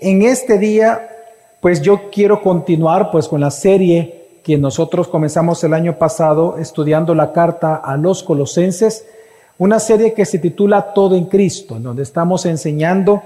en 0.00 0.22
este 0.22 0.58
día, 0.58 1.08
pues 1.60 1.82
yo 1.82 2.10
quiero 2.10 2.42
continuar 2.42 3.10
pues 3.10 3.28
con 3.28 3.40
la 3.40 3.50
serie 3.50 4.40
que 4.42 4.56
nosotros 4.56 5.08
comenzamos 5.08 5.62
el 5.64 5.74
año 5.74 5.98
pasado 5.98 6.56
estudiando 6.58 7.14
la 7.14 7.32
carta 7.32 7.76
a 7.76 7.96
los 7.96 8.22
colosenses, 8.22 9.04
una 9.58 9.78
serie 9.78 10.14
que 10.14 10.24
se 10.24 10.38
titula 10.38 10.94
Todo 10.94 11.16
en 11.16 11.26
Cristo, 11.26 11.76
en 11.76 11.82
donde 11.82 12.02
estamos 12.02 12.46
enseñando 12.46 13.22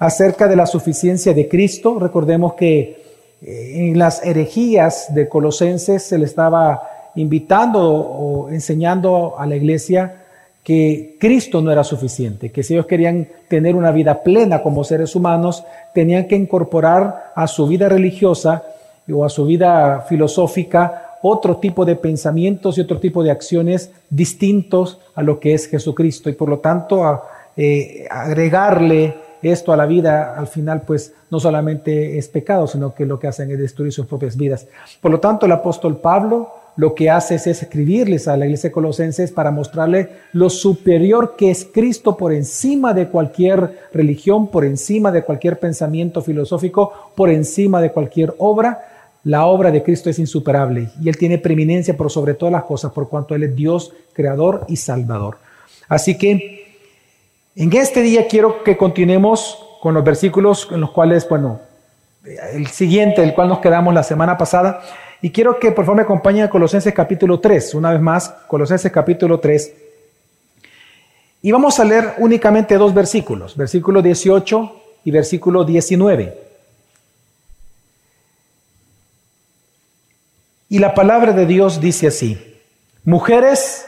acerca 0.00 0.48
de 0.48 0.56
la 0.56 0.66
suficiencia 0.66 1.32
de 1.32 1.48
Cristo. 1.48 1.98
Recordemos 1.98 2.54
que 2.54 3.04
eh, 3.40 3.88
en 3.90 3.98
las 3.98 4.24
herejías 4.24 5.14
de 5.14 5.28
Colosenses 5.28 6.02
se 6.02 6.18
le 6.18 6.24
estaba 6.24 6.82
invitando 7.14 7.80
o 7.82 8.50
enseñando 8.50 9.38
a 9.38 9.46
la 9.46 9.54
iglesia 9.54 10.25
que 10.66 11.16
Cristo 11.20 11.62
no 11.62 11.70
era 11.70 11.84
suficiente, 11.84 12.50
que 12.50 12.64
si 12.64 12.74
ellos 12.74 12.86
querían 12.86 13.28
tener 13.46 13.76
una 13.76 13.92
vida 13.92 14.24
plena 14.24 14.62
como 14.62 14.82
seres 14.82 15.14
humanos, 15.14 15.62
tenían 15.94 16.26
que 16.26 16.34
incorporar 16.34 17.30
a 17.36 17.46
su 17.46 17.68
vida 17.68 17.88
religiosa 17.88 18.64
o 19.08 19.24
a 19.24 19.28
su 19.28 19.46
vida 19.46 20.04
filosófica 20.08 21.18
otro 21.22 21.58
tipo 21.58 21.84
de 21.84 21.94
pensamientos 21.94 22.76
y 22.76 22.80
otro 22.80 22.98
tipo 22.98 23.22
de 23.22 23.30
acciones 23.30 23.92
distintos 24.10 24.98
a 25.14 25.22
lo 25.22 25.38
que 25.38 25.54
es 25.54 25.68
Jesucristo. 25.68 26.30
Y 26.30 26.32
por 26.32 26.48
lo 26.48 26.58
tanto, 26.58 27.22
eh, 27.56 28.04
agregarle 28.10 29.14
esto 29.42 29.72
a 29.72 29.76
la 29.76 29.86
vida, 29.86 30.34
al 30.36 30.48
final, 30.48 30.82
pues 30.84 31.14
no 31.30 31.38
solamente 31.38 32.18
es 32.18 32.26
pecado, 32.26 32.66
sino 32.66 32.92
que 32.92 33.06
lo 33.06 33.20
que 33.20 33.28
hacen 33.28 33.52
es 33.52 33.58
destruir 33.60 33.92
sus 33.92 34.06
propias 34.06 34.36
vidas. 34.36 34.66
Por 35.00 35.12
lo 35.12 35.20
tanto, 35.20 35.46
el 35.46 35.52
apóstol 35.52 35.98
Pablo 35.98 36.50
lo 36.76 36.94
que 36.94 37.08
hace 37.08 37.36
es 37.36 37.46
escribirles 37.46 38.28
a 38.28 38.36
la 38.36 38.44
iglesia 38.44 38.68
de 38.68 38.74
Colosenses 38.74 39.32
para 39.32 39.50
mostrarle 39.50 40.10
lo 40.32 40.50
superior 40.50 41.34
que 41.36 41.50
es 41.50 41.64
Cristo 41.64 42.16
por 42.16 42.32
encima 42.32 42.92
de 42.92 43.08
cualquier 43.08 43.88
religión, 43.92 44.48
por 44.48 44.64
encima 44.64 45.10
de 45.10 45.22
cualquier 45.22 45.58
pensamiento 45.58 46.20
filosófico, 46.20 47.12
por 47.14 47.30
encima 47.30 47.80
de 47.80 47.92
cualquier 47.92 48.34
obra. 48.38 48.88
La 49.24 49.46
obra 49.46 49.70
de 49.70 49.82
Cristo 49.82 50.10
es 50.10 50.18
insuperable 50.18 50.90
y 51.02 51.08
Él 51.08 51.16
tiene 51.16 51.38
preeminencia 51.38 51.96
por 51.96 52.10
sobre 52.10 52.34
todas 52.34 52.52
las 52.52 52.64
cosas 52.64 52.92
por 52.92 53.08
cuanto 53.08 53.34
Él 53.34 53.42
es 53.44 53.56
Dios, 53.56 53.92
creador 54.12 54.66
y 54.68 54.76
salvador. 54.76 55.38
Así 55.88 56.18
que 56.18 56.66
en 57.56 57.72
este 57.72 58.02
día 58.02 58.26
quiero 58.28 58.62
que 58.62 58.76
continuemos 58.76 59.58
con 59.80 59.94
los 59.94 60.04
versículos 60.04 60.68
en 60.70 60.80
los 60.80 60.90
cuales, 60.90 61.26
bueno, 61.28 61.60
el 62.52 62.66
siguiente, 62.66 63.22
el 63.22 63.34
cual 63.34 63.48
nos 63.48 63.60
quedamos 63.60 63.94
la 63.94 64.02
semana 64.02 64.36
pasada, 64.36 64.82
y 65.22 65.30
quiero 65.30 65.58
que 65.58 65.72
por 65.72 65.84
favor 65.84 65.96
me 65.96 66.02
acompañen 66.02 66.44
a 66.44 66.50
Colosenses 66.50 66.92
capítulo 66.92 67.40
3, 67.40 67.74
una 67.74 67.92
vez 67.92 68.00
más, 68.00 68.28
Colosenses 68.48 68.92
capítulo 68.92 69.40
3. 69.40 69.72
Y 71.42 71.52
vamos 71.52 71.78
a 71.78 71.84
leer 71.84 72.14
únicamente 72.18 72.76
dos 72.76 72.92
versículos, 72.92 73.56
versículo 73.56 74.02
18 74.02 74.82
y 75.04 75.10
versículo 75.10 75.64
19. 75.64 76.46
Y 80.68 80.78
la 80.80 80.94
palabra 80.94 81.32
de 81.32 81.46
Dios 81.46 81.80
dice 81.80 82.08
así, 82.08 82.60
mujeres, 83.04 83.86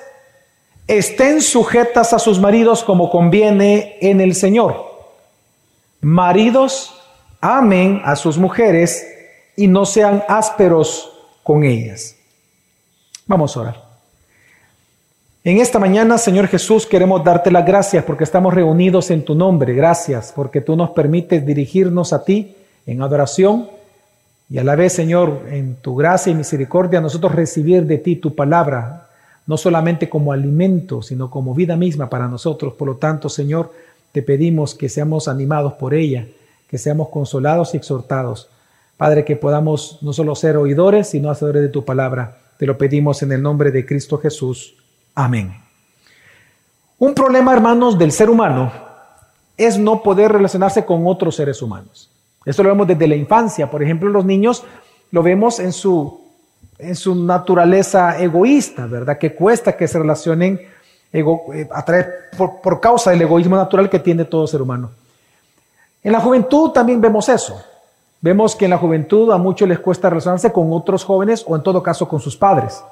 estén 0.87 1.43
sujetas 1.43 2.12
a 2.12 2.19
sus 2.19 2.39
maridos 2.39 2.84
como 2.84 3.11
conviene 3.11 3.99
en 4.01 4.21
el 4.21 4.34
Señor. 4.34 4.87
Maridos, 6.01 6.95
amen 7.41 8.01
a 8.05 8.15
sus 8.15 8.39
mujeres 8.39 9.05
y 9.56 9.67
no 9.67 9.84
sean 9.84 10.23
ásperos 10.29 11.18
con 11.49 11.65
ellas. 11.65 12.15
Vamos 13.27 13.57
a 13.57 13.61
orar. 13.61 13.83
En 15.43 15.57
esta 15.57 15.79
mañana, 15.79 16.19
Señor 16.19 16.47
Jesús, 16.47 16.85
queremos 16.85 17.25
darte 17.25 17.51
las 17.51 17.65
gracias 17.65 18.05
porque 18.05 18.25
estamos 18.25 18.53
reunidos 18.53 19.11
en 19.11 19.25
tu 19.25 19.35
nombre. 19.35 19.73
Gracias 19.73 20.31
porque 20.37 20.61
tú 20.61 20.77
nos 20.77 20.91
permites 20.91 21.47
dirigirnos 21.47 22.13
a 22.13 22.23
ti 22.23 22.55
en 22.85 23.01
adoración 23.01 23.67
y 24.51 24.59
a 24.59 24.65
la 24.65 24.77
vez, 24.77 24.93
Señor, 24.93 25.47
en 25.51 25.77
tu 25.77 25.97
gracia 25.97 26.31
y 26.33 26.35
misericordia, 26.35 27.01
nosotros 27.01 27.35
recibir 27.35 27.87
de 27.87 27.97
ti 27.97 28.17
tu 28.17 28.35
palabra, 28.35 29.09
no 29.47 29.57
solamente 29.57 30.11
como 30.11 30.33
alimento, 30.33 31.01
sino 31.01 31.31
como 31.31 31.55
vida 31.55 31.77
misma 31.77 32.11
para 32.11 32.28
nosotros. 32.28 32.75
Por 32.75 32.89
lo 32.89 32.97
tanto, 32.97 33.31
Señor, 33.31 33.72
te 34.12 34.21
pedimos 34.21 34.75
que 34.75 34.91
seamos 34.91 35.28
animados 35.28 35.72
por 35.72 35.95
ella, 35.95 36.27
que 36.69 36.77
seamos 36.77 37.09
consolados 37.09 37.72
y 37.72 37.78
exhortados 37.78 38.51
Padre, 38.98 39.25
que 39.25 39.36
podamos 39.36 40.00
no 40.03 40.12
solo 40.12 40.34
ser 40.34 40.56
oidores, 40.56 41.10
sino 41.10 41.31
hacedores 41.31 41.62
de 41.62 41.69
tu 41.69 41.84
palabra. 41.84 42.38
Te 42.59 42.66
lo 42.66 42.76
pedimos 42.76 43.22
en 43.22 43.31
el 43.31 43.41
nombre 43.41 43.70
de 43.70 43.86
Cristo 43.86 44.19
Jesús. 44.19 44.75
Amén. 45.14 45.54
Un 46.98 47.14
problema, 47.14 47.53
hermanos, 47.53 47.97
del 47.97 48.10
ser 48.10 48.28
humano 48.28 48.72
es 49.56 49.78
no 49.78 50.03
poder 50.03 50.32
relacionarse 50.32 50.84
con 50.84 51.06
otros 51.06 51.36
seres 51.36 51.62
humanos. 51.62 52.10
Esto 52.44 52.64
lo 52.64 52.70
vemos 52.70 52.88
desde 52.88 53.06
la 53.06 53.14
infancia. 53.14 53.70
Por 53.70 53.84
ejemplo, 53.84 54.09
los 54.09 54.25
niños 54.25 54.64
lo 55.12 55.22
vemos 55.22 55.60
en 55.60 55.72
su, 55.72 56.20
en 56.76 56.97
su 56.97 57.15
naturaleza 57.15 58.20
egoísta, 58.20 58.86
¿verdad? 58.86 59.16
Que 59.16 59.32
cuesta 59.32 59.76
que 59.76 59.86
se 59.86 60.00
relacionen 60.00 60.60
eh, 61.12 61.69
a 61.70 61.84
por, 62.36 62.60
por 62.60 62.80
causa 62.80 63.12
del 63.12 63.22
egoísmo 63.22 63.54
natural 63.54 63.88
que 63.88 64.00
tiene 64.00 64.25
todo 64.25 64.48
ser 64.48 64.60
humano. 64.60 64.91
En 66.03 66.10
la 66.10 66.20
juventud 66.20 66.72
también 66.72 67.00
vemos 67.00 67.28
eso. 67.28 67.62
Vemos 68.21 68.56
que 68.56 68.65
en 68.65 68.73
la 68.73 68.79
juventud 68.79 69.31
a 69.31 69.39
muchos 69.39 69.69
les 69.69 69.79
cuesta 69.79 70.11
relacionarse 70.11 70.53
con 70.53 70.73
otros 70.73 71.05
jóvenes 71.05 71.45
o 71.47 71.55
en 71.55 71.62
todo 71.62 71.83
caso 71.83 72.09
con 72.09 72.21
sus 72.21 72.37
padres. 72.37 72.83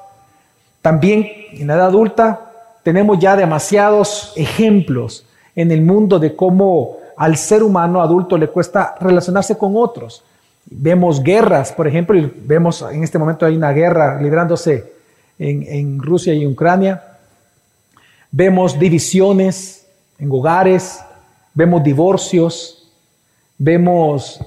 También 0.82 1.26
en 1.52 1.66
la 1.66 1.74
edad 1.74 1.86
adulta 1.86 2.52
tenemos 2.84 3.18
ya 3.18 3.34
demasiados 3.34 4.32
ejemplos 4.36 5.26
en 5.56 5.72
el 5.72 5.82
mundo 5.82 6.20
de 6.20 6.36
cómo 6.36 6.98
al 7.16 7.36
ser 7.36 7.64
humano 7.64 8.00
adulto 8.00 8.38
le 8.38 8.48
cuesta 8.48 8.94
relacionarse 9.00 9.58
con 9.58 9.72
otros. 9.76 10.22
Vemos 10.66 11.22
guerras, 11.22 11.72
por 11.72 11.88
ejemplo, 11.88 12.30
vemos 12.36 12.82
en 12.82 13.02
este 13.02 13.18
momento 13.18 13.46
hay 13.46 13.56
una 13.56 13.72
guerra 13.72 14.20
librándose 14.20 14.92
en, 15.38 15.64
en 15.64 16.00
Rusia 16.00 16.34
y 16.34 16.46
Ucrania. 16.46 17.02
Vemos 18.30 18.78
divisiones 18.78 19.88
en 20.18 20.30
hogares, 20.30 21.00
vemos 21.54 21.82
divorcios, 21.82 22.92
vemos 23.58 24.40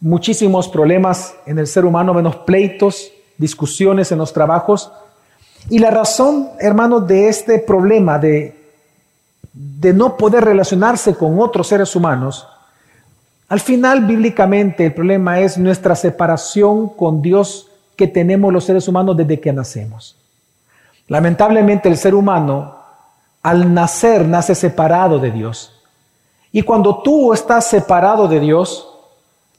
muchísimos 0.00 0.68
problemas 0.68 1.34
en 1.46 1.58
el 1.58 1.66
ser 1.66 1.84
humano, 1.84 2.14
menos 2.14 2.36
pleitos, 2.36 3.12
discusiones 3.36 4.10
en 4.12 4.18
los 4.18 4.32
trabajos. 4.32 4.90
Y 5.68 5.78
la 5.78 5.90
razón, 5.90 6.48
hermanos, 6.58 7.06
de 7.06 7.28
este 7.28 7.58
problema 7.58 8.18
de, 8.18 8.56
de 9.52 9.92
no 9.92 10.16
poder 10.16 10.44
relacionarse 10.44 11.14
con 11.14 11.38
otros 11.40 11.66
seres 11.66 11.94
humanos, 11.94 12.46
al 13.48 13.60
final 13.60 14.06
bíblicamente 14.06 14.86
el 14.86 14.94
problema 14.94 15.40
es 15.40 15.58
nuestra 15.58 15.94
separación 15.94 16.88
con 16.88 17.20
Dios 17.20 17.68
que 17.96 18.06
tenemos 18.06 18.52
los 18.52 18.64
seres 18.64 18.86
humanos 18.88 19.16
desde 19.16 19.40
que 19.40 19.52
nacemos. 19.52 20.16
Lamentablemente 21.08 21.88
el 21.88 21.96
ser 21.96 22.14
humano 22.14 22.76
al 23.42 23.74
nacer 23.74 24.26
nace 24.26 24.54
separado 24.54 25.18
de 25.18 25.30
Dios. 25.30 25.80
Y 26.52 26.62
cuando 26.62 27.02
tú 27.02 27.32
estás 27.32 27.66
separado 27.66 28.28
de 28.28 28.40
Dios, 28.40 28.89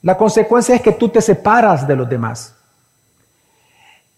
la 0.02 0.16
consecuencia 0.16 0.74
es 0.74 0.82
que 0.82 0.92
tú 0.92 1.08
te 1.08 1.20
separas 1.20 1.86
de 1.86 1.96
los 1.96 2.08
demás. 2.08 2.54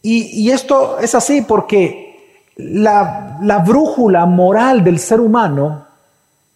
Y, 0.03 0.51
esto 0.51 0.99
es 0.99 1.15
así 1.15 1.41
porque 1.41 2.43
la, 2.57 3.39
la 3.41 3.59
brújula 3.61 4.27
moral 4.27 4.85
del 4.85 4.99
ser 4.99 5.19
humano 5.19 5.87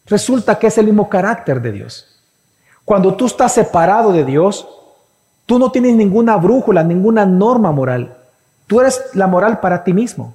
resulta 0.05 0.59
que 0.59 0.67
es 0.67 0.77
el 0.77 0.87
mismo 0.87 1.09
carácter 1.09 1.63
de 1.63 1.73
Dios. 1.73 2.21
Cuando 2.85 3.15
tú 3.15 3.25
estás 3.25 3.53
separado 3.53 4.13
de 4.13 4.25
Dios, 4.25 4.69
tú 5.47 5.59
no 5.59 5.71
tienes 5.71 5.95
ninguna 5.95 6.37
brújula, 6.37 6.83
ninguna 6.83 7.25
norma 7.25 7.73
moral. 7.73 8.19
Tú 8.67 8.83
eres 8.83 9.01
la 9.15 9.27
moral 9.27 9.61
para 9.61 9.83
ti 9.83 9.95
mismo. 9.95 10.35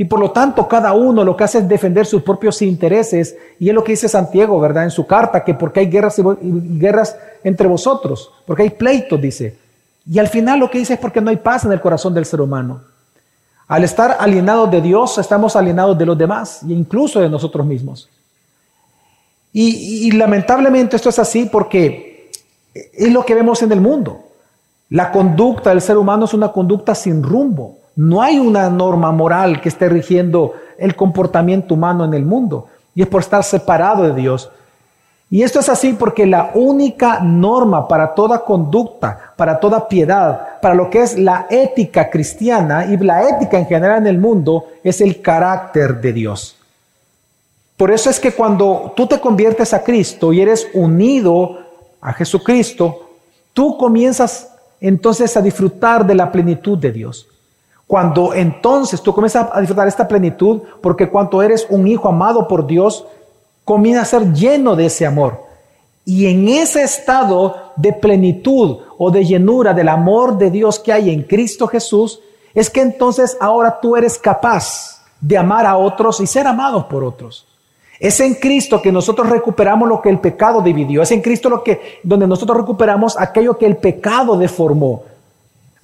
Y 0.00 0.04
por 0.04 0.20
lo 0.20 0.30
tanto, 0.30 0.68
cada 0.68 0.92
uno 0.92 1.24
lo 1.24 1.36
que 1.36 1.42
hace 1.42 1.58
es 1.58 1.68
defender 1.68 2.06
sus 2.06 2.22
propios 2.22 2.62
intereses. 2.62 3.36
Y 3.58 3.68
es 3.68 3.74
lo 3.74 3.82
que 3.82 3.92
dice 3.92 4.08
Santiago, 4.08 4.60
¿verdad? 4.60 4.84
En 4.84 4.92
su 4.92 5.04
carta, 5.08 5.42
que 5.42 5.54
porque 5.54 5.80
hay 5.80 5.86
guerras 5.86 6.20
y 6.20 6.22
guerras 6.78 7.16
entre 7.42 7.66
vosotros, 7.66 8.30
porque 8.46 8.62
hay 8.62 8.70
pleitos, 8.70 9.20
dice. 9.20 9.58
Y 10.08 10.20
al 10.20 10.28
final 10.28 10.60
lo 10.60 10.70
que 10.70 10.78
dice 10.78 10.94
es 10.94 11.00
porque 11.00 11.20
no 11.20 11.30
hay 11.30 11.36
paz 11.38 11.64
en 11.64 11.72
el 11.72 11.80
corazón 11.80 12.14
del 12.14 12.24
ser 12.24 12.40
humano. 12.40 12.80
Al 13.66 13.82
estar 13.82 14.16
alienados 14.20 14.70
de 14.70 14.80
Dios, 14.80 15.18
estamos 15.18 15.56
alienados 15.56 15.98
de 15.98 16.06
los 16.06 16.16
demás 16.16 16.62
e 16.62 16.72
incluso 16.72 17.20
de 17.20 17.28
nosotros 17.28 17.66
mismos. 17.66 18.08
Y, 19.52 20.06
y 20.06 20.12
lamentablemente 20.12 20.94
esto 20.94 21.08
es 21.08 21.18
así 21.18 21.46
porque 21.46 22.30
es 22.72 23.12
lo 23.12 23.26
que 23.26 23.34
vemos 23.34 23.62
en 23.62 23.72
el 23.72 23.80
mundo. 23.80 24.20
La 24.90 25.10
conducta 25.10 25.70
del 25.70 25.80
ser 25.80 25.98
humano 25.98 26.26
es 26.26 26.34
una 26.34 26.52
conducta 26.52 26.94
sin 26.94 27.20
rumbo. 27.20 27.78
No 27.98 28.22
hay 28.22 28.38
una 28.38 28.70
norma 28.70 29.10
moral 29.10 29.60
que 29.60 29.68
esté 29.68 29.88
rigiendo 29.88 30.54
el 30.78 30.94
comportamiento 30.94 31.74
humano 31.74 32.04
en 32.04 32.14
el 32.14 32.24
mundo. 32.24 32.68
Y 32.94 33.02
es 33.02 33.08
por 33.08 33.22
estar 33.22 33.42
separado 33.42 34.04
de 34.04 34.14
Dios. 34.14 34.52
Y 35.28 35.42
esto 35.42 35.58
es 35.58 35.68
así 35.68 35.94
porque 35.94 36.24
la 36.24 36.52
única 36.54 37.18
norma 37.18 37.88
para 37.88 38.14
toda 38.14 38.44
conducta, 38.44 39.32
para 39.34 39.58
toda 39.58 39.88
piedad, 39.88 40.60
para 40.62 40.76
lo 40.76 40.88
que 40.88 41.02
es 41.02 41.18
la 41.18 41.48
ética 41.50 42.08
cristiana 42.08 42.86
y 42.86 42.96
la 42.98 43.28
ética 43.28 43.58
en 43.58 43.66
general 43.66 43.98
en 43.98 44.06
el 44.06 44.18
mundo, 44.18 44.66
es 44.84 45.00
el 45.00 45.20
carácter 45.20 46.00
de 46.00 46.12
Dios. 46.12 46.56
Por 47.76 47.90
eso 47.90 48.10
es 48.10 48.20
que 48.20 48.30
cuando 48.30 48.92
tú 48.94 49.08
te 49.08 49.18
conviertes 49.18 49.74
a 49.74 49.82
Cristo 49.82 50.32
y 50.32 50.40
eres 50.40 50.68
unido 50.72 51.58
a 52.00 52.12
Jesucristo, 52.12 53.10
tú 53.52 53.76
comienzas 53.76 54.52
entonces 54.80 55.36
a 55.36 55.42
disfrutar 55.42 56.06
de 56.06 56.14
la 56.14 56.30
plenitud 56.30 56.78
de 56.78 56.92
Dios. 56.92 57.26
Cuando 57.88 58.34
entonces 58.34 59.00
tú 59.00 59.14
comienzas 59.14 59.48
a 59.50 59.60
disfrutar 59.60 59.88
esta 59.88 60.06
plenitud, 60.06 60.60
porque 60.82 61.08
cuando 61.08 61.40
eres 61.40 61.66
un 61.70 61.88
hijo 61.88 62.06
amado 62.06 62.46
por 62.46 62.66
Dios, 62.66 63.06
comienza 63.64 64.02
a 64.02 64.04
ser 64.04 64.30
lleno 64.34 64.76
de 64.76 64.86
ese 64.86 65.06
amor. 65.06 65.42
Y 66.04 66.26
en 66.26 66.48
ese 66.48 66.82
estado 66.82 67.72
de 67.76 67.94
plenitud 67.94 68.80
o 68.98 69.10
de 69.10 69.24
llenura 69.24 69.72
del 69.72 69.88
amor 69.88 70.36
de 70.36 70.50
Dios 70.50 70.78
que 70.78 70.92
hay 70.92 71.08
en 71.08 71.22
Cristo 71.22 71.66
Jesús, 71.66 72.20
es 72.52 72.68
que 72.68 72.82
entonces 72.82 73.38
ahora 73.40 73.80
tú 73.80 73.96
eres 73.96 74.18
capaz 74.18 75.02
de 75.18 75.38
amar 75.38 75.64
a 75.64 75.78
otros 75.78 76.20
y 76.20 76.26
ser 76.26 76.46
amados 76.46 76.84
por 76.84 77.02
otros. 77.02 77.46
Es 77.98 78.20
en 78.20 78.34
Cristo 78.34 78.82
que 78.82 78.92
nosotros 78.92 79.30
recuperamos 79.30 79.88
lo 79.88 80.02
que 80.02 80.10
el 80.10 80.20
pecado 80.20 80.60
dividió. 80.60 81.00
Es 81.00 81.10
en 81.10 81.22
Cristo 81.22 81.48
lo 81.48 81.64
que, 81.64 82.00
donde 82.02 82.26
nosotros 82.26 82.58
recuperamos 82.58 83.18
aquello 83.18 83.56
que 83.56 83.64
el 83.64 83.78
pecado 83.78 84.36
deformó. 84.36 85.04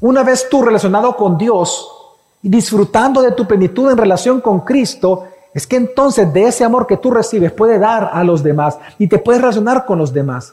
Una 0.00 0.22
vez 0.22 0.48
tú 0.50 0.60
relacionado 0.60 1.16
con 1.16 1.38
Dios 1.38 1.93
disfrutando 2.48 3.22
de 3.22 3.32
tu 3.32 3.46
plenitud 3.46 3.90
en 3.90 3.96
relación 3.96 4.40
con 4.40 4.60
Cristo, 4.60 5.24
es 5.52 5.66
que 5.66 5.76
entonces 5.76 6.32
de 6.32 6.44
ese 6.44 6.64
amor 6.64 6.86
que 6.86 6.96
tú 6.96 7.10
recibes 7.10 7.52
puede 7.52 7.78
dar 7.78 8.10
a 8.12 8.24
los 8.24 8.42
demás 8.42 8.78
y 8.98 9.06
te 9.06 9.18
puedes 9.18 9.40
relacionar 9.40 9.86
con 9.86 9.98
los 9.98 10.12
demás. 10.12 10.52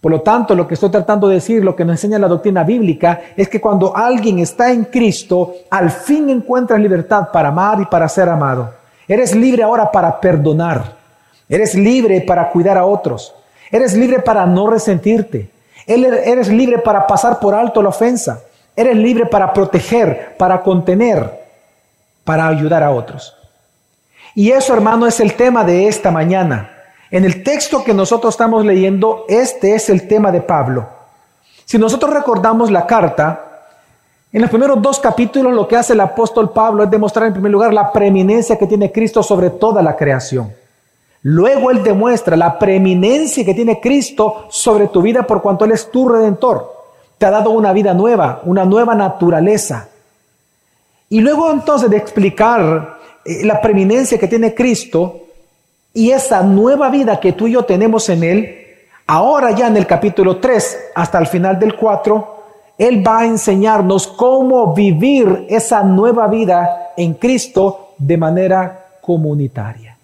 Por 0.00 0.10
lo 0.10 0.20
tanto, 0.20 0.56
lo 0.56 0.66
que 0.66 0.74
estoy 0.74 0.90
tratando 0.90 1.28
de 1.28 1.36
decir, 1.36 1.62
lo 1.62 1.76
que 1.76 1.84
nos 1.84 1.94
enseña 1.94 2.18
la 2.18 2.26
doctrina 2.26 2.64
bíblica, 2.64 3.20
es 3.36 3.48
que 3.48 3.60
cuando 3.60 3.96
alguien 3.96 4.40
está 4.40 4.72
en 4.72 4.86
Cristo, 4.86 5.54
al 5.70 5.92
fin 5.92 6.28
encuentra 6.28 6.76
libertad 6.76 7.28
para 7.32 7.50
amar 7.50 7.80
y 7.80 7.84
para 7.86 8.08
ser 8.08 8.28
amado. 8.28 8.74
Eres 9.06 9.32
libre 9.32 9.62
ahora 9.62 9.92
para 9.92 10.20
perdonar. 10.20 10.96
Eres 11.48 11.76
libre 11.76 12.20
para 12.22 12.50
cuidar 12.50 12.78
a 12.78 12.84
otros. 12.84 13.32
Eres 13.70 13.94
libre 13.94 14.18
para 14.18 14.44
no 14.44 14.68
resentirte. 14.68 15.50
Eres 15.86 16.48
libre 16.48 16.78
para 16.78 17.06
pasar 17.06 17.38
por 17.38 17.54
alto 17.54 17.80
la 17.80 17.90
ofensa. 17.90 18.40
Eres 18.74 18.96
libre 18.96 19.26
para 19.26 19.52
proteger, 19.52 20.36
para 20.38 20.62
contener, 20.62 21.46
para 22.24 22.48
ayudar 22.48 22.82
a 22.82 22.90
otros. 22.90 23.36
Y 24.34 24.50
eso, 24.50 24.72
hermano, 24.72 25.06
es 25.06 25.20
el 25.20 25.34
tema 25.34 25.64
de 25.64 25.88
esta 25.88 26.10
mañana. 26.10 26.70
En 27.10 27.24
el 27.24 27.42
texto 27.42 27.84
que 27.84 27.92
nosotros 27.92 28.32
estamos 28.32 28.64
leyendo, 28.64 29.26
este 29.28 29.74
es 29.74 29.90
el 29.90 30.08
tema 30.08 30.32
de 30.32 30.40
Pablo. 30.40 30.88
Si 31.66 31.78
nosotros 31.78 32.12
recordamos 32.12 32.70
la 32.70 32.86
carta, 32.86 33.48
en 34.32 34.40
los 34.40 34.50
primeros 34.50 34.80
dos 34.80 34.98
capítulos 34.98 35.52
lo 35.52 35.68
que 35.68 35.76
hace 35.76 35.92
el 35.92 36.00
apóstol 36.00 36.50
Pablo 36.50 36.84
es 36.84 36.90
demostrar 36.90 37.26
en 37.26 37.34
primer 37.34 37.52
lugar 37.52 37.74
la 37.74 37.92
preeminencia 37.92 38.56
que 38.56 38.66
tiene 38.66 38.90
Cristo 38.90 39.22
sobre 39.22 39.50
toda 39.50 39.82
la 39.82 39.94
creación. 39.94 40.54
Luego 41.22 41.70
él 41.70 41.82
demuestra 41.82 42.36
la 42.36 42.58
preeminencia 42.58 43.44
que 43.44 43.54
tiene 43.54 43.80
Cristo 43.80 44.46
sobre 44.48 44.88
tu 44.88 45.02
vida 45.02 45.22
por 45.22 45.40
cuanto 45.40 45.64
Él 45.64 45.72
es 45.72 45.90
tu 45.90 46.08
redentor. 46.08 46.81
Te 47.22 47.26
ha 47.26 47.30
dado 47.30 47.50
una 47.50 47.72
vida 47.72 47.94
nueva, 47.94 48.40
una 48.46 48.64
nueva 48.64 48.96
naturaleza. 48.96 49.86
Y 51.08 51.20
luego 51.20 51.52
entonces 51.52 51.88
de 51.88 51.96
explicar 51.96 52.98
eh, 53.24 53.44
la 53.46 53.60
preeminencia 53.60 54.18
que 54.18 54.26
tiene 54.26 54.52
Cristo 54.52 55.20
y 55.94 56.10
esa 56.10 56.42
nueva 56.42 56.90
vida 56.90 57.20
que 57.20 57.34
tú 57.34 57.46
y 57.46 57.52
yo 57.52 57.64
tenemos 57.64 58.08
en 58.08 58.24
Él, 58.24 58.66
ahora 59.06 59.52
ya 59.52 59.68
en 59.68 59.76
el 59.76 59.86
capítulo 59.86 60.38
3 60.38 60.90
hasta 60.96 61.20
el 61.20 61.28
final 61.28 61.60
del 61.60 61.76
4, 61.76 62.42
él 62.76 63.06
va 63.06 63.20
a 63.20 63.26
enseñarnos 63.26 64.08
cómo 64.08 64.74
vivir 64.74 65.46
esa 65.48 65.84
nueva 65.84 66.26
vida 66.26 66.90
en 66.96 67.14
Cristo 67.14 67.90
de 67.98 68.16
manera 68.16 68.96
comunitaria. 69.00 69.96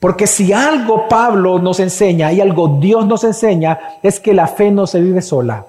Porque 0.00 0.26
si 0.26 0.52
algo 0.52 1.06
Pablo 1.08 1.60
nos 1.60 1.78
enseña 1.78 2.32
y 2.32 2.40
algo 2.40 2.80
Dios 2.80 3.06
nos 3.06 3.22
enseña 3.22 3.78
es 4.02 4.18
que 4.18 4.34
la 4.34 4.48
fe 4.48 4.72
no 4.72 4.88
se 4.88 5.00
vive 5.00 5.22
sola. 5.22 5.64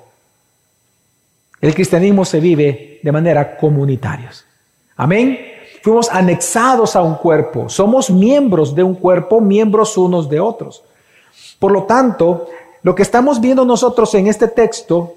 El 1.62 1.74
cristianismo 1.74 2.26
se 2.26 2.40
vive 2.40 3.00
de 3.02 3.12
manera 3.12 3.58
comunitaria. 3.58 4.32
Amén. 4.96 5.40
Fuimos 5.82 6.10
anexados 6.10 6.96
a 6.96 7.02
un 7.02 7.16
cuerpo. 7.16 7.70
Somos 7.70 8.10
miembros 8.10 8.76
de 8.76 8.84
un 8.84 8.96
cuerpo, 8.96 9.42
miembros 9.42 9.98
unos 9.98 10.30
de 10.30 10.40
otros. 10.40 10.84
Por 11.58 11.72
lo 11.72 11.84
tanto, 11.84 12.48
lo 12.82 12.96
que 12.96 13.04
estamos 13.04 13.40
viendo 13.40 13.66
nosotros 13.66 14.14
en 14.16 14.28
este 14.28 14.48
texto 14.48 15.16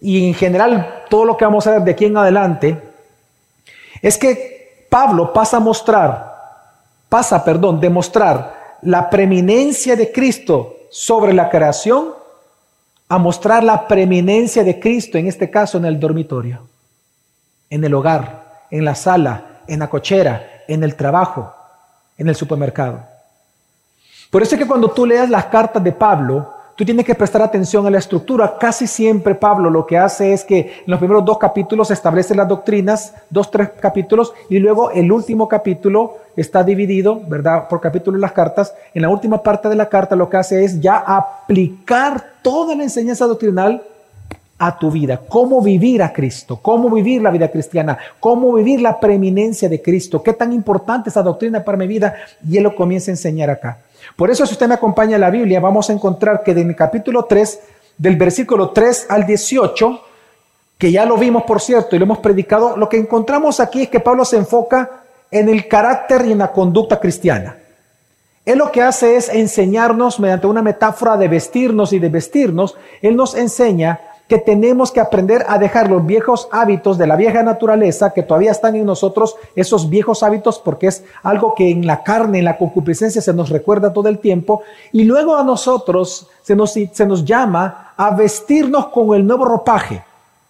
y 0.00 0.28
en 0.28 0.34
general 0.34 1.04
todo 1.08 1.24
lo 1.24 1.36
que 1.36 1.44
vamos 1.44 1.66
a 1.66 1.72
ver 1.72 1.82
de 1.82 1.92
aquí 1.92 2.04
en 2.04 2.16
adelante, 2.16 2.78
es 4.02 4.18
que 4.18 4.86
Pablo 4.90 5.32
pasa 5.32 5.56
a 5.56 5.60
mostrar, 5.60 6.34
pasa, 7.08 7.42
perdón, 7.42 7.80
demostrar 7.80 8.78
la 8.82 9.08
preeminencia 9.08 9.96
de 9.96 10.12
Cristo 10.12 10.76
sobre 10.90 11.32
la 11.32 11.48
creación 11.48 12.12
a 13.08 13.18
mostrar 13.18 13.62
la 13.62 13.86
preeminencia 13.86 14.64
de 14.64 14.80
Cristo, 14.80 15.18
en 15.18 15.26
este 15.26 15.50
caso 15.50 15.78
en 15.78 15.84
el 15.84 16.00
dormitorio, 16.00 16.66
en 17.68 17.84
el 17.84 17.94
hogar, 17.94 18.66
en 18.70 18.84
la 18.84 18.94
sala, 18.94 19.60
en 19.66 19.80
la 19.80 19.88
cochera, 19.88 20.62
en 20.66 20.82
el 20.82 20.94
trabajo, 20.94 21.54
en 22.16 22.28
el 22.28 22.34
supermercado. 22.34 23.02
Por 24.30 24.42
eso 24.42 24.54
es 24.54 24.60
que 24.60 24.66
cuando 24.66 24.90
tú 24.90 25.06
leas 25.06 25.28
las 25.30 25.46
cartas 25.46 25.82
de 25.84 25.92
Pablo, 25.92 26.53
tú 26.76 26.84
tienes 26.84 27.04
que 27.04 27.14
prestar 27.14 27.42
atención 27.42 27.86
a 27.86 27.90
la 27.90 27.98
estructura. 27.98 28.56
Casi 28.58 28.86
siempre 28.86 29.34
Pablo 29.34 29.70
lo 29.70 29.86
que 29.86 29.98
hace 29.98 30.32
es 30.32 30.44
que 30.44 30.58
en 30.58 30.72
los 30.86 30.98
primeros 30.98 31.24
dos 31.24 31.38
capítulos 31.38 31.90
establece 31.90 32.34
las 32.34 32.48
doctrinas, 32.48 33.14
dos, 33.30 33.50
tres 33.50 33.70
capítulos, 33.80 34.32
y 34.48 34.58
luego 34.58 34.90
el 34.90 35.10
último 35.10 35.48
capítulo 35.48 36.18
está 36.36 36.64
dividido, 36.64 37.20
¿verdad? 37.26 37.68
Por 37.68 37.80
capítulos 37.80 38.20
las 38.20 38.32
cartas. 38.32 38.74
En 38.92 39.02
la 39.02 39.08
última 39.08 39.42
parte 39.42 39.68
de 39.68 39.76
la 39.76 39.88
carta 39.88 40.16
lo 40.16 40.28
que 40.28 40.36
hace 40.36 40.64
es 40.64 40.80
ya 40.80 40.96
aplicar 40.96 42.24
toda 42.42 42.74
la 42.74 42.82
enseñanza 42.82 43.26
doctrinal 43.26 43.82
a 44.58 44.78
tu 44.78 44.90
vida, 44.90 45.20
cómo 45.28 45.60
vivir 45.60 46.02
a 46.02 46.12
Cristo, 46.12 46.58
cómo 46.62 46.88
vivir 46.88 47.20
la 47.20 47.30
vida 47.30 47.48
cristiana, 47.48 47.98
cómo 48.20 48.52
vivir 48.54 48.80
la 48.80 49.00
preeminencia 49.00 49.68
de 49.68 49.82
Cristo, 49.82 50.22
qué 50.22 50.32
tan 50.32 50.52
importante 50.52 51.10
esa 51.10 51.22
doctrina 51.22 51.64
para 51.64 51.76
mi 51.76 51.86
vida, 51.86 52.14
y 52.48 52.56
Él 52.56 52.62
lo 52.62 52.74
comienza 52.74 53.10
a 53.10 53.14
enseñar 53.14 53.50
acá. 53.50 53.78
Por 54.16 54.30
eso, 54.30 54.46
si 54.46 54.52
usted 54.52 54.68
me 54.68 54.74
acompaña 54.74 55.16
a 55.16 55.18
la 55.18 55.30
Biblia, 55.30 55.60
vamos 55.60 55.90
a 55.90 55.92
encontrar 55.92 56.42
que 56.42 56.52
en 56.52 56.68
el 56.70 56.76
capítulo 56.76 57.24
3, 57.24 57.60
del 57.98 58.16
versículo 58.16 58.70
3 58.70 59.06
al 59.08 59.26
18, 59.26 60.00
que 60.78 60.92
ya 60.92 61.04
lo 61.04 61.16
vimos, 61.16 61.44
por 61.44 61.60
cierto, 61.60 61.94
y 61.94 61.98
lo 61.98 62.04
hemos 62.04 62.18
predicado, 62.18 62.76
lo 62.76 62.88
que 62.88 62.98
encontramos 62.98 63.60
aquí 63.60 63.82
es 63.82 63.88
que 63.88 64.00
Pablo 64.00 64.24
se 64.24 64.36
enfoca 64.36 65.04
en 65.30 65.48
el 65.48 65.68
carácter 65.68 66.26
y 66.26 66.32
en 66.32 66.38
la 66.38 66.52
conducta 66.52 67.00
cristiana. 67.00 67.56
Él 68.44 68.58
lo 68.58 68.70
que 68.70 68.82
hace 68.82 69.16
es 69.16 69.28
enseñarnos 69.28 70.20
mediante 70.20 70.46
una 70.46 70.62
metáfora 70.62 71.16
de 71.16 71.28
vestirnos 71.28 71.92
y 71.92 71.98
de 71.98 72.10
vestirnos, 72.10 72.76
Él 73.00 73.16
nos 73.16 73.34
enseña 73.34 74.00
que 74.28 74.38
tenemos 74.38 74.90
que 74.90 75.00
aprender 75.00 75.44
a 75.48 75.58
dejar 75.58 75.90
los 75.90 76.04
viejos 76.04 76.48
hábitos 76.50 76.96
de 76.96 77.06
la 77.06 77.16
vieja 77.16 77.42
naturaleza 77.42 78.12
que 78.12 78.22
todavía 78.22 78.52
están 78.52 78.74
en 78.74 78.86
nosotros, 78.86 79.36
esos 79.54 79.90
viejos 79.90 80.22
hábitos, 80.22 80.58
porque 80.58 80.86
es 80.86 81.04
algo 81.22 81.54
que 81.54 81.70
en 81.70 81.86
la 81.86 82.02
carne, 82.02 82.38
en 82.38 82.46
la 82.46 82.56
concupiscencia 82.56 83.20
se 83.20 83.34
nos 83.34 83.50
recuerda 83.50 83.92
todo 83.92 84.08
el 84.08 84.18
tiempo, 84.18 84.62
y 84.92 85.04
luego 85.04 85.36
a 85.36 85.44
nosotros 85.44 86.28
se 86.42 86.56
nos, 86.56 86.72
se 86.72 87.06
nos 87.06 87.24
llama 87.24 87.92
a 87.96 88.10
vestirnos 88.14 88.86
con 88.88 89.14
el 89.14 89.26
nuevo 89.26 89.44
ropaje, 89.44 90.02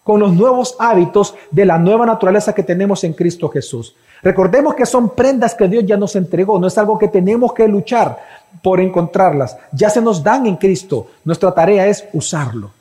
con 0.03 0.19
los 0.19 0.33
nuevos 0.33 0.75
hábitos 0.79 1.35
de 1.51 1.65
la 1.65 1.77
nueva 1.77 2.05
naturaleza 2.05 2.53
que 2.53 2.63
tenemos 2.63 3.03
en 3.03 3.13
Cristo 3.13 3.49
Jesús. 3.49 3.95
Recordemos 4.21 4.75
que 4.75 4.85
son 4.85 5.09
prendas 5.09 5.53
que 5.53 5.67
Dios 5.67 5.83
ya 5.85 5.97
nos 5.97 6.15
entregó, 6.15 6.59
no 6.59 6.67
es 6.67 6.77
algo 6.77 6.97
que 6.97 7.09
tenemos 7.09 7.53
que 7.53 7.67
luchar 7.67 8.17
por 8.63 8.79
encontrarlas, 8.79 9.57
ya 9.73 9.89
se 9.89 10.01
nos 10.01 10.23
dan 10.23 10.45
en 10.45 10.55
Cristo, 10.55 11.07
nuestra 11.25 11.51
tarea 11.51 11.87
es 11.87 12.05
usarlo. 12.13 12.74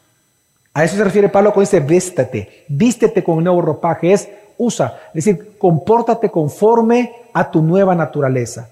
A 0.75 0.83
eso 0.83 0.97
se 0.97 1.05
refiere 1.05 1.29
Pablo 1.29 1.53
cuando 1.53 1.71
dice 1.71 1.79
vístete, 1.79 2.65
vístete 2.69 3.23
con 3.23 3.37
un 3.37 3.45
nuevo 3.45 3.63
ropaje, 3.63 4.13
es 4.13 4.29
usa, 4.59 5.01
es 5.15 5.25
decir, 5.25 5.57
compórtate 5.57 6.31
conforme 6.31 7.15
a 7.33 7.49
tu 7.49 7.63
nueva 7.63 7.95
naturaleza. 7.95 8.69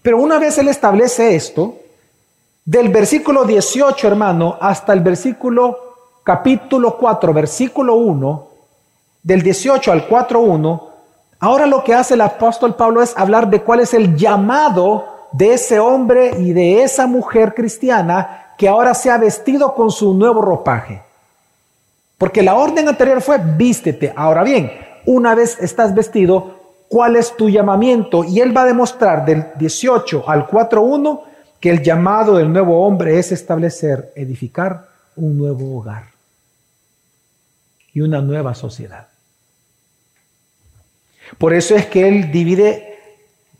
Pero 0.00 0.18
una 0.18 0.38
vez 0.38 0.58
él 0.58 0.68
establece 0.68 1.34
esto, 1.34 1.74
del 2.64 2.88
versículo 2.90 3.44
18, 3.44 4.06
hermano, 4.06 4.56
hasta 4.60 4.92
el 4.92 5.00
versículo 5.00 5.76
capítulo 6.22 6.96
4, 6.96 7.32
versículo 7.34 7.96
1, 7.96 8.48
del 9.22 9.42
18 9.42 9.90
al 9.90 10.08
4.1, 10.08 10.82
ahora 11.40 11.66
lo 11.66 11.82
que 11.82 11.94
hace 11.94 12.14
el 12.14 12.20
apóstol 12.20 12.76
Pablo 12.76 13.02
es 13.02 13.12
hablar 13.16 13.50
de 13.50 13.62
cuál 13.62 13.80
es 13.80 13.92
el 13.92 14.16
llamado 14.16 15.04
de 15.32 15.54
ese 15.54 15.80
hombre 15.80 16.36
y 16.38 16.52
de 16.52 16.84
esa 16.84 17.08
mujer 17.08 17.54
cristiana 17.54 18.54
que 18.56 18.68
ahora 18.68 18.94
se 18.94 19.10
ha 19.10 19.18
vestido 19.18 19.74
con 19.74 19.90
su 19.90 20.14
nuevo 20.14 20.40
ropaje. 20.40 21.09
Porque 22.20 22.42
la 22.42 22.54
orden 22.54 22.86
anterior 22.86 23.22
fue 23.22 23.38
vístete. 23.56 24.12
Ahora 24.14 24.44
bien, 24.44 24.70
una 25.06 25.34
vez 25.34 25.56
estás 25.58 25.94
vestido, 25.94 26.84
¿cuál 26.86 27.16
es 27.16 27.34
tu 27.34 27.48
llamamiento? 27.48 28.24
Y 28.24 28.40
él 28.40 28.54
va 28.54 28.64
a 28.64 28.66
demostrar 28.66 29.24
del 29.24 29.46
18 29.56 30.28
al 30.28 30.46
4.1 30.46 31.22
que 31.58 31.70
el 31.70 31.82
llamado 31.82 32.36
del 32.36 32.52
nuevo 32.52 32.86
hombre 32.86 33.18
es 33.18 33.32
establecer, 33.32 34.12
edificar 34.14 34.86
un 35.16 35.38
nuevo 35.38 35.78
hogar 35.78 36.08
y 37.94 38.02
una 38.02 38.20
nueva 38.20 38.54
sociedad. 38.54 39.08
Por 41.38 41.54
eso 41.54 41.74
es 41.74 41.86
que 41.86 42.06
él 42.06 42.30
divide 42.30 42.98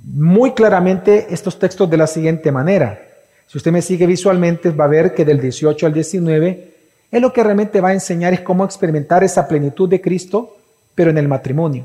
muy 0.04 0.52
claramente 0.52 1.28
estos 1.30 1.58
textos 1.58 1.88
de 1.88 1.96
la 1.96 2.06
siguiente 2.06 2.52
manera. 2.52 3.00
Si 3.46 3.56
usted 3.56 3.72
me 3.72 3.80
sigue 3.80 4.04
visualmente, 4.04 4.68
va 4.68 4.84
a 4.84 4.88
ver 4.88 5.14
que 5.14 5.24
del 5.24 5.40
18 5.40 5.86
al 5.86 5.94
19 5.94 6.70
Él 7.10 7.22
lo 7.22 7.32
que 7.32 7.42
realmente 7.42 7.80
va 7.80 7.88
a 7.88 7.94
enseñar 7.94 8.32
es 8.32 8.40
cómo 8.40 8.64
experimentar 8.64 9.24
esa 9.24 9.48
plenitud 9.48 9.88
de 9.88 10.00
Cristo, 10.00 10.56
pero 10.94 11.10
en 11.10 11.18
el 11.18 11.28
matrimonio. 11.28 11.84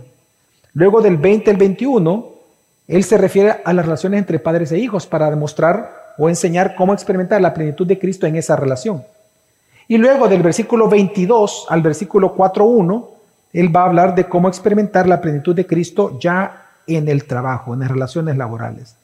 Luego 0.74 1.02
del 1.02 1.18
20 1.18 1.52
al 1.52 1.58
21, 1.58 2.30
él 2.88 3.04
se 3.04 3.18
refiere 3.18 3.56
a 3.64 3.74
las 3.74 3.86
relaciones 3.86 4.20
entre 4.20 4.40
padres 4.40 4.72
e 4.72 4.78
hijos 4.78 5.08
para 5.08 5.30
demostrar 5.30 6.14
o 6.18 6.30
enseñar 6.30 6.76
cómo 6.76 6.94
experimentar 6.94 7.42
la 7.42 7.54
plenitud 7.54 7.88
de 7.88 7.98
Cristo 7.98 8.28
en 8.28 8.36
esa 8.36 8.56
relación. 8.56 9.04
Y 9.88 9.98
luego 9.98 10.28
del 10.28 10.42
versículo 10.42 10.88
22 10.88 11.68
al 11.70 11.82
versículo 11.82 12.36
4.1, 12.36 13.08
él 13.54 13.76
va 13.76 13.82
a 13.82 13.86
hablar 13.86 14.16
de 14.16 14.26
cómo 14.26 14.48
experimentar 14.48 15.08
la 15.08 15.22
plenitud 15.22 15.56
de 15.56 15.66
Cristo 15.66 16.20
ya 16.20 16.66
en 16.88 17.08
el 17.08 17.26
trabajo, 17.26 17.74
en 17.74 17.82
las 17.82 17.90
relaciones 17.92 18.38
laborales. 18.38 18.96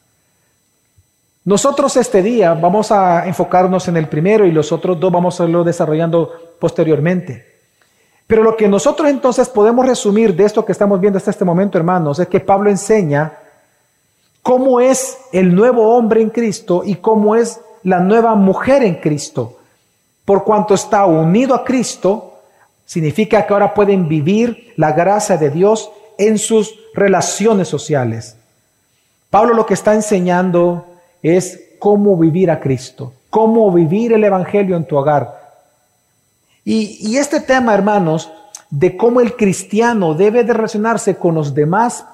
Nosotros 1.43 1.97
este 1.97 2.21
día 2.21 2.53
vamos 2.53 2.91
a 2.91 3.25
enfocarnos 3.25 3.87
en 3.87 3.97
el 3.97 4.07
primero 4.07 4.45
y 4.45 4.51
los 4.51 4.71
otros 4.71 4.99
dos 4.99 5.11
vamos 5.11 5.39
a 5.39 5.45
irlo 5.45 5.63
desarrollando 5.63 6.31
posteriormente. 6.59 7.45
Pero 8.27 8.43
lo 8.43 8.55
que 8.55 8.67
nosotros 8.67 9.09
entonces 9.09 9.49
podemos 9.49 9.85
resumir 9.85 10.35
de 10.35 10.45
esto 10.45 10.63
que 10.63 10.71
estamos 10.71 11.01
viendo 11.01 11.17
hasta 11.17 11.31
este 11.31 11.43
momento, 11.43 11.79
hermanos, 11.79 12.19
es 12.19 12.27
que 12.27 12.39
Pablo 12.39 12.69
enseña 12.69 13.33
cómo 14.43 14.79
es 14.79 15.17
el 15.31 15.53
nuevo 15.53 15.95
hombre 15.95 16.21
en 16.21 16.29
Cristo 16.29 16.83
y 16.85 16.95
cómo 16.95 17.35
es 17.35 17.59
la 17.83 17.99
nueva 17.99 18.35
mujer 18.35 18.83
en 18.83 18.95
Cristo. 18.95 19.57
Por 20.23 20.43
cuanto 20.43 20.75
está 20.75 21.05
unido 21.05 21.55
a 21.55 21.63
Cristo, 21.63 22.35
significa 22.85 23.45
que 23.45 23.53
ahora 23.53 23.73
pueden 23.73 24.07
vivir 24.07 24.73
la 24.77 24.91
gracia 24.91 25.37
de 25.37 25.49
Dios 25.49 25.89
en 26.19 26.37
sus 26.37 26.75
relaciones 26.93 27.67
sociales. 27.67 28.37
Pablo 29.31 29.55
lo 29.55 29.65
que 29.65 29.73
está 29.73 29.95
enseñando 29.95 30.85
es 31.21 31.75
cómo 31.79 32.17
vivir 32.17 32.51
a 32.51 32.59
Cristo, 32.59 33.13
cómo 33.29 33.71
vivir 33.71 34.13
el 34.13 34.23
Evangelio 34.23 34.75
en 34.75 34.85
tu 34.85 34.97
hogar. 34.97 35.39
Y, 36.63 37.17
este 37.17 37.39
tema, 37.39 37.73
hermanos, 37.73 38.31
de 38.69 38.95
cómo 38.95 39.19
el 39.19 39.35
cristiano 39.35 40.13
debe 40.13 40.43
de 40.43 40.53
relacionarse 40.53 41.15
con 41.15 41.35
los 41.35 41.53
demás 41.53 42.05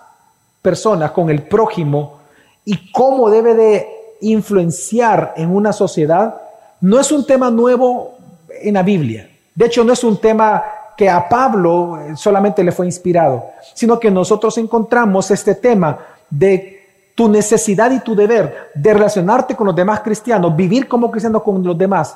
personas, 0.62 1.12
con 1.12 1.30
el 1.30 1.44
prójimo, 1.44 2.20
y 2.64 2.92
cómo 2.92 3.30
debe 3.30 3.56
de 3.56 3.88
influenciar 4.22 5.34
en 5.38 5.54
una 5.54 5.74
sociedad, 5.74 6.42
no 6.82 7.00
es 7.00 7.12
un 7.12 7.26
tema 7.26 7.50
nuevo 7.50 8.18
en 8.50 8.74
la 8.76 8.84
Biblia. 8.84 9.30
De 9.54 9.66
hecho, 9.66 9.84
no 9.84 9.94
es 9.94 10.04
un 10.04 10.18
tema 10.18 10.64
que 10.98 11.10
a 11.10 11.28
Pablo 11.30 12.00
solamente 12.16 12.64
le 12.64 12.72
fue 12.72 12.86
inspirado, 12.86 13.46
sino 13.74 14.00
que 14.00 14.10
nosotros 14.10 14.58
encontramos 14.58 15.30
este 15.30 15.56
tema 15.56 16.00
de 16.30 16.77
tu 17.18 17.28
necesidad 17.28 17.90
y 17.90 18.00
tu 18.02 18.16
deber 18.16 18.70
de 18.76 18.94
relacionarte 18.94 19.56
con 19.56 19.66
los 19.66 19.76
demás 19.76 20.02
cristianos, 20.02 20.56
vivir 20.56 20.88
como 20.88 21.10
cristiano 21.10 21.42
con 21.42 21.64
los 21.64 21.76
demás 21.76 22.16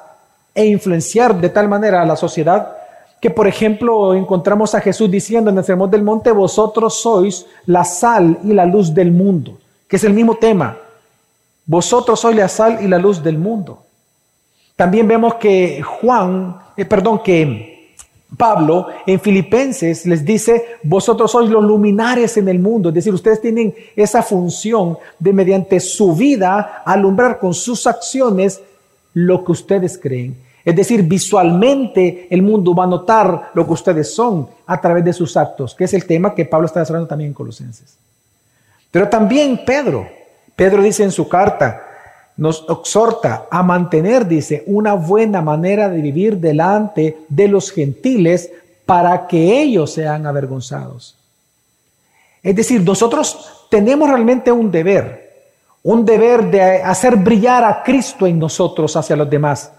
e 0.54 0.64
influenciar 0.64 1.42
de 1.42 1.50
tal 1.50 1.68
manera 1.68 2.04
a 2.04 2.06
la 2.06 2.16
sociedad 2.16 2.78
que, 3.20 3.32
por 3.32 3.48
ejemplo, 3.48 4.14
encontramos 4.14 4.76
a 4.76 4.80
Jesús 4.80 5.10
diciendo 5.10 5.50
en 5.50 5.58
el 5.58 5.64
Sermón 5.64 5.90
del 5.90 6.04
Monte, 6.04 6.32
vosotros 6.32 7.02
sois 7.02 7.48
la 7.66 7.84
sal 7.84 8.38
y 8.44 8.54
la 8.54 8.68
luz 8.68 8.94
del 8.94 9.12
mundo, 9.12 9.58
que 9.88 9.96
es 9.96 10.04
el 10.04 10.14
mismo 10.14 10.36
tema. 10.36 10.78
Vosotros 11.66 12.20
sois 12.20 12.38
la 12.38 12.48
sal 12.48 12.78
y 12.84 12.88
la 12.88 13.00
luz 13.00 13.24
del 13.24 13.40
mundo. 13.40 13.82
También 14.76 15.08
vemos 15.08 15.34
que 15.36 15.82
Juan, 15.82 16.58
eh, 16.78 16.86
perdón, 16.86 17.24
que 17.24 17.71
Pablo 18.38 18.88
en 19.06 19.20
Filipenses 19.20 20.06
les 20.06 20.24
dice, 20.24 20.78
vosotros 20.84 21.32
sois 21.32 21.50
los 21.50 21.64
luminares 21.64 22.38
en 22.38 22.48
el 22.48 22.60
mundo, 22.60 22.90
es 22.90 22.96
decir, 22.96 23.14
ustedes 23.14 23.42
tienen 23.42 23.74
esa 23.96 24.24
función 24.24 24.98
de 25.20 25.34
mediante 25.34 25.80
su 25.80 26.16
vida 26.16 26.82
alumbrar 26.86 27.40
con 27.40 27.54
sus 27.54 27.86
acciones 27.88 28.62
lo 29.14 29.44
que 29.44 29.52
ustedes 29.52 29.98
creen. 29.98 30.38
Es 30.64 30.76
decir, 30.76 31.04
visualmente 31.04 32.28
el 32.30 32.42
mundo 32.42 32.74
va 32.74 32.84
a 32.84 32.88
notar 32.88 33.52
lo 33.54 33.66
que 33.66 33.74
ustedes 33.74 34.14
son 34.14 34.48
a 34.66 34.80
través 34.80 35.04
de 35.04 35.14
sus 35.14 35.36
actos, 35.36 35.76
que 35.76 35.86
es 35.86 35.94
el 35.94 36.06
tema 36.06 36.34
que 36.34 36.46
Pablo 36.46 36.68
está 36.68 36.80
desarrollando 36.80 37.10
también 37.10 37.30
en 37.30 37.34
Colosenses. 37.34 37.98
Pero 38.92 39.10
también 39.10 39.62
Pedro, 39.66 40.08
Pedro 40.56 40.82
dice 40.82 41.04
en 41.04 41.12
su 41.12 41.28
carta, 41.28 41.91
nos 42.38 42.66
exhorta 42.70 43.46
a 43.50 43.62
mantener, 43.64 44.28
dice, 44.28 44.64
una 44.68 44.94
buena 44.94 45.42
manera 45.42 45.90
de 45.90 46.02
vivir 46.02 46.38
delante 46.38 47.20
de 47.30 47.48
los 47.48 47.72
gentiles 47.72 48.50
para 48.86 49.28
que 49.28 49.62
ellos 49.62 49.94
sean 49.94 50.26
avergonzados. 50.26 51.16
Es 52.42 52.56
decir, 52.56 52.82
nosotros 52.82 53.68
tenemos 53.70 54.10
realmente 54.10 54.52
un 54.52 54.72
deber, 54.72 55.32
un 55.84 56.04
deber 56.04 56.50
de 56.50 56.82
hacer 56.82 57.16
brillar 57.16 57.64
a 57.64 57.84
Cristo 57.84 58.26
en 58.26 58.40
nosotros 58.40 58.96
hacia 58.96 59.16
los 59.16 59.30
demás, 59.30 59.72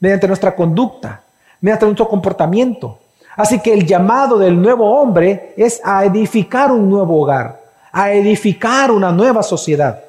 mediante 0.00 0.26
nuestra 0.26 0.54
conducta, 0.54 1.22
mediante 1.60 1.86
nuestro 1.86 2.08
comportamiento. 2.08 2.98
Así 3.36 3.60
que 3.60 3.72
el 3.72 3.86
llamado 3.86 4.38
del 4.38 4.60
nuevo 4.60 5.00
hombre 5.00 5.54
es 5.56 5.80
a 5.84 6.04
edificar 6.04 6.72
un 6.72 6.90
nuevo 6.90 7.22
hogar, 7.22 7.60
a 7.92 8.12
edificar 8.12 8.90
una 8.90 9.12
nueva 9.12 9.44
sociedad 9.44 10.02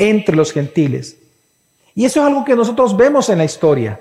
entre 0.00 0.34
los 0.34 0.50
gentiles. 0.50 1.16
Y 1.94 2.06
eso 2.06 2.20
es 2.20 2.26
algo 2.26 2.44
que 2.44 2.56
nosotros 2.56 2.96
vemos 2.96 3.28
en 3.28 3.38
la 3.38 3.44
historia. 3.44 4.00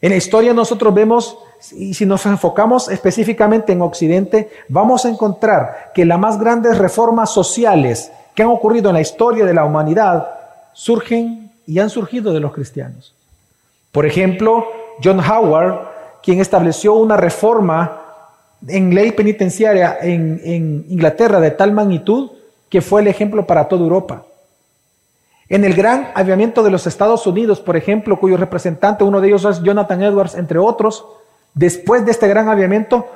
En 0.00 0.10
la 0.10 0.16
historia 0.16 0.54
nosotros 0.54 0.94
vemos, 0.94 1.36
y 1.72 1.94
si 1.94 2.06
nos 2.06 2.24
enfocamos 2.26 2.88
específicamente 2.88 3.72
en 3.72 3.82
Occidente, 3.82 4.50
vamos 4.68 5.04
a 5.04 5.08
encontrar 5.08 5.90
que 5.94 6.04
las 6.04 6.18
más 6.18 6.38
grandes 6.38 6.78
reformas 6.78 7.32
sociales 7.32 8.12
que 8.34 8.44
han 8.44 8.50
ocurrido 8.50 8.90
en 8.90 8.94
la 8.94 9.00
historia 9.00 9.44
de 9.44 9.52
la 9.52 9.64
humanidad 9.64 10.28
surgen 10.72 11.50
y 11.66 11.80
han 11.80 11.90
surgido 11.90 12.32
de 12.32 12.40
los 12.40 12.52
cristianos. 12.52 13.12
Por 13.90 14.06
ejemplo, 14.06 14.66
John 15.02 15.18
Howard, 15.18 16.20
quien 16.22 16.40
estableció 16.40 16.94
una 16.94 17.16
reforma 17.16 18.00
en 18.68 18.94
ley 18.94 19.10
penitenciaria 19.10 19.98
en, 20.00 20.40
en 20.44 20.86
Inglaterra 20.88 21.40
de 21.40 21.50
tal 21.50 21.72
magnitud 21.72 22.30
que 22.68 22.80
fue 22.80 23.00
el 23.00 23.08
ejemplo 23.08 23.44
para 23.44 23.66
toda 23.66 23.82
Europa. 23.82 24.24
En 25.48 25.64
el 25.64 25.74
gran 25.74 26.10
avivamiento 26.14 26.62
de 26.62 26.70
los 26.70 26.86
Estados 26.86 27.26
Unidos, 27.26 27.60
por 27.60 27.76
ejemplo, 27.76 28.18
cuyo 28.18 28.36
representante, 28.36 29.04
uno 29.04 29.20
de 29.20 29.28
ellos 29.28 29.44
es 29.44 29.62
Jonathan 29.62 30.02
Edwards, 30.02 30.34
entre 30.34 30.58
otros, 30.58 31.04
después 31.54 32.04
de 32.04 32.12
este 32.12 32.28
gran 32.28 32.48
avivamiento, 32.48 33.06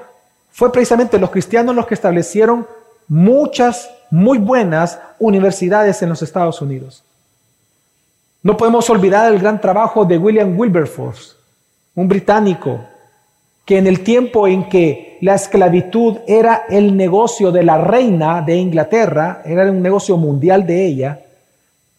fue 0.50 0.73
precisamente 0.73 1.18
los 1.18 1.30
cristianos 1.30 1.75
los 1.75 1.87
que 1.87 1.95
establecieron 1.95 2.66
muchas 3.09 3.90
muy 4.11 4.38
buenas 4.38 4.99
universidades 5.18 6.02
en 6.02 6.09
los 6.09 6.23
Estados 6.23 6.61
Unidos. 6.61 7.04
No 8.42 8.56
podemos 8.56 8.88
olvidar 8.90 9.33
el 9.33 9.40
gran 9.40 9.61
trabajo 9.61 10.04
de 10.04 10.18
William 10.18 10.59
Wilberforce, 10.59 11.35
un 11.95 12.09
británico 12.09 12.80
que 13.64 13.78
en 13.78 13.88
el 13.88 14.04
tiempo 14.04 14.47
en 14.47 14.68
que 14.68 15.18
la 15.21 15.35
esclavitud 15.35 16.18
era 16.26 16.64
el 16.68 16.97
negocio 16.97 17.50
de 17.50 17.64
la 17.64 17.78
reina 17.78 18.42
de 18.42 18.56
Inglaterra, 18.56 19.42
era 19.45 19.68
un 19.71 19.83
negocio 19.83 20.16
mundial 20.16 20.64
de 20.64 20.87
ella, 20.87 21.25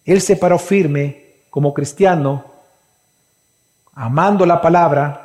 él 0.08 0.22
se 0.22 0.38
paró 0.38 0.58
firme 0.58 1.26
como 1.50 1.74
cristiano, 1.74 2.46
amando 3.94 4.46
la 4.46 4.62
palabra, 4.62 5.24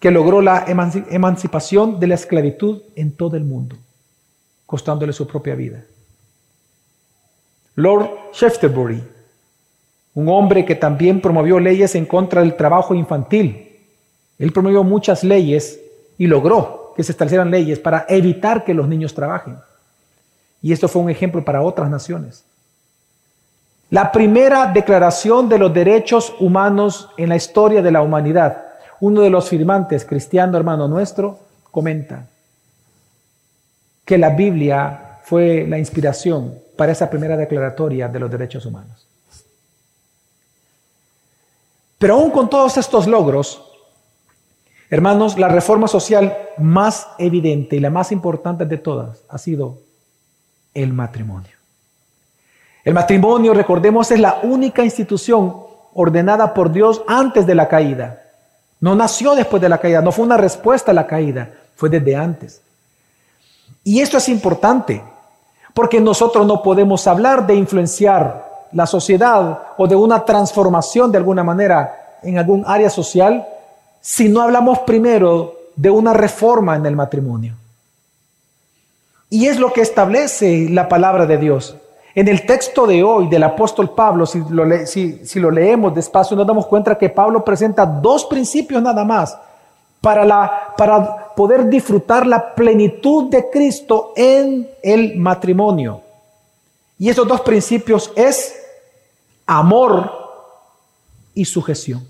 que 0.00 0.10
logró 0.10 0.40
la 0.40 0.64
emancipación 0.66 2.00
de 2.00 2.06
la 2.06 2.14
esclavitud 2.14 2.82
en 2.96 3.12
todo 3.12 3.36
el 3.36 3.44
mundo, 3.44 3.76
costándole 4.64 5.12
su 5.12 5.26
propia 5.26 5.54
vida. 5.54 5.84
Lord 7.74 8.08
Shaftesbury, 8.32 9.02
un 10.14 10.28
hombre 10.30 10.64
que 10.64 10.74
también 10.74 11.20
promovió 11.20 11.60
leyes 11.60 11.94
en 11.94 12.06
contra 12.06 12.40
del 12.40 12.56
trabajo 12.56 12.94
infantil. 12.94 13.78
Él 14.38 14.52
promovió 14.52 14.84
muchas 14.84 15.22
leyes 15.22 15.80
y 16.16 16.26
logró 16.28 16.94
que 16.96 17.02
se 17.02 17.12
establecieran 17.12 17.50
leyes 17.50 17.78
para 17.78 18.06
evitar 18.08 18.64
que 18.64 18.72
los 18.72 18.88
niños 18.88 19.12
trabajen. 19.12 19.58
Y 20.62 20.72
esto 20.72 20.88
fue 20.88 21.02
un 21.02 21.10
ejemplo 21.10 21.44
para 21.44 21.60
otras 21.60 21.90
naciones. 21.90 22.44
La 23.90 24.10
primera 24.10 24.72
declaración 24.72 25.48
de 25.48 25.58
los 25.58 25.72
derechos 25.72 26.34
humanos 26.40 27.10
en 27.16 27.28
la 27.28 27.36
historia 27.36 27.82
de 27.82 27.92
la 27.92 28.02
humanidad. 28.02 28.64
Uno 29.00 29.20
de 29.20 29.30
los 29.30 29.48
firmantes, 29.48 30.04
cristiano 30.04 30.56
hermano 30.56 30.88
nuestro, 30.88 31.38
comenta 31.70 32.26
que 34.04 34.18
la 34.18 34.30
Biblia 34.30 35.18
fue 35.22 35.66
la 35.66 35.78
inspiración 35.78 36.58
para 36.76 36.92
esa 36.92 37.08
primera 37.08 37.36
declaratoria 37.36 38.08
de 38.08 38.20
los 38.20 38.30
derechos 38.30 38.66
humanos. 38.66 39.06
Pero 41.98 42.14
aún 42.14 42.30
con 42.30 42.50
todos 42.50 42.76
estos 42.76 43.06
logros, 43.06 43.62
hermanos, 44.90 45.38
la 45.38 45.48
reforma 45.48 45.88
social 45.88 46.36
más 46.58 47.08
evidente 47.18 47.76
y 47.76 47.80
la 47.80 47.90
más 47.90 48.12
importante 48.12 48.66
de 48.66 48.76
todas 48.76 49.22
ha 49.28 49.38
sido 49.38 49.78
el 50.74 50.92
matrimonio. 50.92 51.53
El 52.84 52.92
matrimonio, 52.92 53.54
recordemos, 53.54 54.10
es 54.10 54.20
la 54.20 54.40
única 54.42 54.84
institución 54.84 55.56
ordenada 55.94 56.52
por 56.52 56.70
Dios 56.70 57.02
antes 57.06 57.46
de 57.46 57.54
la 57.54 57.66
caída. 57.66 58.22
No 58.80 58.94
nació 58.94 59.34
después 59.34 59.62
de 59.62 59.70
la 59.70 59.78
caída, 59.78 60.02
no 60.02 60.12
fue 60.12 60.26
una 60.26 60.36
respuesta 60.36 60.90
a 60.90 60.94
la 60.94 61.06
caída, 61.06 61.50
fue 61.76 61.88
desde 61.88 62.14
antes. 62.14 62.60
Y 63.82 64.00
esto 64.00 64.18
es 64.18 64.28
importante, 64.28 65.02
porque 65.72 66.00
nosotros 66.00 66.46
no 66.46 66.62
podemos 66.62 67.06
hablar 67.06 67.46
de 67.46 67.54
influenciar 67.54 68.44
la 68.72 68.86
sociedad 68.86 69.62
o 69.78 69.86
de 69.86 69.96
una 69.96 70.24
transformación 70.24 71.10
de 71.10 71.18
alguna 71.18 71.42
manera 71.42 72.18
en 72.22 72.38
algún 72.38 72.64
área 72.66 72.90
social 72.90 73.46
si 74.00 74.28
no 74.28 74.42
hablamos 74.42 74.80
primero 74.80 75.54
de 75.76 75.88
una 75.88 76.12
reforma 76.12 76.76
en 76.76 76.84
el 76.84 76.96
matrimonio. 76.96 77.54
Y 79.30 79.46
es 79.46 79.58
lo 79.58 79.72
que 79.72 79.80
establece 79.80 80.68
la 80.68 80.88
palabra 80.88 81.24
de 81.24 81.38
Dios. 81.38 81.76
En 82.14 82.28
el 82.28 82.46
texto 82.46 82.86
de 82.86 83.02
hoy 83.02 83.26
del 83.28 83.42
apóstol 83.42 83.90
Pablo, 83.90 84.24
si 84.24 84.40
lo, 84.48 85.50
leemos 85.50 85.94
despacio, 85.94 86.36
nos 86.36 86.46
damos 86.46 86.66
cuenta 86.66 86.96
que 86.96 87.08
Pablo 87.08 87.44
presenta 87.44 87.84
dos 87.84 88.24
principios 88.26 88.80
nada 88.80 89.04
más 89.04 89.36
para, 90.00 90.74
para 90.76 91.34
poder 91.34 91.68
disfrutar 91.68 92.24
la 92.24 92.54
plenitud 92.54 93.30
de 93.30 93.50
Cristo 93.50 94.12
en 94.14 94.70
el 94.80 95.16
matrimonio. 95.16 96.02
Y 96.98 97.08
esos 97.08 97.26
dos 97.26 97.40
principios 97.40 98.12
es 98.14 98.62
amor 99.44 100.12
y 101.34 101.44
sujeción. 101.44 102.06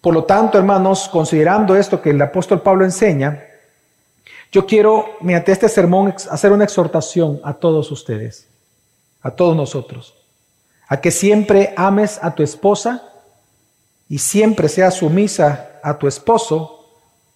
Por 0.00 0.14
lo 0.14 0.22
tanto, 0.22 0.58
hermanos, 0.58 1.08
considerando 1.08 1.74
esto 1.74 2.00
que 2.00 2.10
el 2.10 2.22
apóstol 2.22 2.62
Pablo 2.62 2.84
enseña, 2.84 3.49
yo 4.52 4.66
quiero, 4.66 5.06
mediante 5.20 5.52
este 5.52 5.68
sermón, 5.68 6.14
hacer 6.30 6.50
una 6.50 6.64
exhortación 6.64 7.40
a 7.44 7.54
todos 7.54 7.90
ustedes, 7.92 8.48
a 9.22 9.30
todos 9.30 9.56
nosotros, 9.56 10.14
a 10.88 11.00
que 11.00 11.10
siempre 11.10 11.72
ames 11.76 12.18
a 12.20 12.34
tu 12.34 12.42
esposa 12.42 13.02
y 14.08 14.18
siempre 14.18 14.68
seas 14.68 14.94
sumisa 14.94 15.78
a 15.82 15.96
tu 15.98 16.08
esposo 16.08 16.88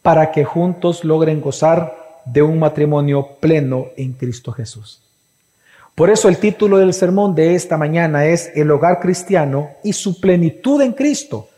para 0.02 0.32
que 0.32 0.44
juntos 0.44 1.04
logren 1.04 1.40
gozar 1.40 2.20
de 2.24 2.42
un 2.42 2.58
matrimonio 2.58 3.36
pleno 3.40 3.86
en 3.96 4.14
Cristo 4.14 4.50
Jesús. 4.50 5.00
Por 5.94 6.10
eso 6.10 6.28
el 6.28 6.38
título 6.38 6.78
del 6.78 6.92
sermón 6.92 7.36
de 7.36 7.54
esta 7.54 7.76
mañana 7.76 8.26
es 8.26 8.50
El 8.56 8.72
hogar 8.72 8.98
cristiano 8.98 9.70
y 9.84 9.92
su 9.92 10.20
plenitud 10.20 10.82
en 10.82 10.92
Cristo. 10.92 11.48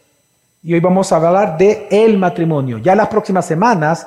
Y 0.63 0.75
hoy 0.75 0.81
vamos 0.81 1.11
a 1.11 1.17
hablar 1.17 1.57
de 1.57 1.89
el 1.91 2.19
matrimonio. 2.19 2.77
Ya 2.77 2.95
las 2.95 3.09
próximas 3.09 3.47
semanas 3.47 4.07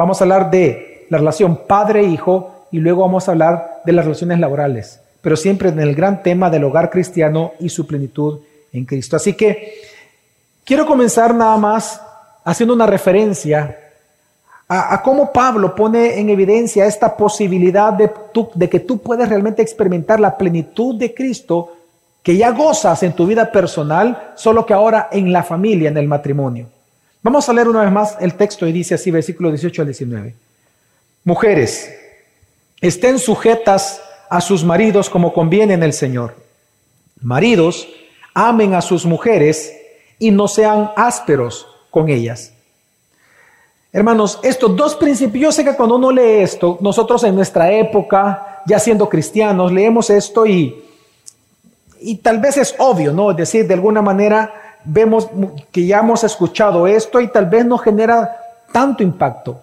vamos 0.00 0.18
a 0.18 0.24
hablar 0.24 0.50
de 0.50 1.04
la 1.10 1.18
relación 1.18 1.60
padre-hijo 1.66 2.66
y 2.72 2.78
luego 2.78 3.02
vamos 3.02 3.28
a 3.28 3.32
hablar 3.32 3.82
de 3.84 3.92
las 3.92 4.06
relaciones 4.06 4.38
laborales, 4.38 4.98
pero 5.20 5.36
siempre 5.36 5.68
en 5.68 5.78
el 5.78 5.94
gran 5.94 6.22
tema 6.22 6.48
del 6.48 6.64
hogar 6.64 6.88
cristiano 6.88 7.52
y 7.60 7.68
su 7.68 7.86
plenitud 7.86 8.40
en 8.72 8.86
Cristo. 8.86 9.16
Así 9.16 9.34
que 9.34 9.74
quiero 10.64 10.86
comenzar 10.86 11.34
nada 11.34 11.58
más 11.58 12.00
haciendo 12.42 12.72
una 12.72 12.86
referencia 12.86 13.76
a, 14.66 15.02
cómo 15.02 15.30
Pablo 15.32 15.74
pone 15.74 16.18
en 16.18 16.30
evidencia 16.30 16.86
esta 16.86 17.14
posibilidad 17.14 17.92
de, 17.92 18.10
de 18.54 18.70
que 18.70 18.80
tú 18.80 18.98
puedes 19.02 19.28
realmente 19.28 19.60
experimentar 19.60 20.18
la 20.18 20.38
plenitud 20.38 20.94
de 20.94 21.12
Cristo 21.12 21.72
que 22.22 22.38
ya 22.38 22.52
gozas 22.52 23.02
en 23.02 23.12
tu 23.12 23.26
vida 23.26 23.52
personal, 23.52 24.32
solo 24.34 24.64
que 24.64 24.72
ahora 24.72 25.10
en 25.12 25.30
la 25.30 25.42
familia, 25.42 25.90
en 25.90 25.98
el 25.98 26.08
matrimonio. 26.08 26.68
Vamos 27.22 27.48
a 27.48 27.52
leer 27.52 27.68
una 27.68 27.82
vez 27.82 27.92
más 27.92 28.16
el 28.20 28.34
texto 28.34 28.66
y 28.66 28.72
dice 28.72 28.94
así, 28.94 29.10
versículo 29.10 29.50
18 29.50 29.82
al 29.82 29.88
19. 29.88 30.34
Mujeres, 31.24 31.94
estén 32.80 33.18
sujetas 33.18 34.00
a 34.30 34.40
sus 34.40 34.64
maridos 34.64 35.10
como 35.10 35.34
conviene 35.34 35.74
en 35.74 35.82
el 35.82 35.92
Señor. 35.92 36.34
Maridos, 37.20 37.88
amen 38.32 38.74
a 38.74 38.80
sus 38.80 39.04
mujeres 39.04 39.74
y 40.18 40.30
no 40.30 40.48
sean 40.48 40.92
ásperos 40.96 41.66
con 41.90 42.08
ellas. 42.08 42.54
Hermanos, 43.92 44.38
estos 44.42 44.74
dos 44.74 44.94
principios, 44.94 45.42
yo 45.42 45.52
sé 45.52 45.64
que 45.64 45.74
cuando 45.74 45.96
uno 45.96 46.12
lee 46.12 46.42
esto, 46.42 46.78
nosotros 46.80 47.24
en 47.24 47.34
nuestra 47.34 47.70
época, 47.70 48.62
ya 48.64 48.78
siendo 48.78 49.08
cristianos, 49.08 49.72
leemos 49.72 50.08
esto 50.08 50.46
y, 50.46 50.84
y 52.00 52.16
tal 52.16 52.38
vez 52.38 52.56
es 52.56 52.74
obvio, 52.78 53.12
¿no? 53.12 53.32
Es 53.32 53.36
decir, 53.36 53.66
de 53.66 53.74
alguna 53.74 54.00
manera 54.00 54.69
vemos 54.84 55.28
que 55.70 55.86
ya 55.86 55.98
hemos 55.98 56.24
escuchado 56.24 56.86
esto 56.86 57.20
y 57.20 57.28
tal 57.28 57.46
vez 57.46 57.64
no 57.64 57.78
genera 57.78 58.36
tanto 58.72 59.02
impacto. 59.02 59.62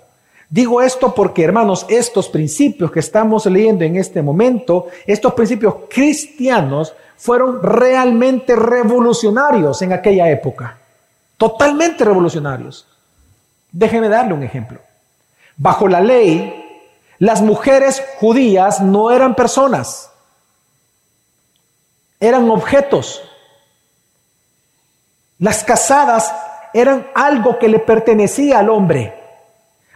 Digo 0.49 0.81
esto 0.81 1.13
porque, 1.13 1.43
hermanos, 1.43 1.85
estos 1.89 2.29
principios 2.29 2.91
que 2.91 3.01
estamos 3.01 3.45
leyendo 3.45 3.83
en 3.83 3.97
este 3.97 4.21
momento, 4.21 4.87
estos 5.05 5.33
principios 5.33 5.75
cristianos, 5.89 6.93
fueron 7.17 7.61
realmente 7.61 8.55
revolucionarios 8.55 9.81
en 9.81 9.91
aquella 9.91 10.29
época. 10.29 10.77
Totalmente 11.35 12.05
revolucionarios. 12.05 12.87
Déjenme 13.71 14.07
darle 14.07 14.33
un 14.33 14.43
ejemplo. 14.43 14.79
Bajo 15.57 15.87
la 15.87 15.99
ley, 15.99 16.63
las 17.19 17.41
mujeres 17.41 18.03
judías 18.19 18.79
no 18.81 19.11
eran 19.11 19.35
personas, 19.35 20.11
eran 22.19 22.49
objetos. 22.49 23.23
Las 25.39 25.63
casadas 25.63 26.33
eran 26.73 27.07
algo 27.13 27.59
que 27.59 27.67
le 27.67 27.79
pertenecía 27.79 28.59
al 28.59 28.69
hombre. 28.69 29.13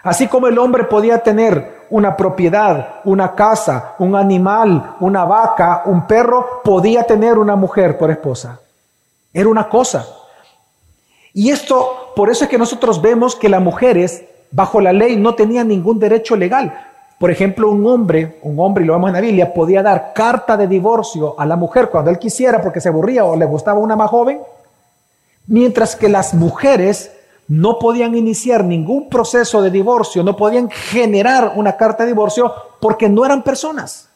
Así 0.04 0.28
como 0.28 0.48
el 0.48 0.58
hombre 0.58 0.86
podía 0.86 1.20
tener 1.20 1.82
una 1.90 2.16
propiedad, 2.16 3.02
una 3.04 3.36
casa, 3.36 3.96
un 4.00 4.16
animal, 4.16 4.96
una 5.00 5.26
vaca, 5.26 5.84
un 5.86 6.08
perro, 6.08 6.62
podía 6.64 7.04
tener 7.04 7.38
una 7.38 7.56
mujer 7.56 7.98
por 7.98 8.10
esposa. 8.10 8.60
Era 9.34 9.50
una 9.50 9.68
cosa. 9.68 10.08
Y 11.34 11.50
esto, 11.50 12.14
por 12.16 12.30
eso 12.30 12.46
es 12.46 12.50
que 12.50 12.58
nosotros 12.58 13.02
vemos 13.02 13.36
que 13.36 13.50
las 13.50 13.62
mujeres, 13.62 14.24
bajo 14.52 14.82
la 14.82 14.94
ley, 14.94 15.18
no 15.18 15.36
tenían 15.36 15.68
ningún 15.68 16.00
derecho 16.00 16.36
legal. 16.36 16.74
Por 17.20 17.30
ejemplo, 17.30 17.70
un 17.70 17.86
hombre, 17.86 18.40
un 18.42 18.60
hombre, 18.60 18.84
y 18.84 18.88
lo 18.88 18.94
vemos 18.94 19.10
en 19.10 19.14
la 19.14 19.22
Biblia, 19.22 19.54
podía 19.54 19.84
dar 19.84 20.14
carta 20.14 20.58
de 20.58 20.68
divorcio 20.68 21.36
a 21.40 21.46
la 21.46 21.56
mujer 21.56 21.90
cuando 21.90 22.10
él 22.10 22.18
quisiera 22.18 22.62
porque 22.62 22.82
se 22.82 22.90
aburría 22.90 23.26
o 23.26 23.36
le 23.36 23.46
gustaba 23.46 23.80
una 23.80 23.96
más 23.96 24.10
joven, 24.10 24.40
mientras 25.52 25.98
que 25.98 26.08
las 26.08 26.34
mujeres 26.34 27.12
no 27.50 27.78
podían 27.78 28.16
iniciar 28.16 28.64
ningún 28.64 29.10
proceso 29.10 29.62
de 29.62 29.70
divorcio, 29.70 30.24
no 30.24 30.38
podían 30.38 30.70
generar 30.70 31.54
una 31.58 31.76
carta 31.76 32.04
de 32.04 32.12
divorcio 32.12 32.54
porque 32.80 33.10
no 33.10 33.26
eran 33.26 33.44
personas, 33.44 34.08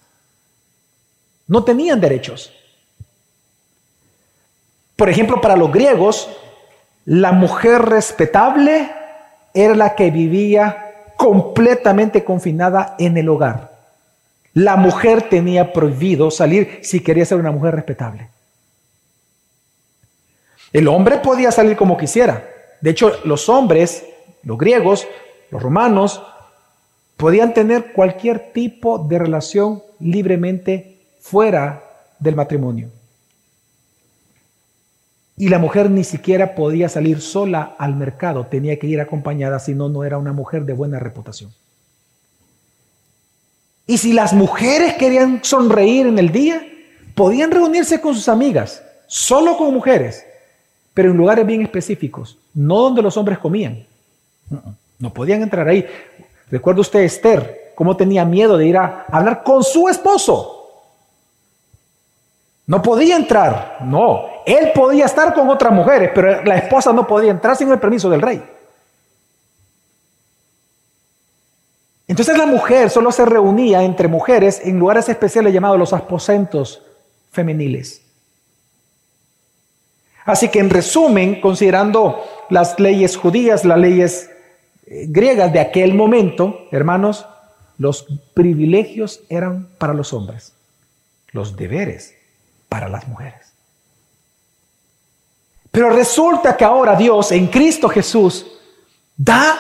no 1.46 1.66
tenían 1.66 2.00
derechos. 2.00 2.54
Por 4.96 5.10
ejemplo, 5.10 5.42
para 5.42 5.58
los 5.58 5.74
griegos, 5.74 6.30
la 7.04 7.34
mujer 7.34 7.82
respetable 7.82 8.90
era 9.54 9.76
la 9.76 9.94
que 9.94 10.12
vivía 10.12 11.12
completamente 11.18 12.24
confinada 12.24 12.96
en 12.98 13.18
el 13.18 13.28
hogar. 13.28 13.76
La 14.54 14.78
mujer 14.78 15.24
tenía 15.24 15.74
prohibido 15.74 16.32
salir 16.32 16.80
si 16.82 17.02
quería 17.02 17.26
ser 17.26 17.40
una 17.40 17.52
mujer 17.52 17.76
respetable. 17.76 18.30
El 20.76 20.90
hombre 20.90 21.20
podía 21.20 21.54
salir 21.54 21.78
como 21.78 21.96
quisiera. 21.96 22.50
De 22.82 22.90
hecho, 22.90 23.14
los 23.24 23.48
hombres, 23.48 24.04
los 24.44 24.58
griegos, 24.58 25.08
los 25.50 25.64
romanos, 25.64 26.22
podían 27.16 27.54
tener 27.54 27.94
cualquier 27.94 28.52
tipo 28.52 28.98
de 28.98 29.18
relación 29.18 29.82
libremente 30.02 31.00
fuera 31.22 31.82
del 32.20 32.36
matrimonio. 32.36 32.90
Y 35.38 35.48
la 35.48 35.60
mujer 35.60 35.90
ni 35.90 36.04
siquiera 36.04 36.56
podía 36.56 36.90
salir 36.90 37.22
sola 37.22 37.78
al 37.78 37.96
mercado, 37.96 38.48
tenía 38.48 38.78
que 38.78 38.88
ir 38.88 39.00
acompañada, 39.00 39.60
si 39.60 39.74
no, 39.74 39.88
no 39.88 40.04
era 40.04 40.18
una 40.18 40.34
mujer 40.34 40.66
de 40.66 40.74
buena 40.74 41.00
reputación. 41.00 41.54
Y 43.88 43.98
si 43.98 44.12
las 44.12 44.34
mujeres 44.34 44.96
querían 44.96 45.40
sonreír 45.42 46.06
en 46.06 46.20
el 46.20 46.34
día, 46.34 46.68
podían 47.16 47.52
reunirse 47.52 48.02
con 48.02 48.14
sus 48.14 48.28
amigas, 48.28 48.84
solo 49.08 49.56
con 49.56 49.74
mujeres, 49.74 50.26
pero 50.96 51.12
en 51.12 51.18
lugares 51.18 51.46
bien 51.46 51.62
específicos, 51.62 52.40
no 52.54 52.80
donde 52.80 53.02
los 53.02 53.18
hombres 53.18 53.38
comían. 53.38 53.86
No 54.98 55.14
podían 55.14 55.44
entrar 55.44 55.68
ahí. 55.68 55.86
Recuerda 56.50 56.80
usted 56.80 57.02
Esther, 57.02 57.74
cómo 57.76 57.98
tenía 57.98 58.24
miedo 58.24 58.58
de 58.58 58.66
ir 58.66 58.78
a 58.78 59.06
hablar 59.12 59.44
con 59.44 59.62
su 59.62 59.90
esposo. 59.90 60.54
No 62.66 62.82
podía 62.82 63.18
entrar, 63.18 63.80
no. 63.84 64.26
Él 64.46 64.72
podía 64.74 65.06
estar 65.06 65.34
con 65.34 65.50
otras 65.50 65.74
mujeres, 65.74 66.12
pero 66.16 66.42
la 66.46 66.58
esposa 66.58 66.94
no 66.94 67.06
podía 67.06 67.32
entrar 67.32 67.58
sin 67.58 67.70
el 67.70 67.78
permiso 67.78 68.10
del 68.10 68.22
rey. 68.22 68.42
Entonces 72.08 72.38
la 72.38 72.46
mujer 72.46 72.90
solo 72.90 73.12
se 73.12 73.26
reunía 73.26 73.84
entre 73.84 74.08
mujeres 74.08 74.62
en 74.64 74.80
lugares 74.80 75.10
especiales 75.10 75.54
llamados 75.54 75.78
los 75.78 75.92
aposentos 75.92 76.82
femeniles. 77.32 78.05
Así 80.26 80.50
que 80.50 80.60
en 80.60 80.72
resumen, 80.72 81.40
considerando 81.40 82.24
las 82.50 82.80
leyes 82.80 83.16
judías, 83.16 83.64
las 83.64 83.78
leyes 83.78 84.32
eh, 84.88 85.06
griegas 85.08 85.54
de 85.54 85.60
aquel 85.60 85.94
momento, 85.94 86.68
hermanos, 86.72 87.28
los 87.78 88.08
privilegios 88.34 89.22
eran 89.30 89.70
para 89.78 89.94
los 89.94 90.14
hombres, 90.14 90.54
los 91.32 91.56
deberes 91.56 92.16
para 92.70 92.90
las 92.90 93.08
mujeres. 93.08 93.54
Pero 95.70 95.90
resulta 95.90 96.58
que 96.58 96.64
ahora 96.64 96.96
Dios 96.96 97.32
en 97.32 97.48
Cristo 97.48 97.90
Jesús 97.90 98.48
da, 99.16 99.58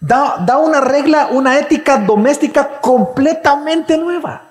da, 0.00 0.38
da 0.44 0.58
una 0.58 0.80
regla, 0.80 1.28
una 1.30 1.58
ética 1.58 1.98
doméstica 1.98 2.80
completamente 2.80 3.96
nueva, 3.96 4.42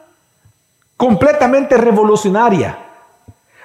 completamente 0.97 1.77
revolucionaria. 1.77 2.90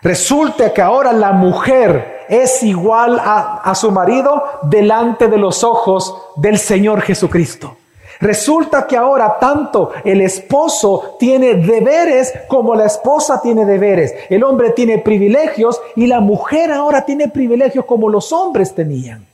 Resulta 0.02 0.72
que 0.72 0.82
ahora 0.82 1.12
la 1.12 1.32
mujer 1.32 2.24
es 2.28 2.62
igual 2.62 3.18
a, 3.20 3.74
su 3.74 3.90
marido 3.90 4.42
delante 4.62 5.28
de 5.28 5.38
los 5.38 5.64
ojos 5.64 6.14
del 6.37 6.59
Señor 6.59 7.00
Jesucristo. 7.02 7.76
Resulta 8.18 8.87
que 8.87 8.96
ahora 8.96 9.38
tanto 9.38 9.92
el 10.04 10.22
esposo 10.22 11.16
tiene 11.18 11.54
deberes 11.54 12.32
como 12.48 12.74
la 12.74 12.87
esposa 12.87 13.40
tiene 13.42 13.66
deberes. 13.66 14.14
El 14.30 14.42
hombre 14.42 14.70
tiene 14.70 14.98
privilegios 14.98 15.80
y 15.96 16.06
la 16.06 16.20
mujer 16.20 16.72
ahora 16.72 17.04
tiene 17.04 17.28
privilegios 17.28 17.85
como 17.85 18.09
los 18.09 18.32
hombres 18.32 18.74
tenían. 18.74 19.26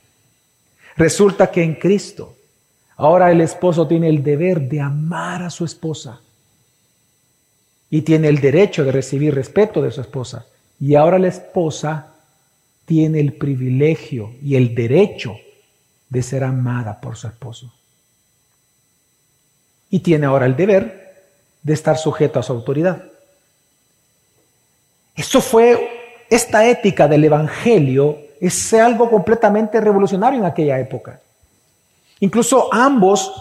Resulta 0.97 1.49
que 1.49 1.63
en 1.63 1.75
Cristo 1.75 2.33
ahora 2.97 3.31
el 3.31 3.41
esposo 3.41 3.87
tiene 3.87 4.09
el 4.09 4.21
deber 4.21 4.61
de 4.61 4.81
amar 4.81 5.43
a 5.43 5.49
su 5.49 5.63
esposa 5.63 6.19
y 7.89 8.01
tiene 8.01 8.27
el 8.27 8.41
derecho 8.41 8.83
de 8.83 8.91
recibir 8.91 9.33
respeto 9.33 9.81
de 9.81 9.91
su 9.91 10.01
esposa. 10.01 10.45
Y 10.83 10.95
ahora 10.95 11.17
la 11.17 11.29
esposa 11.29 12.07
tiene 12.83 13.21
el 13.21 13.31
privilegio 13.37 14.33
y 14.43 14.57
el 14.57 14.75
derecho 14.75 15.37
de 16.09 16.21
ser 16.21 16.43
amada 16.43 16.99
por 16.99 17.15
su 17.15 17.27
esposo 17.27 17.71
y 19.89 20.01
tiene 20.01 20.25
ahora 20.25 20.45
el 20.45 20.57
deber 20.57 21.23
de 21.61 21.73
estar 21.73 21.97
sujeto 21.97 22.37
a 22.37 22.43
su 22.43 22.51
autoridad. 22.51 23.01
Esto 25.15 25.39
fue, 25.39 26.25
esta 26.29 26.67
ética 26.67 27.07
del 27.07 27.23
Evangelio 27.23 28.17
es 28.41 28.73
algo 28.73 29.09
completamente 29.09 29.79
revolucionario 29.79 30.41
en 30.41 30.45
aquella 30.45 30.77
época. 30.79 31.21
Incluso 32.19 32.73
ambos 32.73 33.31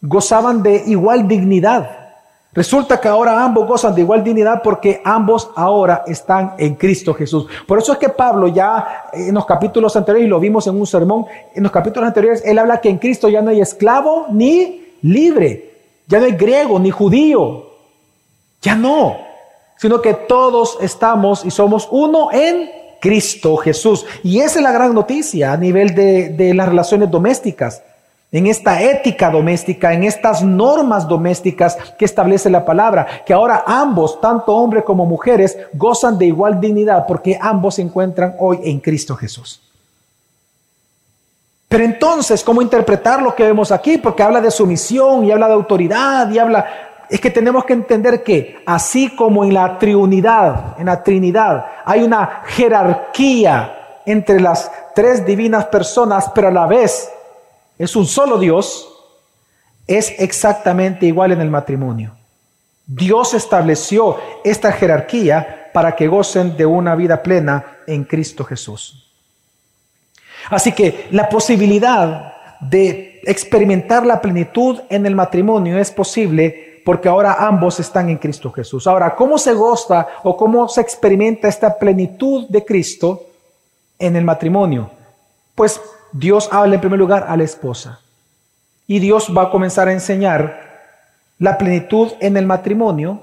gozaban 0.00 0.62
de 0.62 0.84
igual 0.86 1.28
dignidad. 1.28 2.07
Resulta 2.52 2.98
que 2.98 3.08
ahora 3.08 3.44
ambos 3.44 3.68
gozan 3.68 3.94
de 3.94 4.00
igual 4.00 4.24
dignidad 4.24 4.62
porque 4.62 5.02
ambos 5.04 5.50
ahora 5.54 6.02
están 6.06 6.54
en 6.58 6.76
Cristo 6.76 7.12
Jesús. 7.12 7.46
Por 7.66 7.78
eso 7.78 7.92
es 7.92 7.98
que 7.98 8.08
Pablo 8.08 8.48
ya 8.48 9.04
en 9.12 9.34
los 9.34 9.44
capítulos 9.44 9.94
anteriores, 9.96 10.26
y 10.26 10.30
lo 10.30 10.40
vimos 10.40 10.66
en 10.66 10.74
un 10.74 10.86
sermón, 10.86 11.26
en 11.54 11.62
los 11.62 11.70
capítulos 11.70 12.08
anteriores, 12.08 12.42
él 12.44 12.58
habla 12.58 12.80
que 12.80 12.88
en 12.88 12.98
Cristo 12.98 13.28
ya 13.28 13.42
no 13.42 13.50
hay 13.50 13.60
esclavo 13.60 14.26
ni 14.30 14.94
libre, 15.02 15.74
ya 16.06 16.18
no 16.18 16.24
hay 16.24 16.32
griego 16.32 16.78
ni 16.80 16.90
judío. 16.90 17.66
Ya 18.62 18.74
no. 18.74 19.18
Sino 19.76 20.00
que 20.00 20.14
todos 20.14 20.78
estamos 20.80 21.44
y 21.44 21.50
somos 21.50 21.86
uno 21.90 22.32
en 22.32 22.70
Cristo 23.00 23.56
Jesús. 23.58 24.06
Y 24.24 24.40
esa 24.40 24.58
es 24.58 24.62
la 24.62 24.72
gran 24.72 24.94
noticia 24.94 25.52
a 25.52 25.56
nivel 25.56 25.94
de, 25.94 26.30
de 26.30 26.54
las 26.54 26.68
relaciones 26.68 27.10
domésticas 27.10 27.82
en 28.30 28.46
esta 28.46 28.82
ética 28.82 29.30
doméstica, 29.30 29.94
en 29.94 30.04
estas 30.04 30.42
normas 30.42 31.08
domésticas 31.08 31.78
que 31.98 32.04
establece 32.04 32.50
la 32.50 32.64
palabra, 32.64 33.06
que 33.24 33.32
ahora 33.32 33.64
ambos, 33.66 34.20
tanto 34.20 34.54
hombres 34.54 34.84
como 34.84 35.06
mujeres, 35.06 35.56
gozan 35.72 36.18
de 36.18 36.26
igual 36.26 36.60
dignidad 36.60 37.06
porque 37.06 37.38
ambos 37.40 37.76
se 37.76 37.82
encuentran 37.82 38.34
hoy 38.38 38.60
en 38.64 38.80
Cristo 38.80 39.16
Jesús. 39.16 39.62
Pero 41.68 41.84
entonces, 41.84 42.42
¿cómo 42.44 42.62
interpretar 42.62 43.22
lo 43.22 43.34
que 43.34 43.44
vemos 43.44 43.72
aquí? 43.72 43.98
Porque 43.98 44.22
habla 44.22 44.40
de 44.40 44.50
sumisión 44.50 45.24
y 45.24 45.32
habla 45.32 45.48
de 45.48 45.54
autoridad 45.54 46.30
y 46.30 46.38
habla... 46.38 46.66
Es 47.10 47.20
que 47.22 47.30
tenemos 47.30 47.64
que 47.64 47.72
entender 47.72 48.22
que 48.22 48.62
así 48.66 49.16
como 49.16 49.42
en 49.42 49.54
la 49.54 49.78
Trinidad, 49.78 50.74
en 50.78 50.86
la 50.86 51.02
Trinidad, 51.02 51.64
hay 51.86 52.02
una 52.02 52.42
jerarquía 52.46 54.00
entre 54.04 54.40
las 54.40 54.70
tres 54.94 55.24
divinas 55.24 55.66
personas, 55.66 56.30
pero 56.34 56.48
a 56.48 56.50
la 56.50 56.66
vez 56.66 57.10
es 57.78 57.94
un 57.96 58.06
solo 58.06 58.38
Dios, 58.38 58.88
es 59.86 60.12
exactamente 60.18 61.06
igual 61.06 61.32
en 61.32 61.40
el 61.40 61.50
matrimonio. 61.50 62.14
Dios 62.86 63.34
estableció 63.34 64.18
esta 64.44 64.72
jerarquía 64.72 65.70
para 65.72 65.94
que 65.94 66.08
gocen 66.08 66.56
de 66.56 66.66
una 66.66 66.94
vida 66.94 67.22
plena 67.22 67.78
en 67.86 68.04
Cristo 68.04 68.44
Jesús. 68.44 69.06
Así 70.50 70.72
que 70.72 71.08
la 71.10 71.28
posibilidad 71.28 72.34
de 72.60 73.20
experimentar 73.24 74.04
la 74.06 74.20
plenitud 74.20 74.80
en 74.88 75.06
el 75.06 75.14
matrimonio 75.14 75.78
es 75.78 75.90
posible 75.90 76.82
porque 76.84 77.08
ahora 77.08 77.36
ambos 77.46 77.78
están 77.80 78.08
en 78.08 78.16
Cristo 78.16 78.50
Jesús. 78.50 78.86
Ahora, 78.86 79.14
¿cómo 79.14 79.36
se 79.36 79.52
goza 79.52 80.06
o 80.22 80.36
cómo 80.36 80.68
se 80.68 80.80
experimenta 80.80 81.46
esta 81.46 81.78
plenitud 81.78 82.48
de 82.48 82.64
Cristo 82.64 83.26
en 83.98 84.16
el 84.16 84.24
matrimonio? 84.24 84.90
Pues 85.54 85.78
Dios 86.12 86.48
habla 86.52 86.74
en 86.74 86.80
primer 86.80 86.98
lugar 86.98 87.26
a 87.28 87.36
la 87.36 87.44
esposa 87.44 88.00
y 88.86 88.98
Dios 88.98 89.32
va 89.36 89.44
a 89.44 89.50
comenzar 89.50 89.88
a 89.88 89.92
enseñar 89.92 90.68
la 91.38 91.56
plenitud 91.58 92.12
en 92.20 92.36
el 92.36 92.46
matrimonio 92.46 93.22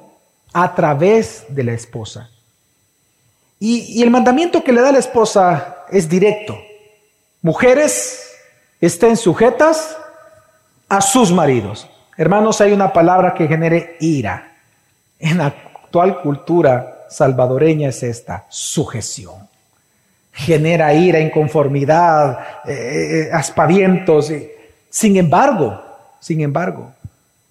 a 0.53 0.73
través 0.73 1.45
de 1.49 1.63
la 1.63 1.73
esposa. 1.73 2.29
Y, 3.59 4.01
el 4.03 4.11
mandamiento 4.11 4.63
que 4.63 4.71
le 4.71 4.81
da 4.81 4.91
la 4.91 4.99
esposa 4.99 5.85
es 5.89 6.07
directo. 6.07 6.57
Mujeres, 7.41 8.31
estén 8.79 9.17
sujetas 9.17 9.97
a 10.87 11.01
sus 11.01 11.31
maridos. 11.31 11.89
Hermanos, 12.17 12.61
hay 12.61 12.71
una 12.71 12.93
palabra 12.93 13.33
que 13.33 13.47
genere 13.47 13.97
ira. 13.99 14.55
En 15.19 15.39
la 15.39 15.47
actual 15.47 16.21
cultura 16.21 17.05
salvadoreña 17.09 17.89
es 17.89 18.03
esta, 18.03 18.45
sujeción. 18.49 19.44
Genera 20.37 20.93
ira, 20.93 21.19
inconformidad, 21.19 22.39
eh, 22.65 22.73
eh, 22.73 23.29
aspavientos. 23.31 24.31
Sin 24.89 25.15
embargo, 25.15 25.81
sin 26.19 26.41
embargo, 26.41 26.91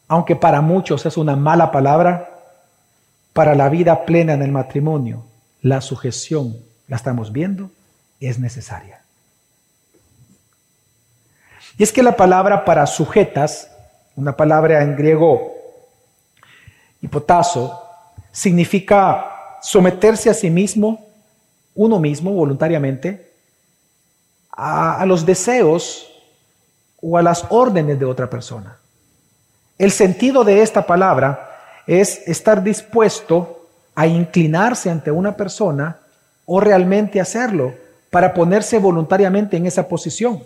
aunque 0.07 0.37
para 0.37 0.61
muchos 0.61 1.07
es 1.07 1.17
una 1.17 1.35
mala 1.35 1.73
palabra, 1.73 2.31
para 3.33 3.55
la 3.55 3.69
vida 3.69 4.05
plena 4.05 4.35
en 4.35 4.43
el 4.43 4.53
matrimonio, 4.53 5.25
la 5.61 5.81
sujeción, 5.81 6.57
la 6.87 6.97
estamos 6.97 7.33
viendo, 7.33 7.71
es 8.21 8.39
necesaria. 8.39 9.01
Y 11.77 11.83
es 11.83 11.93
que 11.93 12.03
la 12.03 12.17
palabra 12.17 12.65
para 12.65 12.87
sujetas, 12.87 13.71
una 14.15 14.37
palabra 14.37 14.83
en 14.83 14.95
griego 14.95 15.53
hipotazo, 17.01 17.83
significa 18.31 19.59
someterse 19.61 20.31
a 20.31 20.35
sí 20.35 20.51
mismo, 20.51 21.04
uno 21.75 21.99
mismo 21.99 22.33
voluntariamente, 22.33 23.33
a, 24.57 25.05
los 25.07 25.27
deseos 25.27 26.09
o 27.03 27.19
a 27.19 27.23
las 27.23 27.45
órdenes 27.51 27.99
de 27.99 28.05
otra 28.05 28.31
persona. 28.31 28.77
El 29.79 29.91
sentido 29.91 30.45
de 30.45 30.63
esta 30.63 30.87
palabra 30.87 31.51
es 31.87 32.27
estar 32.29 32.63
dispuesto 32.63 33.67
a 33.95 34.07
inclinarse 34.07 34.91
ante 34.91 35.11
una 35.11 35.37
persona 35.37 35.99
o 36.47 36.61
realmente 36.61 37.21
hacerlo 37.21 37.75
para 38.11 38.33
ponerse 38.33 38.79
voluntariamente 38.79 39.57
en 39.57 39.67
esa 39.67 39.89
posición. 39.89 40.43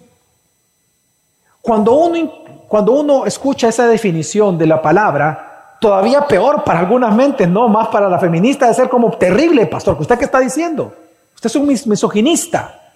Cuando 1.61 1.93
uno, 1.93 2.33
cuando 2.67 2.93
uno 2.93 3.27
escucha 3.27 3.69
esa 3.69 3.87
definición 3.87 4.57
de 4.57 4.67
la 4.67 4.81
palabra, 4.81 5.77
todavía 5.81 6.27
peor 6.27 6.65
para 6.65 6.81
algunas 6.81 7.15
mentes, 7.15 7.49
no 7.49 7.69
más 7.69 7.89
para 7.89 8.09
la 8.09 8.19
feminista, 8.19 8.67
de 8.67 8.75
ser 8.75 8.89
como 8.89 9.11
terrible, 9.19 9.67
pastor. 9.67 9.97
¿Usted 10.01 10.19
qué 10.19 10.25
está 10.25 10.41
diciendo? 10.41 10.95
Usted 11.39 11.51
es 11.51 11.57
un 11.57 11.67
misoginista. 11.67 12.93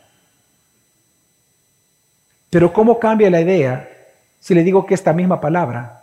Pero 2.51 2.73
¿cómo 2.73 2.99
cambia 2.99 3.31
la 3.31 3.41
idea 3.41 3.89
si 4.41 4.55
le 4.55 4.65
digo 4.65 4.85
que 4.85 4.95
esta 4.95 5.13
misma 5.13 5.41
palabra 5.41 6.03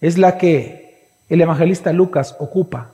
es 0.00 0.18
la 0.18 0.36
que 0.36 1.08
el 1.28 1.40
evangelista 1.40 1.92
Lucas 1.92 2.36
ocupa 2.38 2.92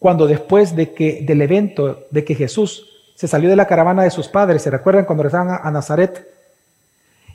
cuando 0.00 0.26
después 0.26 0.74
de 0.74 0.92
que 0.92 1.22
del 1.22 1.40
evento 1.42 2.06
de 2.10 2.24
que 2.24 2.34
Jesús 2.34 2.90
se 3.14 3.28
salió 3.28 3.48
de 3.48 3.56
la 3.56 3.68
caravana 3.68 4.02
de 4.02 4.10
sus 4.10 4.28
padres, 4.28 4.62
¿se 4.62 4.70
recuerdan 4.70 5.04
cuando 5.04 5.22
regresaban 5.22 5.60
a 5.62 5.70
Nazaret? 5.70 6.34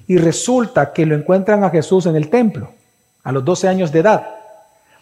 y 0.09 0.17
resulta 0.17 0.91
que 0.91 1.05
lo 1.05 1.13
encuentran 1.13 1.63
a 1.63 1.69
Jesús 1.69 2.07
en 2.07 2.15
el 2.15 2.29
templo 2.29 2.73
a 3.23 3.31
los 3.31 3.45
12 3.45 3.67
años 3.67 3.91
de 3.91 3.99
edad. 3.99 4.27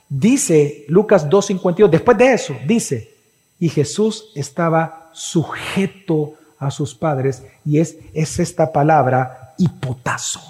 Dice 0.09 0.83
Lucas 0.89 1.29
2.52, 1.29 1.89
después 1.89 2.17
de 2.17 2.33
eso, 2.33 2.53
dice, 2.67 3.16
y 3.59 3.69
Jesús 3.69 4.31
estaba 4.35 5.09
sujeto 5.13 6.33
a 6.59 6.71
sus 6.71 6.95
padres 6.95 7.43
y 7.65 7.79
es, 7.79 7.97
es 8.13 8.39
esta 8.39 8.71
palabra 8.71 9.53
hipotazo. 9.57 10.41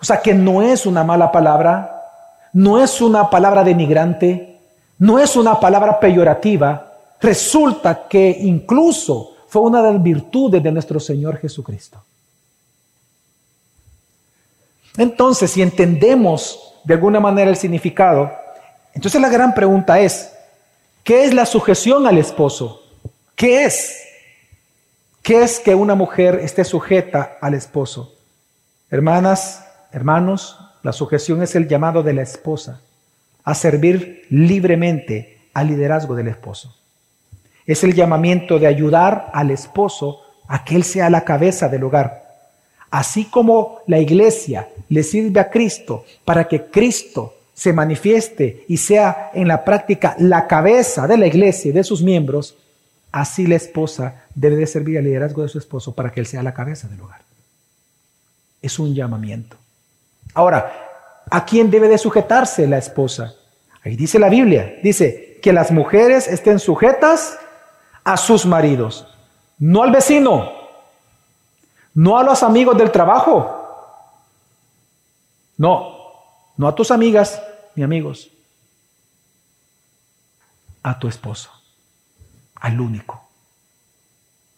O 0.00 0.04
sea 0.04 0.20
que 0.20 0.34
no 0.34 0.62
es 0.62 0.86
una 0.86 1.04
mala 1.04 1.30
palabra, 1.30 2.00
no 2.52 2.82
es 2.82 3.00
una 3.00 3.28
palabra 3.28 3.62
denigrante, 3.62 4.58
no 4.98 5.18
es 5.18 5.36
una 5.36 5.58
palabra 5.58 6.00
peyorativa, 6.00 6.92
resulta 7.20 8.08
que 8.08 8.38
incluso 8.40 9.36
fue 9.48 9.62
una 9.62 9.82
de 9.82 9.92
las 9.92 10.02
virtudes 10.02 10.62
de 10.62 10.72
nuestro 10.72 11.00
Señor 11.00 11.38
Jesucristo. 11.38 12.02
Entonces, 14.96 15.50
si 15.50 15.62
entendemos 15.62 16.74
de 16.84 16.94
alguna 16.94 17.20
manera 17.20 17.50
el 17.50 17.56
significado, 17.56 18.30
entonces 18.94 19.20
la 19.20 19.28
gran 19.28 19.54
pregunta 19.54 19.98
es, 20.00 20.32
¿qué 21.04 21.24
es 21.24 21.34
la 21.34 21.46
sujeción 21.46 22.06
al 22.06 22.18
esposo? 22.18 22.82
¿Qué 23.34 23.64
es? 23.64 24.02
¿Qué 25.22 25.42
es 25.42 25.60
que 25.60 25.74
una 25.74 25.94
mujer 25.94 26.40
esté 26.42 26.64
sujeta 26.64 27.38
al 27.40 27.54
esposo? 27.54 28.14
Hermanas, 28.90 29.64
hermanos, 29.92 30.58
la 30.82 30.92
sujeción 30.92 31.42
es 31.42 31.54
el 31.54 31.68
llamado 31.68 32.02
de 32.02 32.14
la 32.14 32.22
esposa 32.22 32.80
a 33.44 33.54
servir 33.54 34.26
libremente 34.30 35.38
al 35.54 35.68
liderazgo 35.68 36.14
del 36.14 36.28
esposo. 36.28 36.76
es 37.66 37.84
el 37.84 37.94
llamamiento 37.94 38.58
de 38.58 38.66
ayudar 38.66 39.30
al 39.32 39.50
esposo 39.50 40.22
a 40.48 40.64
que 40.64 40.74
él 40.74 40.82
sea 40.82 41.08
la 41.08 41.24
cabeza 41.24 41.68
del 41.68 41.84
hogar. 41.84 42.24
Así 42.90 43.26
como 43.26 43.78
la 43.86 44.00
iglesia 44.00 44.68
le 44.88 45.04
sirve 45.04 45.38
a 45.38 45.50
Cristo 45.50 46.04
para 46.24 46.48
que 46.48 46.64
Cristo 46.64 47.34
se 47.60 47.74
manifieste 47.74 48.64
y 48.68 48.78
sea 48.78 49.32
en 49.34 49.46
la 49.46 49.66
práctica 49.66 50.16
la 50.18 50.46
cabeza 50.46 51.06
de 51.06 51.18
la 51.18 51.26
iglesia 51.26 51.68
y 51.68 51.72
de 51.72 51.84
sus 51.84 52.02
miembros, 52.02 52.56
así 53.12 53.46
la 53.46 53.56
esposa 53.56 54.24
debe 54.34 54.56
de 54.56 54.66
servir 54.66 54.96
al 54.96 55.04
liderazgo 55.04 55.42
de 55.42 55.50
su 55.50 55.58
esposo 55.58 55.94
para 55.94 56.10
que 56.10 56.20
él 56.20 56.26
sea 56.26 56.42
la 56.42 56.54
cabeza 56.54 56.88
del 56.88 57.02
hogar. 57.02 57.20
Es 58.62 58.78
un 58.78 58.94
llamamiento. 58.94 59.58
Ahora, 60.32 60.72
¿a 61.30 61.44
quién 61.44 61.70
debe 61.70 61.88
de 61.88 61.98
sujetarse 61.98 62.66
la 62.66 62.78
esposa? 62.78 63.34
Ahí 63.84 63.94
dice 63.94 64.18
la 64.18 64.30
Biblia, 64.30 64.76
dice 64.82 65.38
que 65.42 65.52
las 65.52 65.70
mujeres 65.70 66.28
estén 66.28 66.60
sujetas 66.60 67.38
a 68.04 68.16
sus 68.16 68.46
maridos, 68.46 69.06
no 69.58 69.82
al 69.82 69.92
vecino, 69.92 70.50
no 71.92 72.16
a 72.16 72.24
los 72.24 72.42
amigos 72.42 72.78
del 72.78 72.90
trabajo, 72.90 73.54
no, 75.58 75.94
no 76.56 76.66
a 76.66 76.74
tus 76.74 76.90
amigas 76.90 77.42
ni 77.74 77.82
amigos, 77.82 78.30
a 80.82 80.98
tu 80.98 81.08
esposo, 81.08 81.50
al 82.54 82.80
único. 82.80 83.28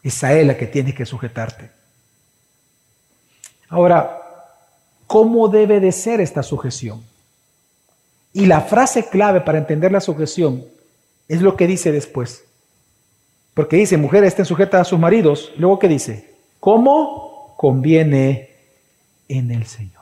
Es 0.03 0.23
a 0.25 0.33
él 0.33 0.51
a 0.51 0.57
que 0.57 0.67
tienes 0.67 0.95
que 0.95 1.07
sujetarte. 1.07 1.71
Ahora, 3.69 4.21
¿cómo 5.07 5.49
debe 5.49 5.81
de 5.81 5.93
ser 5.93 6.21
esta 6.21 6.43
sujeción? 6.43 7.03
Y 8.33 8.47
la 8.47 8.63
frase 8.63 9.09
clave 9.09 9.41
para 9.41 9.59
entender 9.59 9.93
la 9.93 10.01
sujeción 10.01 10.65
es 11.29 11.43
lo 11.43 11.57
que 11.57 11.67
dice 11.67 11.93
después. 11.93 12.45
Porque 13.55 13.77
dice, 13.77 13.97
mujeres 13.97 14.29
estén 14.29 14.47
sujetas 14.47 14.81
a 14.81 14.85
sus 14.85 14.99
maridos. 14.99 15.53
Luego 15.57 15.79
que 15.79 15.89
dice, 15.89 16.35
¿cómo 16.59 17.55
conviene 17.57 18.51
en 19.29 19.51
el 19.51 19.67
Señor? 19.67 20.02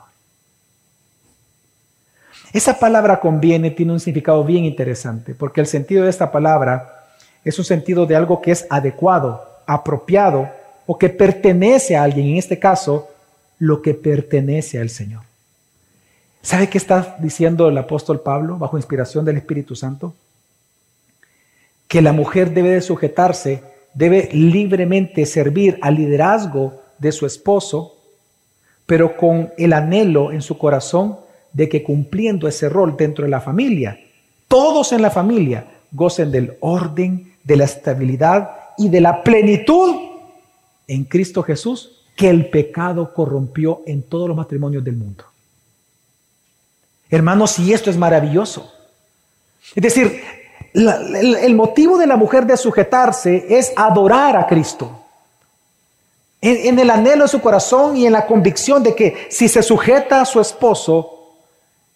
Esa 2.53 2.79
palabra 2.79 3.19
conviene 3.19 3.71
tiene 3.71 3.93
un 3.93 3.99
significado 3.99 4.43
bien 4.43 4.65
interesante, 4.65 5.33
porque 5.35 5.61
el 5.61 5.67
sentido 5.67 6.03
de 6.03 6.09
esta 6.09 6.31
palabra 6.31 7.05
es 7.45 7.57
un 7.57 7.65
sentido 7.65 8.05
de 8.05 8.15
algo 8.15 8.41
que 8.41 8.51
es 8.51 8.67
adecuado, 8.69 9.43
apropiado 9.65 10.49
o 10.85 10.97
que 10.97 11.09
pertenece 11.09 11.95
a 11.95 12.03
alguien, 12.03 12.27
en 12.27 12.37
este 12.37 12.59
caso, 12.59 13.09
lo 13.57 13.81
que 13.81 13.93
pertenece 13.93 14.79
al 14.79 14.89
Señor. 14.89 15.23
¿Sabe 16.41 16.69
qué 16.69 16.77
está 16.77 17.15
diciendo 17.19 17.69
el 17.69 17.77
apóstol 17.77 18.21
Pablo 18.21 18.57
bajo 18.57 18.77
inspiración 18.77 19.23
del 19.23 19.37
Espíritu 19.37 19.75
Santo? 19.75 20.13
Que 21.87 22.01
la 22.01 22.11
mujer 22.11 22.53
debe 22.53 22.71
de 22.71 22.81
sujetarse, 22.81 23.63
debe 23.93 24.29
libremente 24.33 25.25
servir 25.25 25.77
al 25.81 25.95
liderazgo 25.95 26.81
de 26.97 27.11
su 27.11 27.25
esposo, 27.25 27.95
pero 28.85 29.15
con 29.15 29.53
el 29.57 29.73
anhelo 29.73 30.31
en 30.31 30.41
su 30.41 30.57
corazón 30.57 31.17
de 31.53 31.69
que 31.69 31.83
cumpliendo 31.83 32.47
ese 32.47 32.69
rol 32.69 32.95
dentro 32.97 33.25
de 33.25 33.31
la 33.31 33.41
familia, 33.41 33.99
todos 34.47 34.91
en 34.91 35.01
la 35.01 35.09
familia 35.09 35.65
gocen 35.91 36.31
del 36.31 36.57
orden, 36.59 37.33
de 37.43 37.55
la 37.55 37.65
estabilidad 37.65 38.51
y 38.77 38.89
de 38.89 39.01
la 39.01 39.23
plenitud 39.23 39.95
en 40.87 41.03
Cristo 41.05 41.43
Jesús 41.43 42.03
que 42.15 42.29
el 42.29 42.49
pecado 42.49 43.13
corrompió 43.13 43.81
en 43.85 44.03
todos 44.03 44.27
los 44.27 44.37
matrimonios 44.37 44.83
del 44.83 44.95
mundo. 44.95 45.25
Hermanos, 47.09 47.59
y 47.59 47.73
esto 47.73 47.89
es 47.89 47.97
maravilloso. 47.97 48.71
Es 49.75 49.83
decir, 49.83 50.21
el, 50.73 51.55
motivo 51.55 51.97
de 51.97 52.07
la 52.07 52.15
mujer 52.15 52.45
de 52.45 52.57
sujetarse 52.57 53.45
es 53.49 53.73
adorar 53.75 54.37
a 54.37 54.47
Cristo. 54.47 54.99
En, 56.39 56.67
en 56.67 56.79
el 56.79 56.89
anhelo 56.89 57.23
de 57.23 57.29
su 57.29 57.41
corazón 57.41 57.97
y 57.97 58.05
en 58.05 58.13
la 58.13 58.25
convicción 58.25 58.81
de 58.81 58.95
que 58.95 59.27
si 59.29 59.47
se 59.47 59.61
sujeta 59.61 60.21
a 60.21 60.25
su 60.25 60.39
esposo, 60.39 61.20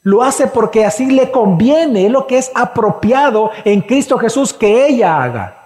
lo 0.05 0.21
hace 0.21 0.45
porque 0.45 0.85
así 0.85 1.07
le 1.07 1.31
conviene, 1.31 2.05
es 2.05 2.11
lo 2.11 2.27
que 2.27 2.37
es 2.37 2.51
apropiado 2.53 3.49
en 3.63 3.81
Cristo 3.81 4.19
Jesús 4.19 4.53
que 4.53 4.85
ella 4.85 5.23
haga. 5.23 5.57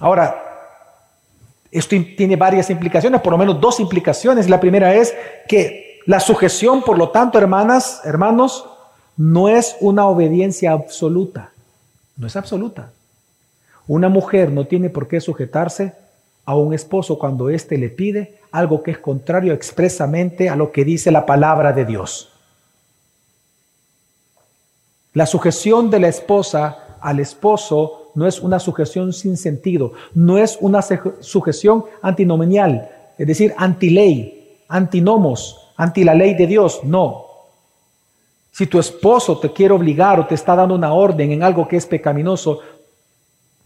Ahora, 0.00 0.42
esto 1.70 1.94
tiene 2.16 2.34
varias 2.34 2.70
implicaciones, 2.70 3.20
por 3.20 3.32
lo 3.32 3.36
menos 3.36 3.60
dos 3.60 3.78
implicaciones. 3.78 4.48
La 4.48 4.58
primera 4.58 4.94
es 4.94 5.14
que 5.46 6.00
la 6.06 6.18
sujeción, 6.18 6.82
por 6.82 6.96
lo 6.96 7.10
tanto, 7.10 7.36
hermanas, 7.36 8.00
hermanos, 8.04 8.64
no 9.18 9.50
es 9.50 9.76
una 9.80 10.06
obediencia 10.06 10.72
absoluta. 10.72 11.50
No 12.16 12.26
es 12.26 12.36
absoluta. 12.36 12.90
Una 13.86 14.08
mujer 14.08 14.50
no 14.50 14.66
tiene 14.66 14.88
por 14.88 15.08
qué 15.08 15.20
sujetarse 15.20 15.92
a 16.46 16.56
un 16.56 16.72
esposo 16.72 17.18
cuando 17.18 17.50
éste 17.50 17.76
le 17.76 17.90
pide 17.90 18.38
algo 18.52 18.82
que 18.82 18.92
es 18.92 18.98
contrario 18.98 19.52
expresamente 19.52 20.48
a 20.48 20.56
lo 20.56 20.72
que 20.72 20.84
dice 20.84 21.10
la 21.10 21.26
palabra 21.26 21.72
de 21.72 21.84
Dios. 21.84 22.32
La 25.12 25.26
sujeción 25.26 25.90
de 25.90 26.00
la 26.00 26.08
esposa 26.08 26.98
al 27.00 27.20
esposo 27.20 28.12
no 28.14 28.26
es 28.26 28.40
una 28.40 28.58
sujeción 28.58 29.12
sin 29.12 29.36
sentido, 29.36 29.92
no 30.14 30.38
es 30.38 30.56
una 30.60 30.80
sujeción 31.20 31.84
antinomenial, 32.00 32.88
es 33.18 33.26
decir, 33.26 33.54
antiley, 33.56 34.58
antinomos, 34.68 35.72
anti 35.76 36.04
la 36.04 36.14
ley 36.14 36.34
de 36.34 36.46
Dios. 36.46 36.80
No. 36.84 37.26
Si 38.50 38.66
tu 38.66 38.78
esposo 38.78 39.38
te 39.38 39.52
quiere 39.52 39.74
obligar 39.74 40.18
o 40.18 40.26
te 40.26 40.34
está 40.34 40.54
dando 40.54 40.74
una 40.74 40.92
orden 40.92 41.32
en 41.32 41.42
algo 41.42 41.68
que 41.68 41.76
es 41.76 41.86
pecaminoso, 41.86 42.60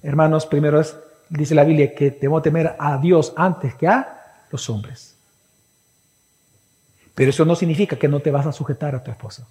hermanos, 0.02 0.46
primero 0.46 0.80
es, 0.80 0.96
dice 1.30 1.54
la 1.54 1.64
Biblia, 1.64 1.94
que 1.94 2.10
debemos 2.10 2.42
temer 2.42 2.74
a 2.78 2.98
Dios 2.98 3.32
antes 3.36 3.74
que 3.74 3.86
a 3.86 4.44
los 4.50 4.68
hombres. 4.68 5.14
Pero 7.14 7.30
eso 7.30 7.44
no 7.44 7.54
significa 7.54 7.96
que 7.96 8.08
no 8.08 8.20
te 8.20 8.30
vas 8.30 8.46
a 8.46 8.52
sujetar 8.52 8.94
a 8.94 9.02
tu 9.02 9.10
esposo. 9.10 9.46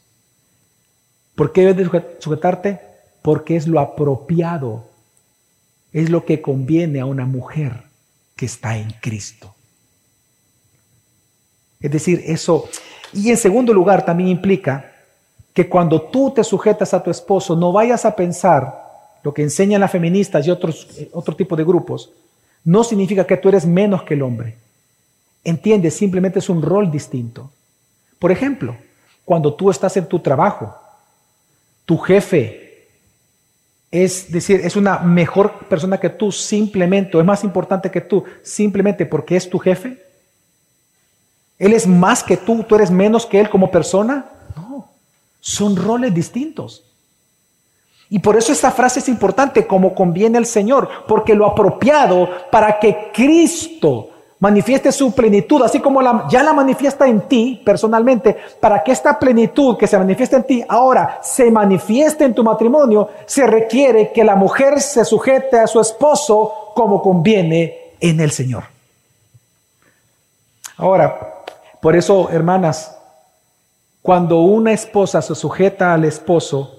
¿Por 1.35 1.53
qué 1.53 1.65
debes 1.65 1.91
de 1.91 2.17
sujetarte? 2.19 2.81
Porque 3.21 3.55
es 3.55 3.67
lo 3.67 3.79
apropiado, 3.79 4.85
es 5.93 6.09
lo 6.09 6.25
que 6.25 6.41
conviene 6.41 6.99
a 6.99 7.05
una 7.05 7.25
mujer 7.25 7.83
que 8.35 8.45
está 8.45 8.77
en 8.77 8.91
Cristo. 9.01 9.55
Es 11.79 11.91
decir, 11.91 12.23
eso. 12.25 12.69
Y 13.13 13.29
en 13.29 13.37
segundo 13.37 13.73
lugar, 13.73 14.03
también 14.03 14.29
implica 14.29 14.91
que 15.53 15.69
cuando 15.69 16.01
tú 16.01 16.31
te 16.31 16.43
sujetas 16.43 16.93
a 16.93 17.01
tu 17.01 17.09
esposo, 17.09 17.55
no 17.55 17.71
vayas 17.71 18.05
a 18.05 18.15
pensar 18.15 18.78
lo 19.23 19.33
que 19.33 19.43
enseñan 19.43 19.81
las 19.81 19.91
feministas 19.91 20.45
y 20.45 20.51
otros, 20.51 20.87
eh, 20.97 21.09
otro 21.13 21.35
tipo 21.35 21.55
de 21.55 21.63
grupos, 21.63 22.11
no 22.63 22.83
significa 22.83 23.25
que 23.25 23.37
tú 23.37 23.49
eres 23.49 23.65
menos 23.65 24.03
que 24.03 24.13
el 24.13 24.21
hombre. 24.21 24.55
Entiendes, 25.43 25.95
simplemente 25.95 26.39
es 26.39 26.49
un 26.49 26.61
rol 26.61 26.91
distinto. 26.91 27.51
Por 28.17 28.31
ejemplo, 28.31 28.75
cuando 29.23 29.53
tú 29.53 29.69
estás 29.69 29.95
en 29.97 30.05
tu 30.05 30.19
trabajo, 30.19 30.75
tu 31.85 31.97
jefe 31.97 32.67
es 33.91 34.31
decir, 34.31 34.61
es 34.63 34.75
una 34.75 34.99
mejor 34.99 35.65
persona 35.67 35.99
que 35.99 36.09
tú 36.09 36.31
simplemente, 36.31 37.17
o 37.17 37.19
es 37.19 37.25
más 37.25 37.43
importante 37.43 37.89
que 37.89 38.01
tú 38.01 38.23
simplemente 38.43 39.03
porque 39.07 39.35
es 39.35 39.49
tu 39.49 39.57
jefe, 39.57 39.97
él 41.59 41.73
es 41.73 41.85
más 41.85 42.23
que 42.23 42.37
tú, 42.37 42.63
tú 42.63 42.75
eres 42.75 42.89
menos 42.89 43.25
que 43.25 43.39
Él 43.39 43.49
como 43.49 43.69
persona. 43.69 44.25
No, 44.55 44.89
son 45.41 45.75
roles 45.75 46.13
distintos. 46.13 46.85
Y 48.09 48.19
por 48.19 48.35
eso 48.35 48.51
esta 48.51 48.71
frase 48.71 48.99
es 48.99 49.09
importante, 49.09 49.67
como 49.67 49.93
conviene 49.93 50.37
al 50.37 50.47
Señor, 50.47 50.89
porque 51.07 51.35
lo 51.35 51.45
apropiado 51.45 52.27
para 52.51 52.79
que 52.79 53.11
Cristo 53.13 54.09
manifieste 54.39 54.91
su 54.91 55.11
plenitud, 55.13 55.61
así 55.61 55.79
como 55.79 56.01
ya 56.29 56.41
la 56.41 56.53
manifiesta 56.53 57.07
en 57.07 57.27
ti 57.27 57.61
personalmente, 57.63 58.35
para 58.59 58.83
que 58.83 58.93
esta 58.93 59.19
plenitud 59.19 59.77
que 59.77 59.85
se 59.85 59.97
manifiesta 59.97 60.37
en 60.37 60.43
ti 60.43 60.63
ahora 60.67 61.19
se 61.21 61.51
manifieste 61.51 62.23
en 62.23 62.33
tu 62.33 62.43
matrimonio, 62.43 63.09
se 63.25 63.45
requiere 63.45 64.11
que 64.11 64.23
la 64.23 64.35
mujer 64.35 64.81
se 64.81 65.05
sujete 65.05 65.59
a 65.59 65.67
su 65.67 65.79
esposo 65.79 66.71
como 66.73 67.01
conviene 67.01 67.93
en 67.99 68.19
el 68.21 68.31
Señor. 68.31 68.63
Ahora, 70.77 71.43
por 71.81 71.95
eso, 71.95 72.29
hermanas, 72.31 72.97
cuando 74.01 74.39
una 74.39 74.71
esposa 74.71 75.21
se 75.21 75.35
sujeta 75.35 75.93
al 75.93 76.05
esposo, 76.05 76.78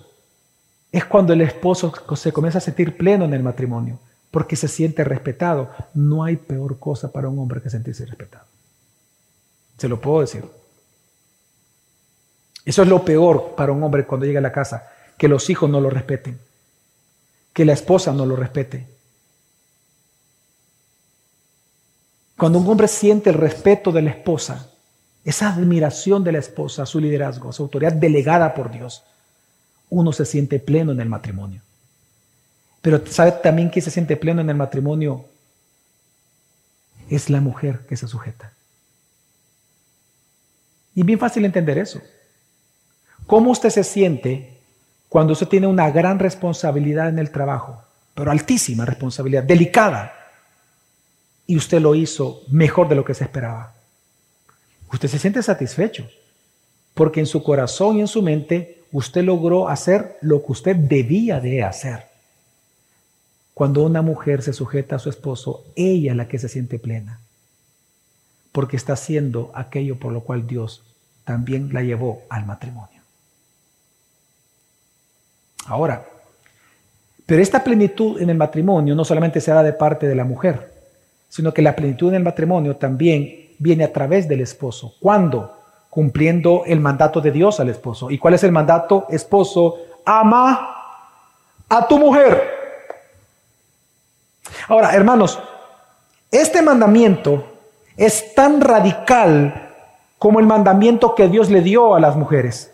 es 0.93 1.05
cuando 1.05 1.33
el 1.33 1.41
esposo 1.41 1.93
se 2.17 2.33
comienza 2.33 2.59
a 2.59 2.63
sentir 2.63 2.97
pleno 2.97 3.25
en 3.25 3.35
el 3.35 3.43
matrimonio, 3.43 3.99
porque 4.31 4.57
se 4.57 4.69
siente 4.69 5.05
respetado. 5.05 5.71
No 5.95 6.25
hay 6.25 6.37
peor 6.37 6.79
cosa 6.79 7.13
para 7.13 7.29
un 7.29 7.39
hombre 7.39 7.63
que 7.63 7.71
sentirse 7.71 8.07
respetado. 8.07 8.45
Se 9.79 9.89
lo 9.89 10.01
puedo 10.01 10.21
decir. 10.21 10.45
Eso 12.65 12.83
es 12.83 12.89
lo 12.89 13.05
peor 13.05 13.55
para 13.57 13.73
un 13.73 13.83
hombre 13.83 14.07
cuando 14.07 14.27
llega 14.27 14.39
a 14.39 14.43
la 14.43 14.53
casa, 14.53 14.89
que 15.17 15.29
los 15.29 15.49
hijos 15.49 15.71
no 15.71 15.81
lo 15.81 15.91
respeten, 15.91 16.39
que 17.53 17.65
la 17.65 17.73
esposa 17.73 18.13
no 18.13 18.27
lo 18.27 18.37
respete, 18.37 18.87
Cuando 22.41 22.59
un 22.59 22.67
hombre 22.69 22.89
siente 22.89 23.29
el 23.29 23.37
respeto 23.37 23.93
de 23.93 24.01
la 24.01 24.09
esposa, 24.09 24.71
esa 25.27 25.53
admiración 25.53 26.25
de 26.25 26.33
la 26.33 26.39
esposa, 26.39 26.87
su 26.87 26.99
liderazgo, 26.99 27.53
su 27.53 27.65
autoridad 27.65 27.93
delegada 27.93 28.55
por 28.55 28.71
Dios, 28.71 29.03
uno 29.91 30.13
se 30.13 30.25
siente 30.25 30.59
pleno 30.59 30.93
en 30.93 31.01
el 31.01 31.09
matrimonio. 31.09 31.61
Pero 32.81 33.05
¿sabe 33.07 33.33
también 33.33 33.71
que 33.71 33.81
se 33.81 33.91
siente 33.91 34.17
pleno 34.17 34.41
en 34.41 34.49
el 34.49 34.57
matrimonio? 34.57 35.27
Es 37.11 37.29
la 37.29 37.41
mujer 37.41 37.81
que 37.87 37.97
se 37.97 38.09
sujeta. 38.09 38.53
Y 40.95 41.03
bien 41.03 41.19
fácil 41.19 41.45
entender 41.45 41.77
eso. 41.77 42.01
¿Cómo 43.27 43.51
usted 43.51 43.71
se 43.71 43.85
siente 43.85 44.59
cuando 45.09 45.33
usted 45.33 45.49
tiene 45.49 45.67
una 45.67 45.91
gran 45.91 46.19
responsabilidad 46.19 47.09
en 47.09 47.19
el 47.19 47.31
trabajo, 47.31 47.83
pero 48.15 48.31
altísima 48.31 48.85
responsabilidad, 48.85 49.43
delicada, 49.43 50.15
y 51.47 51.57
usted 51.57 51.81
lo 51.81 51.95
hizo 51.95 52.43
mejor 52.49 52.89
de 52.89 52.95
lo 52.95 53.05
que 53.05 53.15
se 53.15 53.25
esperaba? 53.25 53.75
Usted 54.93 55.09
se 55.09 55.19
siente 55.19 55.43
satisfecho, 55.43 56.09
porque 56.95 57.21
en 57.21 57.27
su 57.27 57.43
corazón 57.43 57.97
y 57.97 58.01
en 58.01 58.09
su 58.09 58.23
mente 58.23 58.80
usted 58.93 59.23
logró 59.23 59.69
hacer 59.69 60.17
lo 60.21 60.45
que 60.45 60.53
usted 60.53 60.77
debía 60.77 61.41
de 61.41 61.63
hacer. 61.63 62.05
Cuando 63.55 63.85
una 63.85 64.03
mujer 64.03 64.43
se 64.43 64.53
sujeta 64.53 64.97
a 64.97 64.99
su 64.99 65.11
esposo, 65.11 65.65
ella 65.77 66.13
es 66.13 66.17
la 66.17 66.29
que 66.29 66.39
se 66.39 66.49
siente 66.49 66.79
plena, 66.79 67.21
porque 68.53 68.77
está 68.77 68.95
haciendo 68.95 69.51
aquello 69.55 69.99
por 69.99 70.13
lo 70.13 70.23
cual 70.23 70.47
Dios 70.47 70.83
también 71.25 71.73
la 71.73 71.83
llevó 71.83 72.23
al 72.31 72.47
matrimonio. 72.47 73.01
Ahora, 75.67 76.07
pero 77.27 77.43
esta 77.43 77.63
plenitud 77.63 78.21
en 78.21 78.31
el 78.31 78.37
matrimonio 78.37 78.95
no 78.95 79.05
solamente 79.05 79.41
se 79.41 79.53
da 79.53 79.63
de 79.63 79.73
parte 79.73 80.09
de 80.09 80.15
la 80.15 80.25
mujer, 80.25 80.73
sino 81.29 81.55
que 81.55 81.63
la 81.63 81.77
plenitud 81.77 82.09
en 82.09 82.17
el 82.17 82.25
matrimonio 82.25 82.77
también 82.77 83.51
viene 83.59 83.85
a 83.85 83.93
través 83.93 84.27
del 84.27 84.41
esposo. 84.41 84.95
¿Cuándo? 84.99 85.60
Cumpliendo 85.91 86.63
el 86.65 86.81
mandato 86.81 87.21
de 87.21 87.33
Dios 87.33 87.61
al 87.61 87.69
esposo. 87.69 88.11
¿Y 88.11 88.19
cuál 88.19 88.35
es 88.35 88.45
el 88.45 88.53
mandato? 88.53 89.07
Esposo, 89.11 89.77
ama 90.07 90.77
a 91.69 91.87
tu 91.87 91.99
mujer 91.99 92.61
Ahora, 94.69 94.95
hermanos, 94.95 95.39
este 96.31 96.63
mandamiento 96.63 97.45
es 97.97 98.35
tan 98.35 98.61
radical 98.61 99.69
como 100.19 100.41
el 100.41 100.47
mandamiento 100.47 101.15
que 101.15 101.29
Dios 101.29 101.51
le 101.51 101.61
dio 101.61 101.95
a 101.95 102.01
las 102.01 102.17
mujeres. 102.17 102.73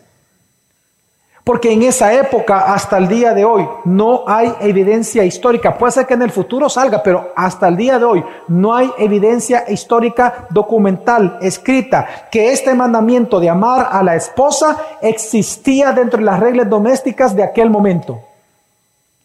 Porque 1.47 1.71
en 1.71 1.81
esa 1.83 2.11
época, 2.13 2.73
hasta 2.73 2.97
el 2.97 3.07
día 3.07 3.33
de 3.33 3.45
hoy, 3.45 3.65
no 3.85 4.25
hay 4.27 4.53
evidencia 4.59 5.23
histórica. 5.23 5.77
Puede 5.77 5.93
ser 5.93 6.05
que 6.05 6.15
en 6.15 6.23
el 6.23 6.29
futuro 6.29 6.67
salga, 6.67 7.01
pero 7.01 7.31
hasta 7.37 7.69
el 7.69 7.77
día 7.77 7.97
de 7.97 8.03
hoy 8.03 8.21
no 8.49 8.75
hay 8.75 8.91
evidencia 8.97 9.63
histórica 9.69 10.45
documental, 10.49 11.37
escrita, 11.41 12.27
que 12.29 12.51
este 12.51 12.73
mandamiento 12.73 13.39
de 13.39 13.47
amar 13.47 13.87
a 13.89 14.03
la 14.03 14.17
esposa 14.17 14.77
existía 15.01 15.93
dentro 15.93 16.19
de 16.19 16.25
las 16.25 16.37
reglas 16.37 16.69
domésticas 16.69 17.33
de 17.33 17.43
aquel 17.43 17.69
momento. 17.69 18.19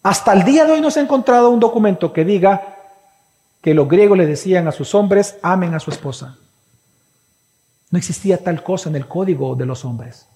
Hasta 0.05 0.33
el 0.33 0.45
día 0.45 0.65
de 0.65 0.75
hoy 0.75 0.81
no 0.81 0.93
se 0.93 1.01
ha 1.01 1.03
encontrado 1.03 1.51
un 1.51 1.59
documento 1.59 2.13
que 2.13 2.25
diga 2.25 2.77
que 3.61 3.75
los 3.75 3.89
griegos 3.89 4.17
le 4.17 4.27
decían 4.27 4.69
a 4.69 4.73
sus 4.73 4.95
hombres, 4.95 5.39
amen 5.43 5.75
a 5.75 5.81
su 5.81 5.91
esposa. 5.91 6.37
No 7.91 7.99
existía 7.99 8.39
tal 8.39 8.63
cosa 8.63 8.91
en 8.91 8.95
el 8.95 9.09
código 9.09 9.57
de 9.57 9.67
los 9.67 9.85
hombres. 9.85 10.29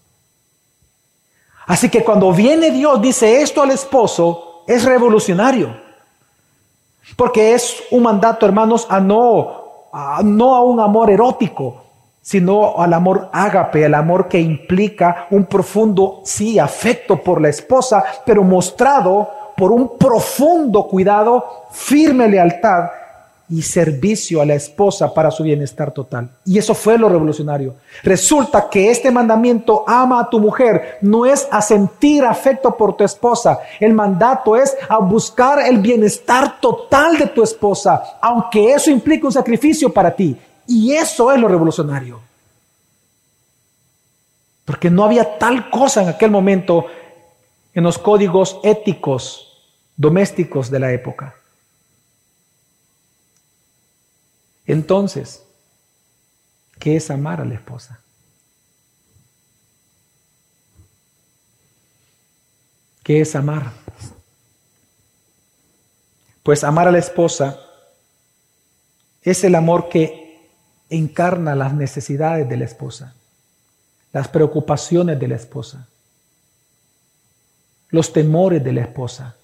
Así 1.67 1.89
que 1.89 2.05
cuando 2.05 2.33
viene 2.33 2.71
Dios, 2.71 3.01
dice 3.03 3.43
esto 3.43 3.63
al 3.63 3.73
esposo, 3.73 4.63
es 4.67 4.85
revolucionario. 4.85 5.77
Porque 7.17 7.55
es 7.55 7.83
un 7.91 8.03
mandato, 8.03 8.47
hermanos, 8.47 8.87
a 8.89 9.01
no, 9.01 9.89
a, 9.93 10.21
no 10.23 10.55
a 10.55 10.63
un 10.63 10.81
amor 10.81 11.11
erótico, 11.11 11.83
sino 12.21 12.79
al 12.79 12.93
amor 12.93 13.29
ágape, 13.33 13.85
al 13.85 13.95
amor 13.95 14.29
que 14.29 14.41
implica 14.41 15.27
un 15.31 15.47
profundo, 15.47 16.21
sí, 16.25 16.59
afecto 16.59 17.23
por 17.23 17.41
la 17.41 17.49
esposa, 17.49 18.05
pero 18.25 18.43
mostrado 18.43 19.31
por 19.57 19.73
un 19.73 19.97
profundo 19.97 20.87
cuidado, 20.87 21.67
firme 21.71 22.29
lealtad 22.29 22.91
y 23.49 23.63
servicio 23.63 24.41
a 24.41 24.47
la 24.47 24.55
esposa 24.55 25.15
para 25.15 25.31
su 25.31 25.43
bienestar 25.43 25.93
total. 25.93 26.31
Y 26.45 26.59
eso 26.59 26.75
fue 26.75 26.99
lo 26.99 27.09
revolucionario. 27.09 27.77
Resulta 28.03 28.69
que 28.69 28.91
este 28.91 29.11
mandamiento, 29.11 29.85
ama 29.87 30.21
a 30.21 30.29
tu 30.29 30.41
mujer, 30.41 30.99
no 31.03 31.25
es 31.25 31.47
a 31.51 31.63
sentir 31.63 32.25
afecto 32.25 32.77
por 32.77 32.97
tu 32.97 33.05
esposa. 33.05 33.61
El 33.79 33.93
mandato 33.93 34.57
es 34.57 34.77
a 34.89 34.99
buscar 34.99 35.61
el 35.67 35.79
bienestar 35.79 36.61
total 36.61 37.19
de 37.19 37.29
tu 37.29 37.43
esposa, 37.43 38.19
aunque 38.21 38.73
eso 38.73 38.91
implique 38.91 39.27
un 39.27 39.33
sacrificio 39.33 39.93
para 39.93 40.15
ti. 40.15 40.37
Y 40.67 40.93
eso 40.93 41.31
es 41.31 41.39
lo 41.39 41.47
revolucionario. 41.47 42.21
Porque 44.65 44.91
no 44.91 45.05
había 45.05 45.39
tal 45.39 45.71
cosa 45.71 46.03
en 46.03 46.09
aquel 46.09 46.33
momento 46.33 46.87
en 47.73 47.85
los 47.85 47.99
códigos 47.99 48.59
éticos 48.65 49.47
domésticos 49.97 50.71
de 50.71 50.81
la 50.81 50.93
época. 50.93 51.35
Entonces, 54.67 55.43
¿qué 56.79 56.97
es 56.97 57.11
amar 57.11 57.41
a 57.41 57.45
la 57.45 57.55
esposa? 57.55 58.01
¿Qué 63.03 63.21
es 63.21 63.37
amar? 63.37 63.73
Pues 66.43 66.65
amar 66.65 66.89
a 66.89 66.93
la 66.93 66.99
esposa 66.99 67.61
es 69.23 69.45
el 69.45 69.55
amor 69.55 69.89
que 69.89 70.49
encarna 70.89 71.55
las 71.55 71.73
necesidades 71.73 72.49
de 72.49 72.57
la 72.57 72.65
esposa, 72.65 73.15
las 74.13 74.29
preocupaciones 74.29 75.19
de 75.19 75.29
la 75.29 75.37
esposa, 75.37 75.89
los 77.91 78.13
temores 78.13 78.63
de 78.63 78.73
la 78.73 78.83
esposa, 78.83 79.37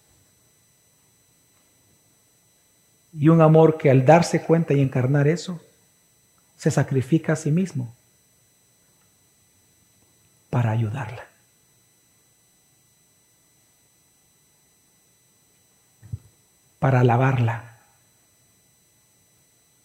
Y 3.12 3.29
un 3.29 3.40
amor 3.42 3.77
que 3.77 3.90
al 3.90 4.05
darse 4.05 4.42
cuenta 4.42 4.72
y 4.75 4.81
encarnar 4.81 5.29
eso, 5.29 5.61
se 6.57 6.70
sacrifica 6.70 7.33
a 7.33 7.37
sí 7.37 7.51
mismo 7.51 7.94
para 10.48 10.70
ayudarla. 10.70 11.27
Para 16.79 17.01
alabarla, 17.01 17.79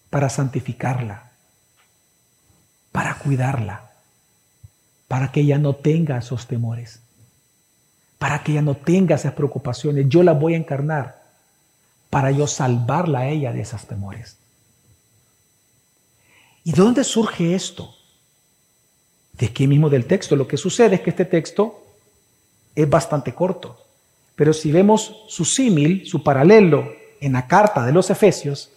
para 0.09 0.29
santificarla, 0.29 1.31
para 2.91 3.15
cuidarla, 3.15 3.91
para 5.07 5.31
que 5.31 5.41
ella 5.41 5.57
no 5.57 5.75
tenga 5.75 6.17
esos 6.17 6.47
temores, 6.47 7.01
para 8.17 8.43
que 8.43 8.53
ella 8.53 8.61
no 8.61 8.75
tenga 8.75 9.15
esas 9.15 9.33
preocupaciones. 9.33 10.09
Yo 10.09 10.23
la 10.23 10.33
voy 10.33 10.53
a 10.53 10.57
encarnar 10.57 11.16
para 12.09 12.31
yo 12.31 12.47
salvarla 12.47 13.19
a 13.19 13.29
ella 13.29 13.51
de 13.51 13.61
esos 13.61 13.85
temores. 13.85 14.37
¿Y 16.63 16.71
dónde 16.71 17.03
surge 17.03 17.55
esto? 17.55 17.93
De 19.33 19.47
aquí 19.47 19.67
mismo 19.67 19.89
del 19.89 20.05
texto. 20.05 20.35
Lo 20.35 20.47
que 20.47 20.57
sucede 20.57 20.95
es 20.95 21.01
que 21.01 21.11
este 21.11 21.25
texto 21.25 21.83
es 22.75 22.89
bastante 22.89 23.33
corto, 23.33 23.77
pero 24.35 24.53
si 24.53 24.71
vemos 24.71 25.23
su 25.27 25.45
símil, 25.45 26.05
su 26.05 26.23
paralelo 26.23 26.91
en 27.19 27.33
la 27.33 27.47
carta 27.47 27.85
de 27.85 27.91
los 27.91 28.09
Efesios, 28.09 28.71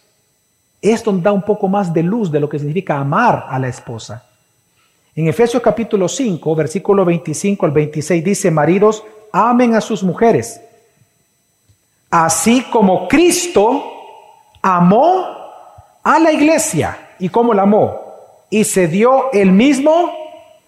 esto 0.81 1.13
da 1.13 1.33
un 1.33 1.43
poco 1.43 1.69
más 1.69 1.93
de 1.93 2.03
luz 2.03 2.31
de 2.31 2.41
lo 2.41 2.49
que 2.49 2.59
significa 2.59 2.99
amar 2.99 3.45
a 3.49 3.59
la 3.59 3.69
esposa. 3.69 4.27
En 5.15 5.29
Efesios 5.29 5.63
capítulo 5.63 6.09
5, 6.09 6.55
versículo 6.55 7.05
25 7.05 7.67
al 7.67 7.73
26 7.73 8.25
dice, 8.25 8.51
maridos, 8.51 9.05
amen 9.33 9.75
a 9.75 9.81
sus 9.81 10.03
mujeres 10.03 10.61
Así 12.11 12.63
como 12.65 13.07
Cristo 13.07 13.85
amó 14.63 15.27
a 16.03 16.19
la 16.19 16.33
iglesia. 16.33 16.99
¿Y 17.19 17.29
cómo 17.29 17.55
la 17.55 17.63
amó? 17.63 18.01
Y 18.51 18.65
se 18.65 18.89
dio 18.89 19.31
el 19.33 19.53
mismo 19.53 20.13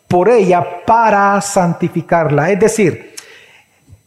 por 0.06 0.28
ella 0.28 0.84
para 0.86 1.40
santificarla. 1.40 2.50
Es 2.50 2.60
decir, 2.60 3.14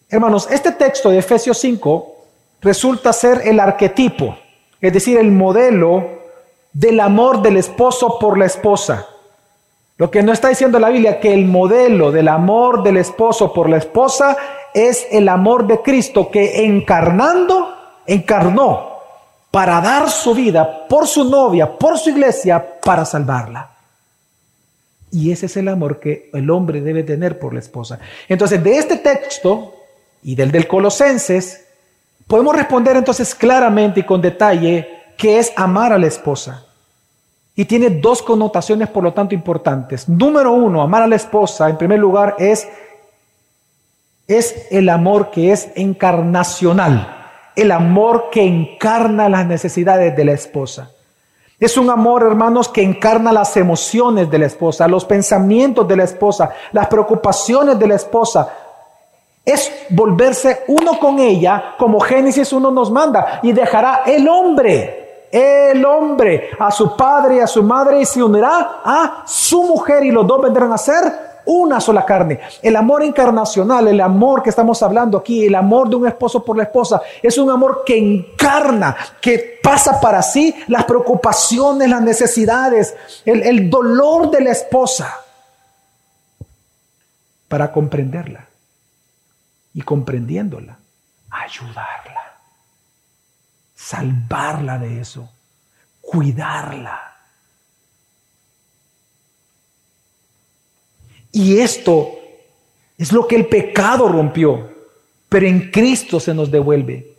hermanos, 0.10 0.48
este 0.50 0.72
texto 0.72 1.10
de 1.10 1.18
Efesios 1.18 1.58
5 1.58 2.16
resulta 2.62 3.12
ser 3.12 3.42
el 3.46 3.60
arquetipo, 3.60 4.38
es 4.80 4.94
decir, 4.94 5.18
el 5.18 5.32
modelo 5.32 6.16
del 6.72 7.00
amor 7.00 7.42
del 7.42 7.58
esposo 7.58 8.20
por 8.20 8.38
la 8.38 8.46
esposa. 8.46 9.08
Lo 9.98 10.12
que 10.12 10.22
no 10.22 10.34
está 10.34 10.50
diciendo 10.50 10.78
la 10.78 10.90
Biblia, 10.90 11.20
que 11.20 11.34
el 11.34 11.46
modelo 11.46 12.12
del 12.12 12.28
amor 12.28 12.84
del 12.84 12.98
esposo 12.98 13.54
por 13.54 13.70
la 13.70 13.78
esposa 13.78 14.38
es 14.76 15.08
el 15.10 15.30
amor 15.30 15.66
de 15.66 15.82
Cristo 15.82 16.30
que 16.30 16.66
encarnando, 16.66 17.74
encarnó 18.06 18.96
para 19.50 19.80
dar 19.80 20.10
su 20.12 20.36
vida 20.36 20.86
por 20.90 21.08
su 21.08 21.24
novia, 21.24 21.78
por 21.78 21.98
su 21.98 22.10
iglesia, 22.10 22.80
para 22.82 23.06
salvarla. 23.06 23.72
Y 25.12 25.32
ese 25.32 25.46
es 25.46 25.56
el 25.56 25.70
amor 25.70 26.02
que 26.02 26.30
el 26.34 26.50
hombre 26.50 26.82
debe 26.82 27.04
tener 27.04 27.40
por 27.40 27.54
la 27.54 27.62
esposa. 27.62 28.00
Entonces, 28.28 28.62
de 28.62 28.78
este 28.78 28.98
texto 28.98 29.74
y 30.22 30.36
del 30.36 30.52
del 30.52 30.68
Colosenses, 30.68 31.66
podemos 32.28 32.54
responder 32.54 32.98
entonces 32.98 33.34
claramente 33.34 34.02
y 34.02 34.04
con 34.04 34.22
detalle 34.22 34.88
qué 35.18 35.40
es 35.40 35.54
amar 35.56 35.94
a 35.94 35.98
la 35.98 36.08
esposa. 36.08 36.66
Y 37.56 37.64
tiene 37.64 37.90
dos 37.90 38.22
connotaciones, 38.22 38.90
por 38.90 39.06
lo 39.06 39.14
tanto, 39.14 39.34
importantes. 39.34 40.10
Número 40.10 40.52
uno, 40.52 40.82
amar 40.82 41.04
a 41.04 41.08
la 41.08 41.16
esposa, 41.16 41.70
en 41.70 41.78
primer 41.78 42.00
lugar, 42.00 42.36
es 42.38 42.68
es 44.28 44.68
el 44.72 44.90
amor 44.90 45.30
que 45.30 45.52
es 45.52 45.70
encarnacional, 45.76 47.16
el 47.56 47.72
amor 47.72 48.30
que 48.32 48.44
encarna 48.44 49.30
las 49.30 49.46
necesidades 49.46 50.16
de 50.16 50.26
la 50.26 50.32
esposa. 50.34 50.92
Es 51.60 51.78
un 51.78 51.90
amor, 51.90 52.24
hermanos, 52.24 52.68
que 52.68 52.82
encarna 52.82 53.32
las 53.32 53.56
emociones 53.56 54.30
de 54.30 54.40
la 54.40 54.48
esposa, 54.48 54.88
los 54.88 55.06
pensamientos 55.06 55.88
de 55.88 55.96
la 55.96 56.04
esposa, 56.04 56.50
las 56.74 56.88
preocupaciones 56.88 57.80
de 57.80 57.88
la 57.88 57.96
esposa. 57.96 58.50
Es 59.46 59.72
volverse 59.90 60.64
uno 60.68 61.00
con 61.00 61.20
ella, 61.20 61.76
como 61.78 62.00
Génesis 62.00 62.52
1 62.52 62.72
nos 62.72 62.92
manda, 62.92 63.40
y 63.42 63.54
dejará 63.54 64.02
el 64.06 64.28
hombre, 64.28 65.28
el 65.32 65.86
hombre, 65.86 66.50
a 66.60 66.72
su 66.72 66.98
padre 66.98 67.38
y 67.38 67.40
a 67.40 67.48
su 67.48 67.64
madre, 67.64 68.02
y 68.02 68.06
se 68.06 68.22
unirá 68.22 68.82
a 68.84 69.24
su 69.26 69.64
mujer, 69.64 70.04
y 70.04 70.12
los 70.12 70.28
dos 70.28 70.42
vendrán 70.42 70.74
a 70.74 70.78
ser 70.78 71.35
una 71.46 71.80
sola 71.80 72.06
carne. 72.06 72.40
El 72.62 72.76
amor 72.76 73.04
encarnacional, 73.04 73.88
el 73.88 74.02
amor 74.02 74.44
que 74.44 74.50
estamos 74.50 74.82
hablando 74.84 75.18
aquí, 75.18 75.46
el 75.46 75.56
amor 75.56 75.90
de 75.90 75.96
un 75.96 76.08
esposo 76.08 76.44
por 76.44 76.58
la 76.58 76.64
esposa, 76.64 77.02
es 77.22 77.38
un 77.38 77.50
amor 77.50 77.84
que 77.86 77.98
encarna, 77.98 78.96
que 79.22 79.60
pasa 79.62 80.00
para 80.00 80.22
sí 80.22 80.56
las 80.68 80.86
preocupaciones, 80.86 81.90
las 81.90 82.02
necesidades, 82.02 82.96
el, 83.26 83.44
el 83.44 83.70
dolor 83.70 84.30
de 84.32 84.42
la 84.42 84.52
esposa 84.52 85.22
para 87.48 87.72
comprenderla 87.72 88.48
y 89.74 89.82
comprendiéndola, 89.82 90.78
ayudarla, 91.30 92.40
salvarla 93.76 94.78
de 94.80 95.02
eso, 95.02 95.30
cuidarla 96.02 97.15
Y 101.36 101.60
esto 101.60 102.12
es 102.98 103.12
lo 103.12 103.28
que 103.28 103.36
el 103.36 103.48
pecado 103.48 104.08
rompió, 104.08 104.70
pero 105.28 105.46
en 105.46 105.70
Cristo 105.70 106.18
se 106.22 106.34
nos 106.34 106.50
devuelve. 106.50 107.14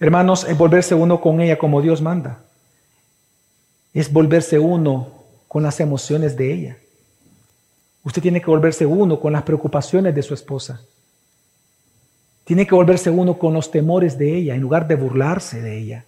Hermanos, 0.00 0.46
es 0.48 0.56
volverse 0.56 0.94
uno 0.94 1.20
con 1.20 1.42
ella 1.42 1.58
como 1.58 1.82
Dios 1.82 2.00
manda. 2.00 2.42
Es 3.92 4.10
volverse 4.10 4.58
uno 4.58 5.08
con 5.46 5.62
las 5.62 5.78
emociones 5.80 6.34
de 6.34 6.54
ella. 6.54 6.78
Usted 8.02 8.22
tiene 8.22 8.40
que 8.40 8.46
volverse 8.46 8.86
uno 8.86 9.20
con 9.20 9.34
las 9.34 9.42
preocupaciones 9.42 10.14
de 10.14 10.22
su 10.22 10.32
esposa. 10.32 10.80
Tiene 12.44 12.66
que 12.66 12.74
volverse 12.74 13.10
uno 13.10 13.38
con 13.38 13.52
los 13.52 13.70
temores 13.70 14.16
de 14.16 14.34
ella 14.34 14.54
en 14.54 14.62
lugar 14.62 14.88
de 14.88 14.94
burlarse 14.94 15.60
de 15.60 15.78
ella. 15.78 16.06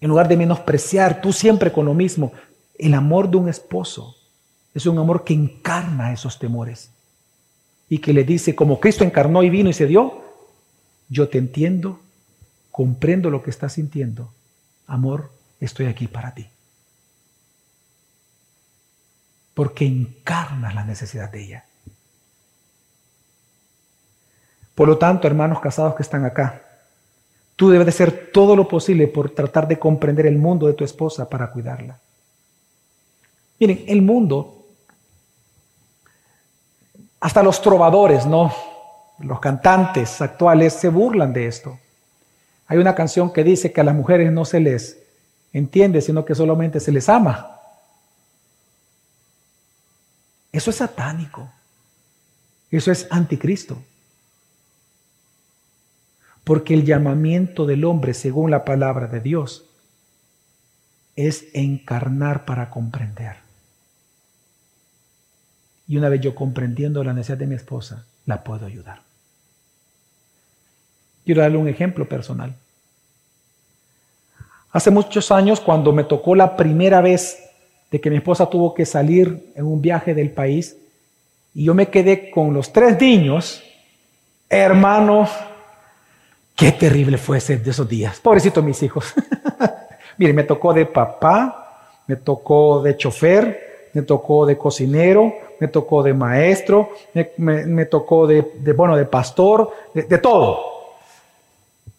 En 0.00 0.08
lugar 0.08 0.28
de 0.28 0.36
menospreciar, 0.36 1.20
tú 1.20 1.32
siempre 1.32 1.72
con 1.72 1.86
lo 1.86 1.94
mismo. 1.94 2.30
El 2.78 2.94
amor 2.94 3.28
de 3.28 3.38
un 3.38 3.48
esposo 3.48 4.14
es 4.74 4.86
un 4.86 4.98
amor 4.98 5.24
que 5.24 5.34
encarna 5.34 6.12
esos 6.12 6.38
temores 6.38 6.90
y 7.88 7.98
que 7.98 8.12
le 8.12 8.24
dice, 8.24 8.54
como 8.54 8.78
Cristo 8.78 9.04
encarnó 9.04 9.42
y 9.42 9.50
vino 9.50 9.68
y 9.68 9.72
se 9.72 9.86
dio, 9.86 10.22
yo 11.08 11.28
te 11.28 11.38
entiendo, 11.38 12.00
comprendo 12.70 13.30
lo 13.30 13.42
que 13.42 13.50
estás 13.50 13.72
sintiendo. 13.72 14.32
Amor, 14.86 15.32
estoy 15.60 15.86
aquí 15.86 16.06
para 16.06 16.32
ti. 16.34 16.46
Porque 19.54 19.84
encarna 19.84 20.72
la 20.72 20.84
necesidad 20.84 21.30
de 21.30 21.42
ella. 21.42 21.64
Por 24.76 24.88
lo 24.88 24.96
tanto, 24.96 25.26
hermanos 25.26 25.60
casados 25.60 25.96
que 25.96 26.02
están 26.02 26.24
acá, 26.24 26.62
tú 27.56 27.70
debes 27.70 27.86
de 27.86 27.90
hacer 27.90 28.30
todo 28.32 28.54
lo 28.54 28.68
posible 28.68 29.08
por 29.08 29.30
tratar 29.30 29.66
de 29.66 29.80
comprender 29.80 30.26
el 30.26 30.38
mundo 30.38 30.68
de 30.68 30.74
tu 30.74 30.84
esposa 30.84 31.28
para 31.28 31.50
cuidarla. 31.50 31.98
Miren, 33.58 33.84
el 33.88 34.00
mundo 34.00 34.59
hasta 37.20 37.42
los 37.42 37.60
trovadores, 37.60 38.26
¿no? 38.26 38.52
Los 39.18 39.38
cantantes 39.40 40.20
actuales 40.22 40.72
se 40.72 40.88
burlan 40.88 41.32
de 41.32 41.46
esto. 41.46 41.78
Hay 42.66 42.78
una 42.78 42.94
canción 42.94 43.32
que 43.32 43.44
dice 43.44 43.72
que 43.72 43.82
a 43.82 43.84
las 43.84 43.94
mujeres 43.94 44.32
no 44.32 44.44
se 44.44 44.60
les 44.60 44.98
entiende, 45.52 46.00
sino 46.00 46.24
que 46.24 46.34
solamente 46.34 46.80
se 46.80 46.92
les 46.92 47.08
ama. 47.08 47.60
Eso 50.50 50.70
es 50.70 50.76
satánico. 50.76 51.48
Eso 52.70 52.90
es 52.90 53.06
anticristo. 53.10 53.82
Porque 56.44 56.72
el 56.72 56.84
llamamiento 56.84 57.66
del 57.66 57.84
hombre, 57.84 58.14
según 58.14 58.50
la 58.50 58.64
palabra 58.64 59.06
de 59.08 59.20
Dios, 59.20 59.66
es 61.16 61.46
encarnar 61.52 62.46
para 62.46 62.70
comprender. 62.70 63.36
Y 65.90 65.96
una 65.96 66.08
vez 66.08 66.20
yo 66.20 66.36
comprendiendo 66.36 67.02
la 67.02 67.12
necesidad 67.12 67.38
de 67.38 67.48
mi 67.48 67.56
esposa, 67.56 68.04
la 68.24 68.44
puedo 68.44 68.64
ayudar. 68.64 69.00
Quiero 71.24 71.42
darle 71.42 71.58
un 71.58 71.66
ejemplo 71.66 72.08
personal. 72.08 72.54
Hace 74.70 74.92
muchos 74.92 75.32
años, 75.32 75.58
cuando 75.58 75.90
me 75.90 76.04
tocó 76.04 76.36
la 76.36 76.56
primera 76.56 77.00
vez 77.00 77.42
de 77.90 78.00
que 78.00 78.08
mi 78.08 78.18
esposa 78.18 78.48
tuvo 78.48 78.72
que 78.72 78.86
salir 78.86 79.52
en 79.56 79.64
un 79.64 79.82
viaje 79.82 80.14
del 80.14 80.30
país, 80.30 80.76
y 81.54 81.64
yo 81.64 81.74
me 81.74 81.88
quedé 81.88 82.30
con 82.30 82.54
los 82.54 82.72
tres 82.72 83.00
niños, 83.00 83.60
hermano, 84.48 85.28
qué 86.54 86.70
terrible 86.70 87.18
fue 87.18 87.38
ese 87.38 87.56
de 87.56 87.68
esos 87.68 87.88
días. 87.88 88.20
Pobrecito 88.20 88.62
mis 88.62 88.80
hijos. 88.84 89.12
Mire, 90.18 90.34
me 90.34 90.44
tocó 90.44 90.72
de 90.72 90.86
papá, 90.86 92.04
me 92.06 92.14
tocó 92.14 92.80
de 92.80 92.96
chofer, 92.96 93.88
me 93.92 94.02
tocó 94.02 94.46
de 94.46 94.56
cocinero, 94.56 95.49
me 95.60 95.68
tocó 95.68 96.02
de 96.02 96.14
maestro, 96.14 96.90
me, 97.36 97.84
tocó 97.84 98.26
de, 98.26 98.42
bueno, 98.74 98.96
de 98.96 99.04
pastor, 99.04 99.70
de, 99.94 100.18
todo. 100.18 100.58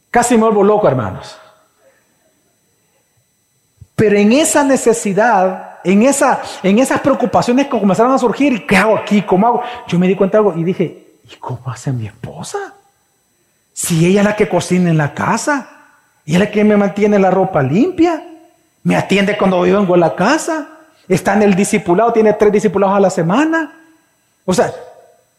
Casi 0.10 0.36
me 0.36 0.42
vuelvo 0.44 0.64
loco, 0.64 0.88
hermanos. 0.88 1.38
Pero 3.96 4.18
en 4.18 4.32
esa 4.32 4.64
necesidad, 4.64 5.80
en, 5.84 6.02
esa, 6.02 6.42
en 6.64 6.80
esas 6.80 7.00
preocupaciones 7.02 7.68
que 7.68 7.80
comenzaron 7.80 8.12
a 8.12 8.18
surgir, 8.18 8.66
¿qué 8.66 8.76
hago 8.76 8.98
aquí? 8.98 9.22
¿Cómo 9.22 9.46
hago? 9.46 9.62
Yo 9.88 10.00
me 10.00 10.08
di 10.08 10.16
cuenta 10.16 10.40
de 10.40 10.48
algo 10.48 10.60
y 10.60 10.64
dije, 10.64 11.18
¿y 11.24 11.36
cómo 11.36 11.62
hace 11.68 11.92
mi 11.92 12.08
esposa? 12.08 12.74
Si 13.74 14.08
ella 14.08 14.22
es 14.22 14.26
la 14.26 14.36
que 14.36 14.50
cocina 14.50 14.90
en 14.90 14.98
la 14.98 15.14
casa, 15.14 15.70
ella 16.26 16.38
es 16.40 16.46
la 16.46 16.52
que 16.52 16.64
me 16.64 16.78
mantiene 16.78 17.20
la 17.20 17.30
ropa 17.30 17.62
limpia, 17.62 18.24
me 18.82 18.96
atiende 18.96 19.38
cuando 19.38 19.64
yo 19.68 19.80
vengo 19.80 19.94
a 19.94 20.00
la 20.00 20.16
casa, 20.16 20.68
está 21.16 21.34
en 21.34 21.44
el 21.44 21.56
discipulado, 21.56 22.14
tiene 22.14 22.34
tres 22.34 22.52
discipulados 22.52 22.96
a 22.96 23.00
la 23.00 23.10
semana. 23.10 23.80
O 24.46 24.54
sea, 24.54 24.74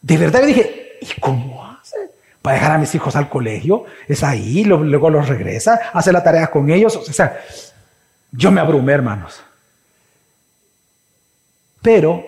de 0.01 0.17
verdad 0.17 0.41
yo 0.41 0.47
dije, 0.47 0.97
¿y 1.01 1.19
cómo 1.19 1.65
hace? 1.65 1.97
Para 2.41 2.55
dejar 2.55 2.71
a 2.73 2.77
mis 2.77 2.93
hijos 2.93 3.15
al 3.15 3.29
colegio, 3.29 3.85
es 4.07 4.23
ahí, 4.23 4.63
luego 4.63 5.09
los 5.09 5.27
regresa, 5.27 5.79
hace 5.93 6.11
la 6.11 6.23
tarea 6.23 6.47
con 6.47 6.69
ellos. 6.69 6.95
O 6.95 7.13
sea, 7.13 7.39
yo 8.31 8.51
me 8.51 8.61
abrumé, 8.61 8.93
hermanos. 8.93 9.41
Pero 11.81 12.23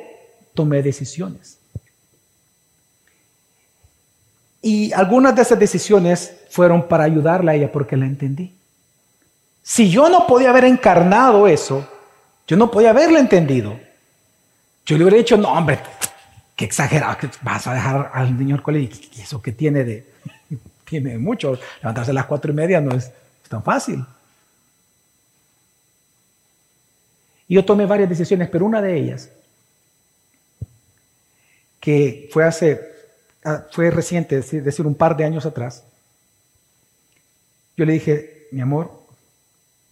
tomé 0.54 0.82
decisiones. 0.82 1.58
Y 4.62 4.92
algunas 4.94 5.36
de 5.36 5.44
esas 5.44 5.60
decisiones 5.60 6.38
fueron 6.50 6.88
para 6.88 7.04
ayudarla 7.04 7.52
a 7.52 7.56
ella 7.56 7.72
porque 7.72 7.96
la 7.96 8.06
entendí. 8.06 8.56
Si 9.62 9.90
yo 9.90 10.10
no 10.10 10.26
podía 10.26 10.50
haber 10.50 10.66
encarnado 10.66 11.48
eso, 11.48 11.88
yo 12.48 12.58
no 12.58 12.70
podía 12.70 12.92
haberle 12.92 13.20
entendido. 13.20 13.80
Yo 14.86 14.98
le 14.98 15.04
hubiera 15.04 15.18
dicho, 15.18 15.36
no, 15.38 15.52
hombre, 15.52 15.80
qué 16.56 16.66
exagerado, 16.66 17.18
que 17.18 17.30
vas 17.42 17.66
a 17.68 17.74
dejar 17.74 18.12
al 18.14 18.38
niño 18.38 18.56
al 18.56 18.62
colegio. 18.62 19.08
¿Y 19.16 19.22
eso 19.22 19.42
que 19.42 19.52
tiene 19.52 19.84
de...? 19.84 20.06
tiene 20.86 21.18
mucho. 21.18 21.58
Levantarse 21.82 22.12
a 22.12 22.14
las 22.14 22.26
cuatro 22.26 22.52
y 22.52 22.56
media 22.56 22.80
no 22.80 22.96
es, 22.96 23.12
tan 23.50 23.64
fácil. 23.64 24.04
Y 27.48 27.56
yo 27.56 27.66
tomé 27.66 27.86
varias 27.86 28.10
decisiones, 28.10 28.50
pero 28.50 28.66
una 28.66 28.82
de 28.82 28.98
ellas, 28.98 29.30
que 31.80 32.28
fue 32.32 32.44
hace, 32.44 32.82
ah, 33.44 33.66
fue 33.72 33.92
reciente, 33.92 34.38
es 34.40 34.64
decir, 34.64 34.88
un 34.88 34.96
par 34.96 35.16
de 35.16 35.26
años 35.26 35.46
atrás, 35.46 35.84
yo 37.78 37.86
le 37.86 37.94
dije, 37.94 38.48
mi 38.52 38.62
amor, 38.62 39.05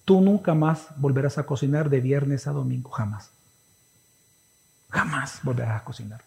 Tú 0.05 0.21
nunca 0.21 0.53
más 0.53 0.87
volverás 0.97 1.37
a 1.37 1.45
cocinar 1.45 1.89
de 1.89 2.01
viernes 2.01 2.47
a 2.47 2.51
domingo, 2.51 2.89
jamás. 2.89 3.29
Jamás 4.89 5.39
volverás 5.43 5.81
a 5.81 5.83
cocinar. 5.83 6.21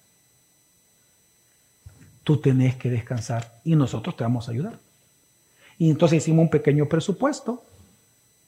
Tú 2.24 2.40
tenés 2.40 2.74
que 2.76 2.90
descansar 2.90 3.60
y 3.64 3.76
nosotros 3.76 4.16
te 4.16 4.24
vamos 4.24 4.48
a 4.48 4.52
ayudar. 4.52 4.78
Y 5.78 5.90
entonces 5.90 6.18
hicimos 6.18 6.44
un 6.44 6.50
pequeño 6.50 6.86
presupuesto 6.86 7.62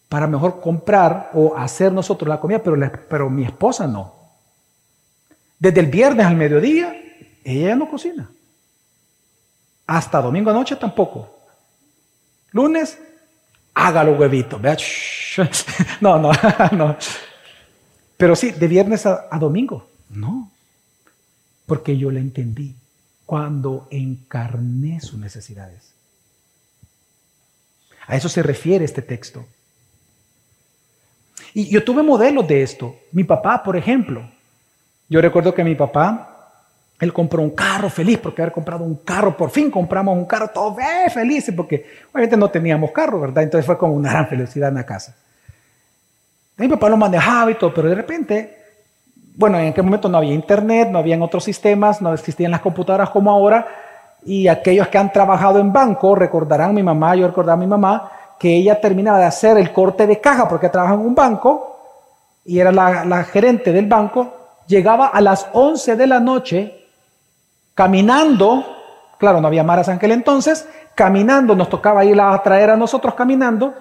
para 0.09 0.27
mejor 0.27 0.61
comprar 0.61 1.31
o 1.35 1.57
hacer 1.57 1.93
nosotros 1.93 2.29
la 2.29 2.41
comida, 2.41 2.63
pero, 2.63 2.77
pero 3.09 3.31
mi 3.31 3.45
esposa 3.45 3.87
no. 3.87 4.15
Desde 5.59 5.81
el 5.81 5.87
viernes 5.87 6.27
al 6.27 6.37
mediodía, 6.37 6.95
ella 7.45 7.77
no 7.77 7.91
cocina. 7.91 8.31
Hasta 9.87 10.23
domingo 10.23 10.51
anoche 10.51 10.77
tampoco. 10.77 11.39
Lunes, 12.53 12.99
hágalo 13.75 14.13
huevito. 14.13 14.59
No, 16.01 16.19
no, 16.19 16.33
no. 16.73 16.97
Pero 18.17 18.35
sí, 18.35 18.51
de 18.51 18.69
viernes 18.69 19.07
a, 19.07 19.29
domingo. 19.39 19.89
No. 20.11 20.51
Porque 21.67 21.97
yo 21.97 22.11
le 22.11 22.21
entendí 22.21 22.75
cuando 23.27 23.87
encarné 23.91 25.01
sus 25.01 25.19
necesidades. 25.19 25.93
A 28.07 28.17
eso 28.17 28.29
se 28.29 28.43
refiere 28.43 28.85
este 28.85 29.03
texto. 29.03 29.47
Y 31.55 31.69
yo 31.69 31.85
tuve 31.85 32.03
modelos 32.03 32.49
de 32.49 32.63
esto. 32.63 32.97
Mi 33.13 33.25
papá, 33.25 33.63
por 33.63 33.77
ejemplo. 33.77 34.29
Yo 35.09 35.21
recuerdo 35.21 35.55
que 35.55 35.63
mi 35.63 35.75
papá, 35.75 36.39
él 36.99 37.13
compró 37.13 37.43
un 37.43 37.51
carro 37.51 37.89
feliz 37.89 38.19
porque 38.19 38.43
haber 38.43 38.53
comprado 38.53 38.83
un 38.83 38.97
carro. 38.97 39.37
Por 39.37 39.51
fin 39.51 39.71
compramos 39.71 40.17
un 40.17 40.25
carro, 40.25 40.49
todos 40.49 40.77
felices 41.13 41.55
porque 41.55 41.87
obviamente 42.13 42.37
no 42.37 42.51
teníamos 42.51 42.91
carro, 42.91 43.21
¿verdad? 43.21 43.45
Entonces 43.45 43.65
fue 43.65 43.79
como 43.79 43.95
una 43.95 44.11
gran 44.11 44.29
felicidad 44.29 44.71
en 44.71 44.75
la 44.77 44.87
casa. 44.87 45.15
Mi 46.59 46.69
papá 46.69 46.89
lo 46.89 46.97
manejaba 46.97 47.51
y 47.51 47.55
todo, 47.55 47.73
pero 47.73 47.89
de 47.89 47.95
repente 47.95 48.59
bueno, 49.39 49.57
en 49.61 49.69
aquel 49.69 49.85
momento 49.85 50.09
no 50.09 50.19
había 50.19 50.35
internet, 50.35 50.89
no 50.91 50.99
habían 50.99 51.23
otros 51.23 51.45
sistemas, 51.45 52.03
no 52.03 52.13
existían 52.13 52.51
las 52.51 52.61
computadoras 52.61 53.11
como 53.11 53.31
ahora, 53.31 53.69
y 54.25 54.49
aquellos 54.49 54.89
que 54.89 54.99
han 54.99 55.13
trabajado 55.13 55.61
en 55.61 55.73
banco 55.73 56.17
recordarán 56.17 56.75
mi 56.75 56.83
mamá, 56.83 57.15
yo 57.15 57.29
recordaba 57.29 57.53
a 57.55 57.65
mi 57.65 57.69
mamá, 57.69 58.11
que 58.37 58.57
ella 58.57 58.81
terminaba 58.81 59.21
de 59.21 59.27
hacer 59.27 59.57
el 59.57 59.73
corte 59.73 60.09
de 60.09 60.21
caja 60.21 60.49
porque 60.49 60.69
trabaja 60.69 60.95
en 60.95 61.01
un 61.01 61.15
banco 61.15 61.79
y 62.45 62.59
era 62.59 62.73
la, 62.73 63.23
gerente 63.23 63.71
del 63.71 63.87
banco, 63.87 64.35
llegaba 64.67 65.07
a 65.07 65.21
las 65.21 65.47
11 65.53 65.95
de 65.95 66.07
la 66.09 66.19
noche 66.19 66.87
caminando, 67.75 68.65
claro, 69.19 69.41
no 69.41 69.47
había 69.47 69.63
maras 69.63 69.87
en 69.87 70.01
entonces, 70.11 70.69
caminando, 70.97 71.55
nos 71.55 71.69
tocaba 71.69 72.05
ir 72.05 72.21
a 72.21 72.37
traer 72.43 72.71
a 72.71 72.77
nosotros 72.77 73.15
caminando 73.15 73.73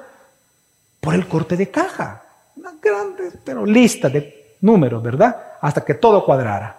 por 1.01 1.15
el 1.15 1.27
corte 1.27 1.57
de 1.57 1.71
caja. 1.71 2.26
Una 2.67 2.79
grande, 2.81 3.31
pero 3.45 3.65
lista 3.65 4.09
de 4.09 4.57
números, 4.59 5.01
¿verdad? 5.01 5.35
Hasta 5.61 5.85
que 5.85 5.93
todo 5.93 6.25
cuadrara. 6.25 6.75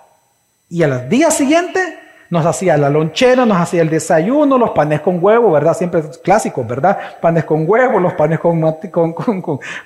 Y 0.69 0.83
al 0.83 1.09
día 1.09 1.31
siguiente 1.31 1.81
nos 2.29 2.45
hacía 2.45 2.77
la 2.77 2.91
lonchera, 2.91 3.47
nos 3.47 3.57
hacía 3.57 3.81
el 3.81 3.89
desayuno, 3.89 4.59
los 4.59 4.73
panes 4.73 5.01
con 5.01 5.19
huevo, 5.25 5.51
¿verdad? 5.51 5.73
Siempre 5.73 6.03
clásicos, 6.23 6.67
¿verdad? 6.67 6.99
Panes 7.23 7.45
con 7.45 7.65
huevo, 7.67 7.99
los 8.01 8.13
panes 8.13 8.39
con, 8.39 8.61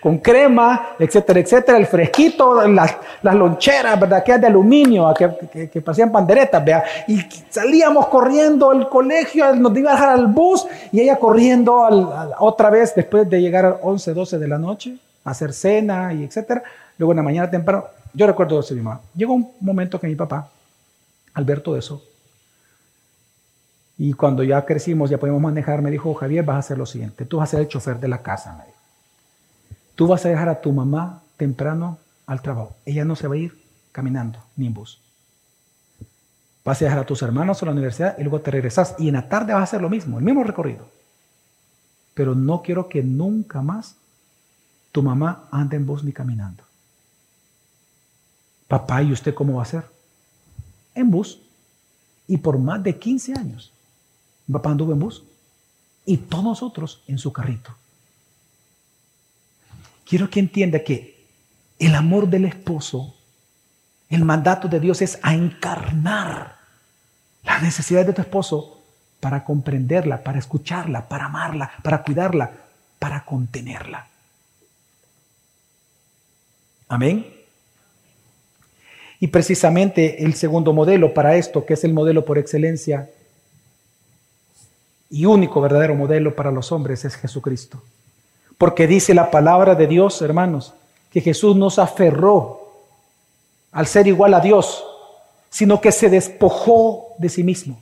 con, 0.00 0.18
crema, 0.18 0.96
etcétera, 0.98 1.38
etcétera, 1.38 1.78
el 1.78 1.86
fresquito, 1.86 2.66
las, 2.66 2.96
loncheras, 3.22 4.00
¿verdad? 4.00 4.24
Que 4.24 4.38
de 4.38 4.48
aluminio, 4.48 5.14
que, 5.16 5.68
que, 5.68 5.80
parecían 5.80 6.11
panderetas, 6.11 6.64
¿vea? 6.64 6.82
Y 7.07 7.20
salíamos 7.48 8.09
corriendo 8.09 8.72
al 8.72 8.88
colegio, 8.88 9.55
nos 9.55 9.76
iba 9.78 9.92
a 9.92 9.94
dejar 9.94 10.09
al 10.09 10.26
bus 10.26 10.66
y 10.90 11.00
ella 11.00 11.16
corriendo 11.16 12.28
otra 12.40 12.70
vez 12.70 12.92
después 12.92 13.30
de 13.30 13.40
llegar 13.40 13.66
a 13.66 13.76
11, 13.82 14.14
12 14.14 14.38
de 14.40 14.48
la 14.48 14.59
noche, 14.59 14.96
a 14.96 15.11
hacer 15.25 15.53
cena 15.53 16.12
y 16.12 16.25
etcétera. 16.25 16.62
Luego 16.99 17.12
en 17.12 17.16
la 17.16 17.23
mañana 17.23 17.51
temprano, 17.51 17.85
yo 18.14 18.27
recuerdo 18.27 18.61
eso 18.61 18.75
de 18.75 18.81
mi 18.81 18.85
mamá. 18.85 19.01
Llegó 19.14 19.35
un 19.35 19.53
momento 19.61 19.99
que 19.99 20.07
mi 20.07 20.16
papá, 20.16 20.51
al 21.35 21.45
ver 21.45 21.61
todo 21.61 21.77
eso, 21.77 22.03
y 23.99 24.14
cuando 24.14 24.43
ya 24.43 24.64
crecimos, 24.64 25.11
ya 25.11 25.18
podemos 25.18 25.41
manejar, 25.41 25.83
me 25.83 25.91
dijo, 25.91 26.12
Javier, 26.14 26.45
vas 26.45 26.57
a 26.57 26.59
hacer 26.59 26.79
lo 26.79 26.87
siguiente, 26.87 27.25
tú 27.25 27.37
vas 27.39 27.49
a 27.49 27.53
ser 27.53 27.61
el 27.61 27.68
chofer 27.68 28.01
de 28.01 28.09
la 28.09 28.23
casa, 28.23 28.57
me 28.57 28.64
dijo. 28.64 28.79
Tú 29.95 30.07
vas 30.09 30.25
a 30.25 30.29
dejar 30.29 30.49
a 30.49 30.61
tu 30.61 30.73
mamá 30.73 31.23
temprano 31.37 31.99
al 32.27 32.43
trabajo. 32.43 32.75
Ella 32.85 33.05
no 33.05 33.14
se 33.14 33.29
va 33.29 33.35
a 33.35 33.39
ir 33.39 33.62
caminando 33.93 34.39
ni 34.57 34.66
en 34.66 34.75
bus. 34.75 35.01
Vas 36.64 36.81
a 36.81 36.87
dejar 36.87 37.01
a 37.01 37.07
tus 37.07 37.23
hermanos 37.23 37.62
a 37.62 37.66
la 37.66 37.73
universidad 37.73 38.16
y 38.18 38.23
luego 38.23 38.41
te 38.41 38.51
regresas. 38.51 38.95
Y 38.99 39.09
en 39.09 39.14
la 39.14 39.29
tarde 39.29 39.53
vas 39.53 39.61
a 39.61 39.64
hacer 39.64 39.83
lo 39.83 39.91
mismo, 39.91 40.18
el 40.18 40.25
mismo 40.25 40.43
recorrido. 40.43 40.89
Pero 42.14 42.35
no 42.35 42.62
quiero 42.62 42.89
que 42.89 43.03
nunca 43.03 43.62
más 43.62 43.97
tu 44.93 45.03
mamá 45.03 45.49
ande 45.51 45.76
en 45.76 45.86
bus 45.86 46.05
ni 46.05 46.12
caminando. 46.12 46.62
Papá, 48.68 49.03
¿y 49.03 49.12
usted 49.12 49.34
cómo 49.34 49.55
va 49.55 49.62
a 49.62 49.66
ser? 49.66 49.84
En 50.95 51.11
bus. 51.11 51.40
Y 52.28 52.36
por 52.36 52.59
más 52.59 52.82
de 52.82 52.99
15 52.99 53.34
años, 53.34 53.72
papá 54.51 54.70
anduvo 54.70 54.93
en 54.93 55.01
bus. 55.01 55.24
Y 56.05 56.18
todos 56.18 56.45
nosotros 56.45 57.03
en 57.07 57.18
su 57.18 57.32
carrito. 57.32 57.74
Quiero 60.05 60.28
que 60.28 60.40
entienda 60.40 60.80
que 60.84 61.26
el 61.78 61.95
amor 61.95 62.28
del 62.28 62.45
esposo, 62.45 63.14
el 64.09 64.24
mandato 64.24 64.68
de 64.68 64.78
Dios 64.80 65.01
es 65.01 65.18
a 65.22 65.34
encarnar 65.34 66.57
la 67.45 67.61
necesidad 67.61 68.05
de 68.05 68.12
tu 68.12 68.20
esposo 68.20 68.82
para 69.20 69.45
comprenderla, 69.45 70.22
para 70.22 70.38
escucharla, 70.38 71.09
para 71.09 71.26
amarla, 71.26 71.70
para 71.82 72.03
cuidarla, 72.03 72.53
para 72.99 73.24
contenerla. 73.24 74.11
Amén. 76.93 77.24
Y 79.18 79.28
precisamente 79.28 80.26
el 80.26 80.34
segundo 80.34 80.74
modelo 80.74 81.14
para 81.14 81.36
esto, 81.36 81.64
que 81.64 81.72
es 81.72 81.84
el 81.84 81.95
modelo 81.95 82.22
por 82.26 82.36
excelencia 82.36 83.09
y 85.09 85.24
único 85.24 85.62
verdadero 85.62 85.95
modelo 85.95 86.36
para 86.36 86.51
los 86.51 86.70
hombres, 86.70 87.07
es 87.07 87.16
Jesucristo. 87.16 87.82
Porque 88.59 88.86
dice 88.86 89.14
la 89.14 89.30
palabra 89.30 89.74
de 89.74 89.86
Dios, 89.86 90.20
hermanos, 90.20 90.74
que 91.11 91.22
Jesús 91.22 91.57
nos 91.57 91.78
aferró 91.78 92.61
al 93.70 93.86
ser 93.86 94.07
igual 94.07 94.34
a 94.34 94.40
Dios, 94.40 94.84
sino 95.49 95.80
que 95.80 95.93
se 95.93 96.11
despojó 96.11 97.14
de 97.16 97.30
sí 97.30 97.43
mismo 97.43 97.80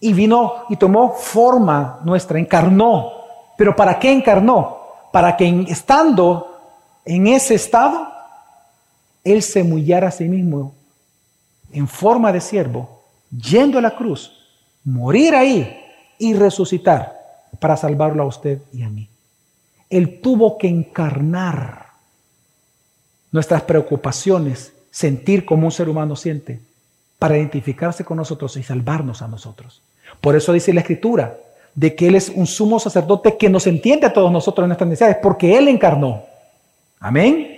y 0.00 0.12
vino 0.14 0.64
y 0.68 0.74
tomó 0.78 1.12
forma 1.12 2.00
nuestra, 2.02 2.40
encarnó. 2.40 3.08
¿Pero 3.56 3.76
para 3.76 4.00
qué 4.00 4.10
encarnó? 4.10 4.78
Para 5.12 5.36
que 5.36 5.64
estando 5.68 6.58
en 7.04 7.28
ese 7.28 7.54
estado, 7.54 8.11
él 9.24 9.42
se 9.42 9.62
humillara 9.62 10.08
a 10.08 10.12
sí 10.12 10.24
mismo 10.24 10.74
en 11.72 11.88
forma 11.88 12.32
de 12.32 12.40
siervo, 12.40 13.02
yendo 13.30 13.78
a 13.78 13.82
la 13.82 13.96
cruz, 13.96 14.32
morir 14.84 15.34
ahí 15.34 15.78
y 16.18 16.34
resucitar 16.34 17.20
para 17.58 17.76
salvarlo 17.76 18.22
a 18.22 18.26
usted 18.26 18.60
y 18.72 18.82
a 18.82 18.88
mí. 18.88 19.08
Él 19.88 20.20
tuvo 20.20 20.58
que 20.58 20.68
encarnar 20.68 21.86
nuestras 23.30 23.62
preocupaciones, 23.62 24.72
sentir 24.90 25.44
como 25.44 25.66
un 25.66 25.72
ser 25.72 25.88
humano 25.88 26.16
siente, 26.16 26.60
para 27.18 27.38
identificarse 27.38 28.04
con 28.04 28.16
nosotros 28.16 28.56
y 28.56 28.62
salvarnos 28.62 29.22
a 29.22 29.28
nosotros. 29.28 29.80
Por 30.20 30.36
eso 30.36 30.52
dice 30.52 30.74
la 30.74 30.80
Escritura, 30.80 31.36
de 31.74 31.94
que 31.94 32.08
Él 32.08 32.16
es 32.16 32.28
un 32.28 32.46
sumo 32.46 32.78
sacerdote 32.78 33.36
que 33.36 33.48
nos 33.48 33.66
entiende 33.66 34.06
a 34.06 34.12
todos 34.12 34.30
nosotros 34.30 34.64
en 34.64 34.68
nuestras 34.68 34.90
necesidades, 34.90 35.18
porque 35.22 35.56
Él 35.56 35.68
encarnó. 35.68 36.22
Amén. 37.00 37.51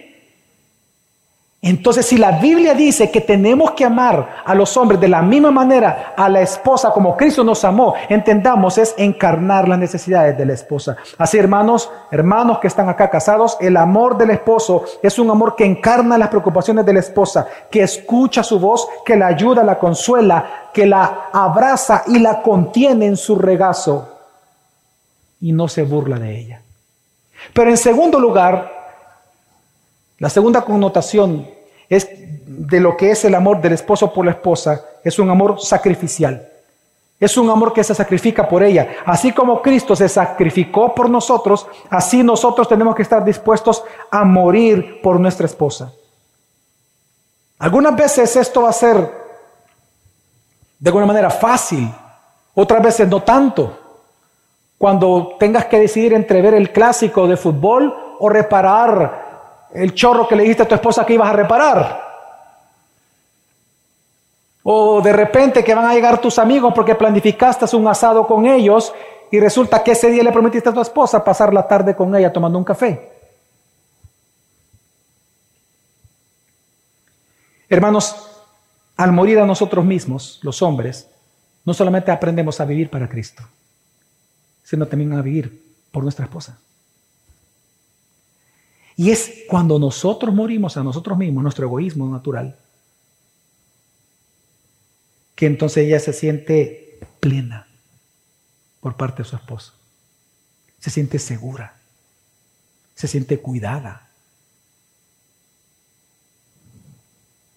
Entonces, 1.66 2.04
si 2.04 2.18
la 2.18 2.32
Biblia 2.32 2.74
dice 2.74 3.10
que 3.10 3.22
tenemos 3.22 3.70
que 3.70 3.86
amar 3.86 4.42
a 4.44 4.54
los 4.54 4.76
hombres 4.76 5.00
de 5.00 5.08
la 5.08 5.22
misma 5.22 5.50
manera 5.50 6.12
a 6.14 6.28
la 6.28 6.42
esposa 6.42 6.90
como 6.90 7.16
Cristo 7.16 7.42
nos 7.42 7.64
amó, 7.64 7.94
entendamos, 8.10 8.76
es 8.76 8.94
encarnar 8.98 9.66
las 9.66 9.78
necesidades 9.78 10.36
de 10.36 10.44
la 10.44 10.52
esposa. 10.52 10.98
Así, 11.16 11.38
hermanos, 11.38 11.90
hermanos 12.10 12.58
que 12.58 12.66
están 12.66 12.90
acá 12.90 13.08
casados, 13.08 13.56
el 13.62 13.78
amor 13.78 14.18
del 14.18 14.32
esposo 14.32 14.84
es 15.02 15.18
un 15.18 15.30
amor 15.30 15.56
que 15.56 15.64
encarna 15.64 16.18
las 16.18 16.28
preocupaciones 16.28 16.84
de 16.84 16.92
la 16.92 17.00
esposa, 17.00 17.46
que 17.70 17.82
escucha 17.82 18.42
su 18.42 18.60
voz, 18.60 18.86
que 19.02 19.16
la 19.16 19.28
ayuda, 19.28 19.64
la 19.64 19.78
consuela, 19.78 20.68
que 20.70 20.84
la 20.84 21.30
abraza 21.32 22.02
y 22.08 22.18
la 22.18 22.42
contiene 22.42 23.06
en 23.06 23.16
su 23.16 23.36
regazo 23.36 24.18
y 25.40 25.52
no 25.52 25.66
se 25.68 25.82
burla 25.82 26.18
de 26.18 26.38
ella. 26.38 26.60
Pero 27.54 27.70
en 27.70 27.78
segundo 27.78 28.20
lugar, 28.20 28.70
la 30.18 30.28
segunda 30.28 30.62
connotación 30.62 31.53
es 31.88 32.08
de 32.46 32.80
lo 32.80 32.96
que 32.96 33.10
es 33.10 33.24
el 33.24 33.34
amor 33.34 33.60
del 33.60 33.72
esposo 33.72 34.12
por 34.12 34.24
la 34.24 34.32
esposa, 34.32 34.84
es 35.02 35.18
un 35.18 35.30
amor 35.30 35.60
sacrificial. 35.60 36.48
Es 37.20 37.36
un 37.36 37.48
amor 37.48 37.72
que 37.72 37.84
se 37.84 37.94
sacrifica 37.94 38.48
por 38.48 38.62
ella. 38.62 38.96
Así 39.06 39.32
como 39.32 39.62
Cristo 39.62 39.94
se 39.94 40.08
sacrificó 40.08 40.94
por 40.94 41.08
nosotros, 41.08 41.66
así 41.88 42.22
nosotros 42.22 42.68
tenemos 42.68 42.94
que 42.94 43.02
estar 43.02 43.24
dispuestos 43.24 43.84
a 44.10 44.24
morir 44.24 45.00
por 45.00 45.20
nuestra 45.20 45.46
esposa. 45.46 45.92
Algunas 47.58 47.96
veces 47.96 48.34
esto 48.36 48.62
va 48.62 48.70
a 48.70 48.72
ser 48.72 49.24
de 50.78 50.90
alguna 50.90 51.06
manera 51.06 51.30
fácil, 51.30 51.90
otras 52.54 52.82
veces 52.82 53.08
no 53.08 53.22
tanto. 53.22 53.78
Cuando 54.76 55.36
tengas 55.38 55.64
que 55.66 55.78
decidir 55.78 56.12
entre 56.12 56.42
ver 56.42 56.54
el 56.54 56.72
clásico 56.72 57.26
de 57.26 57.36
fútbol 57.36 57.94
o 58.18 58.28
reparar 58.28 59.23
el 59.74 59.92
chorro 59.92 60.26
que 60.26 60.36
le 60.36 60.44
dijiste 60.44 60.62
a 60.62 60.68
tu 60.68 60.74
esposa 60.74 61.04
que 61.04 61.14
ibas 61.14 61.28
a 61.28 61.32
reparar. 61.32 62.14
O 64.62 65.02
de 65.02 65.12
repente 65.12 65.62
que 65.62 65.74
van 65.74 65.86
a 65.86 65.94
llegar 65.94 66.20
tus 66.20 66.38
amigos 66.38 66.72
porque 66.74 66.94
planificaste 66.94 67.76
un 67.76 67.86
asado 67.86 68.26
con 68.26 68.46
ellos 68.46 68.94
y 69.30 69.40
resulta 69.40 69.82
que 69.82 69.92
ese 69.92 70.10
día 70.10 70.22
le 70.22 70.32
prometiste 70.32 70.68
a 70.68 70.72
tu 70.72 70.80
esposa 70.80 71.22
pasar 71.22 71.52
la 71.52 71.66
tarde 71.66 71.94
con 71.94 72.14
ella 72.14 72.32
tomando 72.32 72.56
un 72.56 72.64
café. 72.64 73.10
Hermanos, 77.68 78.30
al 78.96 79.10
morir 79.10 79.40
a 79.40 79.46
nosotros 79.46 79.84
mismos, 79.84 80.38
los 80.42 80.62
hombres, 80.62 81.08
no 81.64 81.74
solamente 81.74 82.12
aprendemos 82.12 82.60
a 82.60 82.64
vivir 82.64 82.88
para 82.88 83.08
Cristo, 83.08 83.42
sino 84.62 84.86
también 84.86 85.12
a 85.14 85.22
vivir 85.22 85.62
por 85.90 86.04
nuestra 86.04 86.26
esposa. 86.26 86.58
Y 88.96 89.10
es 89.10 89.44
cuando 89.48 89.78
nosotros 89.78 90.34
morimos 90.34 90.76
a 90.76 90.84
nosotros 90.84 91.18
mismos, 91.18 91.42
nuestro 91.42 91.66
egoísmo 91.66 92.08
natural, 92.08 92.56
que 95.34 95.46
entonces 95.46 95.86
ella 95.86 95.98
se 95.98 96.12
siente 96.12 96.98
plena 97.18 97.66
por 98.80 98.96
parte 98.96 99.22
de 99.22 99.28
su 99.28 99.36
esposo. 99.36 99.72
se 100.78 100.90
siente 100.90 101.18
segura, 101.18 101.80
se 102.94 103.08
siente 103.08 103.40
cuidada, 103.40 104.06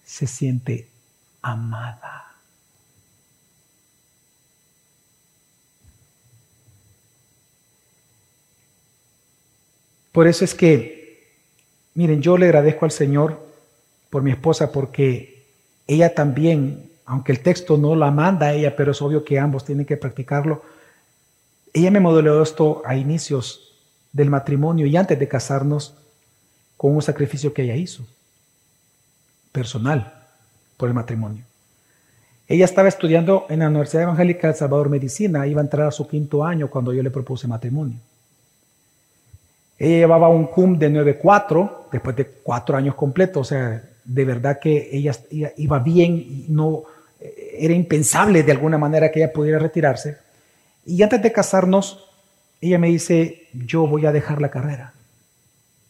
se 0.06 0.26
siente 0.26 0.88
amada. 1.42 2.34
Por 10.10 10.26
eso 10.26 10.44
es 10.44 10.54
que, 10.54 10.97
miren, 11.98 12.22
yo 12.22 12.38
le 12.38 12.46
agradezco 12.46 12.84
al 12.84 12.92
Señor 12.92 13.40
por 14.08 14.22
mi 14.22 14.30
esposa 14.30 14.70
porque 14.70 15.48
ella 15.88 16.14
también, 16.14 16.92
aunque 17.04 17.32
el 17.32 17.40
texto 17.40 17.76
no 17.76 17.96
la 17.96 18.12
manda 18.12 18.46
a 18.46 18.52
ella, 18.52 18.76
pero 18.76 18.92
es 18.92 19.02
obvio 19.02 19.24
que 19.24 19.40
ambos 19.40 19.64
tienen 19.64 19.84
que 19.84 19.96
practicarlo, 19.96 20.62
ella 21.72 21.90
me 21.90 21.98
modeló 21.98 22.40
esto 22.40 22.82
a 22.84 22.94
inicios 22.94 23.74
del 24.12 24.30
matrimonio 24.30 24.86
y 24.86 24.96
antes 24.96 25.18
de 25.18 25.26
casarnos 25.26 25.96
con 26.76 26.94
un 26.94 27.02
sacrificio 27.02 27.52
que 27.52 27.62
ella 27.62 27.74
hizo, 27.74 28.06
personal, 29.50 30.22
por 30.76 30.88
el 30.88 30.94
matrimonio. 30.94 31.42
Ella 32.46 32.64
estaba 32.64 32.86
estudiando 32.86 33.46
en 33.48 33.58
la 33.58 33.66
Universidad 33.66 34.04
Evangélica 34.04 34.46
de 34.46 34.52
El 34.52 34.58
Salvador 34.58 34.88
Medicina, 34.88 35.48
iba 35.48 35.60
a 35.60 35.64
entrar 35.64 35.88
a 35.88 35.90
su 35.90 36.06
quinto 36.06 36.44
año 36.44 36.70
cuando 36.70 36.92
yo 36.92 37.02
le 37.02 37.10
propuse 37.10 37.48
matrimonio. 37.48 37.98
Ella 39.78 39.98
llevaba 39.98 40.28
un 40.28 40.46
CUM 40.46 40.78
de 40.78 40.90
9.4 40.90 41.70
después 41.92 42.16
de 42.16 42.26
cuatro 42.42 42.76
años 42.76 42.94
completos, 42.94 43.46
o 43.46 43.48
sea, 43.48 43.82
de 44.04 44.24
verdad 44.24 44.58
que 44.58 44.88
ella 44.92 45.12
iba 45.56 45.78
bien, 45.78 46.44
no 46.48 46.84
era 47.20 47.74
impensable 47.74 48.42
de 48.42 48.52
alguna 48.52 48.78
manera 48.78 49.10
que 49.10 49.20
ella 49.20 49.32
pudiera 49.32 49.58
retirarse. 49.58 50.16
Y 50.86 51.02
antes 51.02 51.20
de 51.20 51.32
casarnos, 51.32 52.08
ella 52.60 52.78
me 52.78 52.88
dice, 52.88 53.46
yo 53.52 53.86
voy 53.86 54.06
a 54.06 54.12
dejar 54.12 54.40
la 54.40 54.50
carrera. 54.50 54.94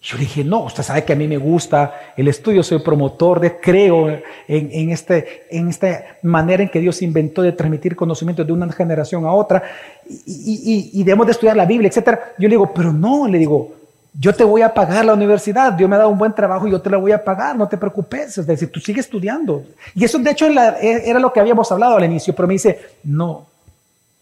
Yo 0.01 0.16
le 0.16 0.22
dije, 0.22 0.45
no, 0.45 0.64
usted 0.64 0.84
sabe 0.84 1.05
que 1.05 1.12
a 1.12 1.16
mí 1.16 1.26
me 1.26 1.39
gusta 1.39 2.12
el 2.16 2.28
estudio, 2.28 2.62
soy 2.62 2.78
promotor 2.78 3.41
de, 3.41 3.59
creo 3.61 4.09
en, 4.09 4.22
en, 4.47 4.91
este, 4.91 5.47
en 5.51 5.68
esta 5.68 6.18
manera 6.22 6.62
en 6.62 6.68
que 6.68 6.78
Dios 6.78 7.03
inventó 7.03 7.43
de 7.43 7.53
transmitir 7.53 7.97
conocimiento 7.97 8.45
de 8.45 8.53
una 8.53 8.70
generación 8.72 9.26
a 9.26 9.32
otra 9.32 9.61
y, 10.09 10.91
y, 10.95 11.01
y 11.01 11.05
debemos 11.05 11.26
de 11.26 11.32
estudiar 11.32 11.57
la 11.57 11.66
Biblia, 11.66 11.91
etc. 11.93 12.18
Yo 12.39 12.49
le 12.49 12.51
digo, 12.51 12.72
pero 12.72 12.93
no, 12.93 13.26
le 13.26 13.39
digo, 13.39 13.78
yo 14.21 14.35
te 14.35 14.43
voy 14.43 14.62
a 14.62 14.75
pagar 14.75 15.05
la 15.05 15.14
universidad, 15.14 15.73
Dios 15.75 15.89
me 15.89 15.95
ha 15.95 16.01
dado 16.01 16.11
un 16.11 16.19
buen 16.19 16.35
trabajo 16.35 16.66
y 16.66 16.73
yo 16.73 16.81
te 16.81 16.91
la 16.91 16.97
voy 16.97 17.12
a 17.12 17.23
pagar, 17.23 17.57
no 17.57 17.69
te 17.69 17.77
preocupes, 17.77 18.37
es 18.39 18.47
decir, 18.47 18.71
tú 18.73 18.81
sigues 18.81 19.07
estudiando. 19.07 19.64
Y 19.95 20.05
eso 20.05 20.19
de 20.19 20.33
hecho 20.33 20.47
era 20.47 21.21
lo 21.21 21.33
que 21.33 21.39
habíamos 21.39 21.71
hablado 21.71 21.97
al 21.97 22.05
inicio, 22.05 22.35
pero 22.35 22.49
me 22.49 22.55
dice, 22.55 22.97
no, 23.05 23.47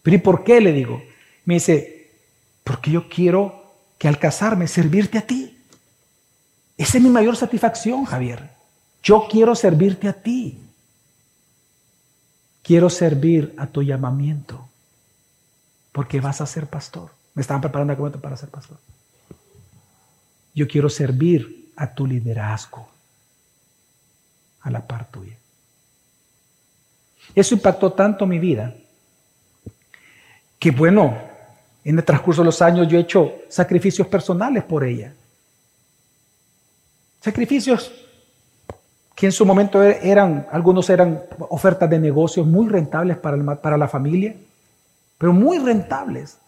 pero 0.03 0.15
¿y 0.15 0.19
por 0.19 0.43
qué? 0.43 0.61
Le 0.61 0.71
digo. 0.71 1.01
Me 1.45 1.55
dice, 1.55 2.11
porque 2.63 2.91
yo 2.91 3.09
quiero 3.09 3.73
que 3.97 4.07
al 4.07 4.19
casarme 4.19 4.67
servirte 4.67 5.17
a 5.17 5.21
ti. 5.21 5.57
Esa 6.77 6.97
es 6.97 7.03
mi 7.03 7.09
mayor 7.09 7.35
satisfacción, 7.35 8.05
Javier. 8.05 8.51
Yo 9.01 9.27
quiero 9.29 9.55
servirte 9.55 10.07
a 10.07 10.13
ti. 10.13 10.61
Quiero 12.61 12.89
servir 12.89 13.55
a 13.57 13.65
tu 13.65 13.81
llamamiento, 13.81 14.67
porque 15.91 16.21
vas 16.21 16.39
a 16.39 16.45
ser 16.45 16.67
pastor. 16.67 17.09
Me 17.33 17.41
estaban 17.41 17.61
preparando 17.61 17.95
momento 17.95 18.19
para 18.19 18.37
ser 18.37 18.49
pastor. 18.49 18.77
Yo 20.57 20.67
quiero 20.67 20.89
servir 20.89 21.71
a 21.75 21.93
tu 21.93 22.07
liderazgo, 22.07 22.89
a 24.61 24.71
la 24.71 24.87
par 24.87 25.05
tuya. 25.11 25.37
Eso 27.35 27.53
impactó 27.53 27.93
tanto 27.93 28.25
mi 28.25 28.39
vida 28.39 28.73
que 30.57 30.71
bueno, 30.71 31.15
en 31.83 31.99
el 31.99 32.03
transcurso 32.03 32.41
de 32.41 32.47
los 32.47 32.59
años 32.63 32.87
yo 32.87 32.97
he 32.97 33.01
hecho 33.01 33.35
sacrificios 33.49 34.07
personales 34.07 34.63
por 34.63 34.83
ella. 34.83 35.13
Sacrificios 37.21 37.91
que 39.13 39.27
en 39.27 39.31
su 39.31 39.45
momento 39.45 39.83
eran, 39.83 40.47
algunos 40.51 40.89
eran 40.89 41.21
ofertas 41.49 41.87
de 41.87 41.99
negocios 41.99 42.47
muy 42.47 42.67
rentables 42.67 43.17
para, 43.17 43.61
para 43.61 43.77
la 43.77 43.87
familia, 43.87 44.35
pero 45.19 45.33
muy 45.33 45.59
rentables. 45.59 46.39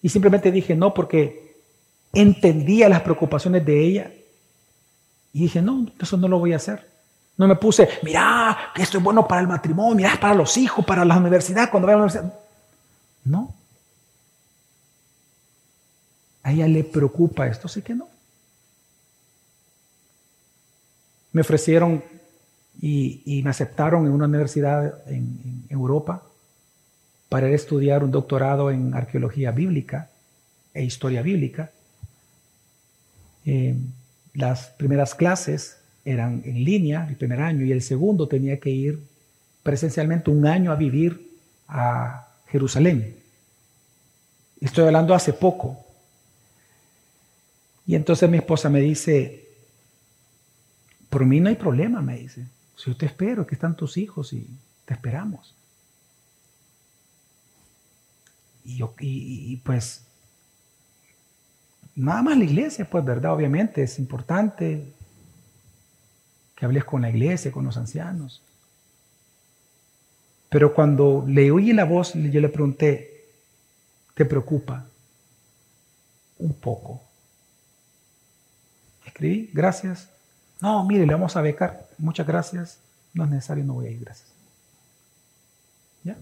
Y 0.00 0.08
simplemente 0.08 0.50
dije 0.50 0.74
no 0.74 0.94
porque 0.94 1.41
entendía 2.12 2.88
las 2.88 3.02
preocupaciones 3.02 3.64
de 3.64 3.80
ella. 3.80 4.12
Y 5.32 5.42
dije, 5.42 5.62
no, 5.62 5.86
eso 6.00 6.16
no 6.16 6.28
lo 6.28 6.38
voy 6.38 6.52
a 6.52 6.56
hacer. 6.56 6.86
No 7.36 7.48
me 7.48 7.56
puse, 7.56 7.88
mira, 8.02 8.56
que 8.74 8.82
esto 8.82 8.98
es 8.98 9.04
bueno 9.04 9.26
para 9.26 9.40
el 9.40 9.48
matrimonio, 9.48 9.94
mira, 9.94 10.18
para 10.20 10.34
los 10.34 10.56
hijos, 10.56 10.84
para 10.84 11.04
la 11.04 11.16
universidad, 11.16 11.70
cuando 11.70 11.86
vaya 11.86 11.96
a 11.96 11.98
la 11.98 12.04
universidad. 12.04 12.34
No. 13.24 13.54
A 16.42 16.52
ella 16.52 16.68
le 16.68 16.84
preocupa 16.84 17.46
esto, 17.46 17.68
sí 17.68 17.82
que 17.82 17.94
no. 17.94 18.08
Me 21.32 21.40
ofrecieron 21.40 22.02
y, 22.80 23.40
me 23.44 23.50
aceptaron 23.50 24.06
en 24.06 24.12
una 24.12 24.26
universidad 24.26 25.08
en, 25.08 25.64
Europa 25.68 26.22
para 27.30 27.48
estudiar 27.48 28.04
un 28.04 28.10
doctorado 28.10 28.70
en 28.70 28.92
arqueología 28.94 29.50
bíblica 29.52 30.10
e 30.74 30.84
historia 30.84 31.22
bíblica. 31.22 31.70
Eh, 33.44 33.76
las 34.34 34.68
primeras 34.68 35.14
clases 35.14 35.78
eran 36.04 36.42
en 36.44 36.64
línea, 36.64 37.06
el 37.08 37.16
primer 37.16 37.40
año, 37.40 37.64
y 37.64 37.72
el 37.72 37.82
segundo 37.82 38.28
tenía 38.28 38.58
que 38.58 38.70
ir 38.70 39.02
presencialmente 39.62 40.30
un 40.30 40.46
año 40.46 40.72
a 40.72 40.76
vivir 40.76 41.30
a 41.68 42.28
Jerusalén. 42.48 43.16
Estoy 44.60 44.86
hablando 44.86 45.14
hace 45.14 45.32
poco. 45.32 45.78
Y 47.86 47.94
entonces 47.94 48.28
mi 48.30 48.38
esposa 48.38 48.68
me 48.68 48.80
dice, 48.80 49.48
por 51.10 51.24
mí 51.26 51.40
no 51.40 51.48
hay 51.48 51.56
problema, 51.56 52.00
me 52.00 52.18
dice. 52.18 52.46
Si 52.76 52.90
yo 52.90 52.96
te 52.96 53.06
espero, 53.06 53.42
aquí 53.42 53.54
están 53.54 53.76
tus 53.76 53.96
hijos 53.96 54.32
y 54.32 54.46
te 54.84 54.94
esperamos. 54.94 55.54
Y, 58.64 58.76
yo, 58.76 58.94
y 59.00 59.56
pues 59.58 60.02
Nada 61.94 62.22
más 62.22 62.38
la 62.38 62.44
iglesia, 62.44 62.88
pues, 62.88 63.04
¿verdad? 63.04 63.32
Obviamente 63.32 63.82
es 63.82 63.98
importante 63.98 64.92
que 66.54 66.64
hables 66.64 66.84
con 66.84 67.02
la 67.02 67.10
iglesia, 67.10 67.52
con 67.52 67.64
los 67.64 67.76
ancianos. 67.76 68.42
Pero 70.48 70.74
cuando 70.74 71.24
le 71.26 71.50
oí 71.50 71.72
la 71.72 71.84
voz, 71.84 72.14
yo 72.14 72.40
le 72.40 72.48
pregunté, 72.48 73.26
¿te 74.14 74.24
preocupa? 74.24 74.86
Un 76.38 76.52
poco. 76.54 77.02
Escribí, 79.06 79.50
gracias. 79.52 80.08
No, 80.60 80.84
mire, 80.84 81.06
le 81.06 81.12
vamos 81.12 81.36
a 81.36 81.40
becar. 81.40 81.88
Muchas 81.98 82.26
gracias. 82.26 82.78
No 83.14 83.24
es 83.24 83.30
necesario, 83.30 83.64
no 83.64 83.74
voy 83.74 83.86
a 83.86 83.90
ir, 83.90 84.00
gracias. 84.00 84.28
¿Ya? 86.04 86.16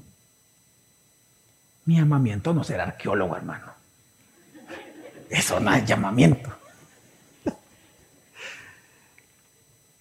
Mi 1.85 1.99
amamiento 1.99 2.53
no 2.53 2.65
será 2.65 2.85
arqueólogo, 2.85 3.37
hermano. 3.37 3.80
Eso 5.31 5.61
no 5.61 5.73
es 5.73 5.87
llamamiento. 5.87 6.51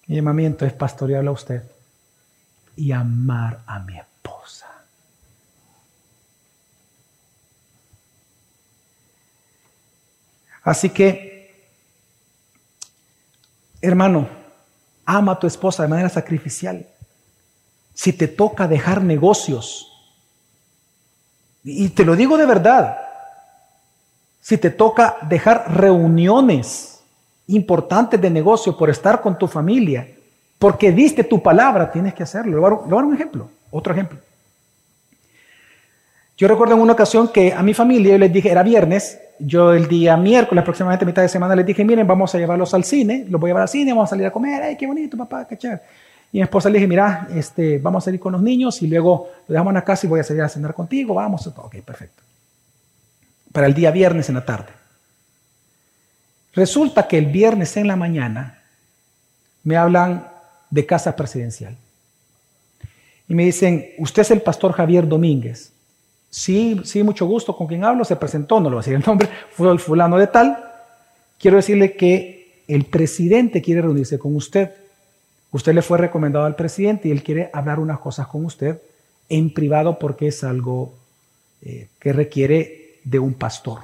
Mi 0.07 0.15
llamamiento 0.15 0.65
es 0.65 0.73
pastorearle 0.73 1.29
a 1.29 1.33
usted 1.33 1.61
y 2.75 2.91
amar 2.91 3.61
a 3.67 3.79
mi 3.79 3.97
esposa. 3.99 4.67
Así 10.63 10.89
que, 10.89 11.69
hermano, 13.81 14.27
ama 15.05 15.33
a 15.33 15.39
tu 15.39 15.45
esposa 15.45 15.83
de 15.83 15.89
manera 15.89 16.09
sacrificial. 16.09 16.87
Si 17.93 18.13
te 18.13 18.27
toca 18.29 18.67
dejar 18.67 19.03
negocios, 19.03 19.85
y 21.63 21.89
te 21.89 22.05
lo 22.05 22.15
digo 22.15 22.37
de 22.37 22.45
verdad, 22.45 23.08
si 24.49 24.57
te 24.57 24.71
toca 24.71 25.17
dejar 25.29 25.75
reuniones 25.75 27.01
importantes 27.49 28.19
de 28.19 28.31
negocio 28.31 28.75
por 28.75 28.89
estar 28.89 29.21
con 29.21 29.37
tu 29.37 29.45
familia, 29.45 30.07
porque 30.57 30.91
diste 30.91 31.23
tu 31.23 31.39
palabra, 31.39 31.91
tienes 31.91 32.15
que 32.15 32.23
hacerlo. 32.23 32.53
Le 32.53 32.57
voy 32.59 32.79
a 32.83 32.95
dar 32.95 33.05
un 33.05 33.13
ejemplo, 33.13 33.47
otro 33.69 33.93
ejemplo. 33.93 34.17
Yo 36.35 36.47
recuerdo 36.47 36.73
en 36.73 36.81
una 36.81 36.93
ocasión 36.93 37.27
que 37.27 37.53
a 37.53 37.61
mi 37.61 37.75
familia 37.75 38.13
yo 38.13 38.17
les 38.17 38.33
dije, 38.33 38.49
era 38.49 38.63
viernes, 38.63 39.19
yo 39.37 39.71
el 39.71 39.87
día 39.87 40.17
miércoles, 40.17 40.63
aproximadamente 40.63 41.05
mitad 41.05 41.21
de 41.21 41.29
semana, 41.29 41.55
les 41.55 41.67
dije, 41.67 41.85
miren, 41.85 42.07
vamos 42.07 42.33
a 42.33 42.39
llevarlos 42.39 42.73
al 42.73 42.83
cine, 42.83 43.27
los 43.29 43.39
voy 43.39 43.49
a 43.49 43.51
llevar 43.51 43.61
al 43.61 43.69
cine, 43.69 43.91
vamos 43.91 44.09
a 44.09 44.09
salir 44.09 44.25
a 44.25 44.31
comer, 44.31 44.63
ay, 44.63 44.75
qué 44.75 44.87
bonito, 44.87 45.15
papá, 45.15 45.47
chévere. 45.55 45.81
Y 46.31 46.39
mi 46.39 46.41
esposa 46.41 46.71
le 46.71 46.79
dije, 46.79 46.87
mira, 46.87 47.27
este, 47.35 47.77
vamos 47.77 48.03
a 48.03 48.05
salir 48.05 48.19
con 48.19 48.31
los 48.31 48.41
niños 48.41 48.81
y 48.81 48.87
luego 48.87 49.29
lo 49.47 49.53
dejamos 49.53 49.69
en 49.69 49.75
la 49.75 49.83
casa 49.83 50.07
y 50.07 50.09
voy 50.09 50.21
a 50.21 50.23
salir 50.23 50.41
a 50.41 50.49
cenar 50.49 50.73
contigo, 50.73 51.13
vamos. 51.13 51.45
Ok, 51.45 51.75
perfecto 51.85 52.28
para 53.51 53.67
el 53.67 53.73
día 53.73 53.91
viernes 53.91 54.29
en 54.29 54.35
la 54.35 54.45
tarde. 54.45 54.71
Resulta 56.53 57.07
que 57.07 57.17
el 57.17 57.27
viernes 57.27 57.77
en 57.77 57.87
la 57.87 57.95
mañana 57.95 58.61
me 59.63 59.77
hablan 59.77 60.27
de 60.69 60.85
casa 60.85 61.15
presidencial. 61.15 61.75
Y 63.27 63.35
me 63.35 63.45
dicen, 63.45 63.91
usted 63.97 64.23
es 64.23 64.31
el 64.31 64.41
pastor 64.41 64.73
Javier 64.73 65.07
Domínguez. 65.07 65.71
Sí, 66.29 66.81
sí, 66.83 67.03
mucho 67.03 67.25
gusto, 67.25 67.55
¿con 67.55 67.67
quien 67.67 67.83
hablo? 67.83 68.03
Se 68.03 68.15
presentó, 68.15 68.59
no 68.59 68.69
lo 68.69 68.75
voy 68.75 68.79
a 68.79 68.83
decir 68.83 68.95
el 68.95 69.03
nombre, 69.05 69.29
fue 69.51 69.71
el 69.71 69.79
fulano 69.79 70.17
de 70.17 70.27
tal. 70.27 70.63
Quiero 71.37 71.57
decirle 71.57 71.95
que 71.95 72.63
el 72.67 72.85
presidente 72.85 73.61
quiere 73.61 73.81
reunirse 73.81 74.19
con 74.19 74.35
usted. 74.35 74.71
Usted 75.51 75.73
le 75.73 75.81
fue 75.81 75.97
recomendado 75.97 76.45
al 76.45 76.55
presidente 76.55 77.07
y 77.07 77.11
él 77.11 77.23
quiere 77.23 77.49
hablar 77.53 77.79
unas 77.79 77.99
cosas 77.99 78.27
con 78.27 78.45
usted 78.45 78.79
en 79.29 79.53
privado 79.53 79.97
porque 79.97 80.27
es 80.27 80.43
algo 80.43 80.93
eh, 81.61 81.87
que 81.99 82.13
requiere 82.13 82.88
de 83.03 83.19
un 83.19 83.33
pastor. 83.33 83.81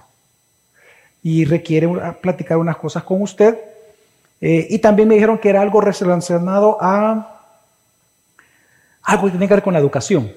Y 1.24 1.46
requiere 1.46 1.90
platicar 2.22 2.58
unas 2.58 2.78
cosas 2.78 3.04
con 3.04 3.22
usted. 3.22 3.58
Eh, 4.42 4.68
y 4.70 4.80
también 4.80 5.08
me 5.08 5.16
dijeron 5.16 5.38
que 5.38 5.50
era 5.50 5.62
algo 5.62 5.82
relacionado 5.82 6.78
a 6.80 7.32
algo 9.04 9.26
que 9.26 9.32
tiene 9.32 9.48
que 9.48 9.54
ver 9.54 9.64
con 9.64 9.74
la 9.74 9.80
educación. 9.80 10.32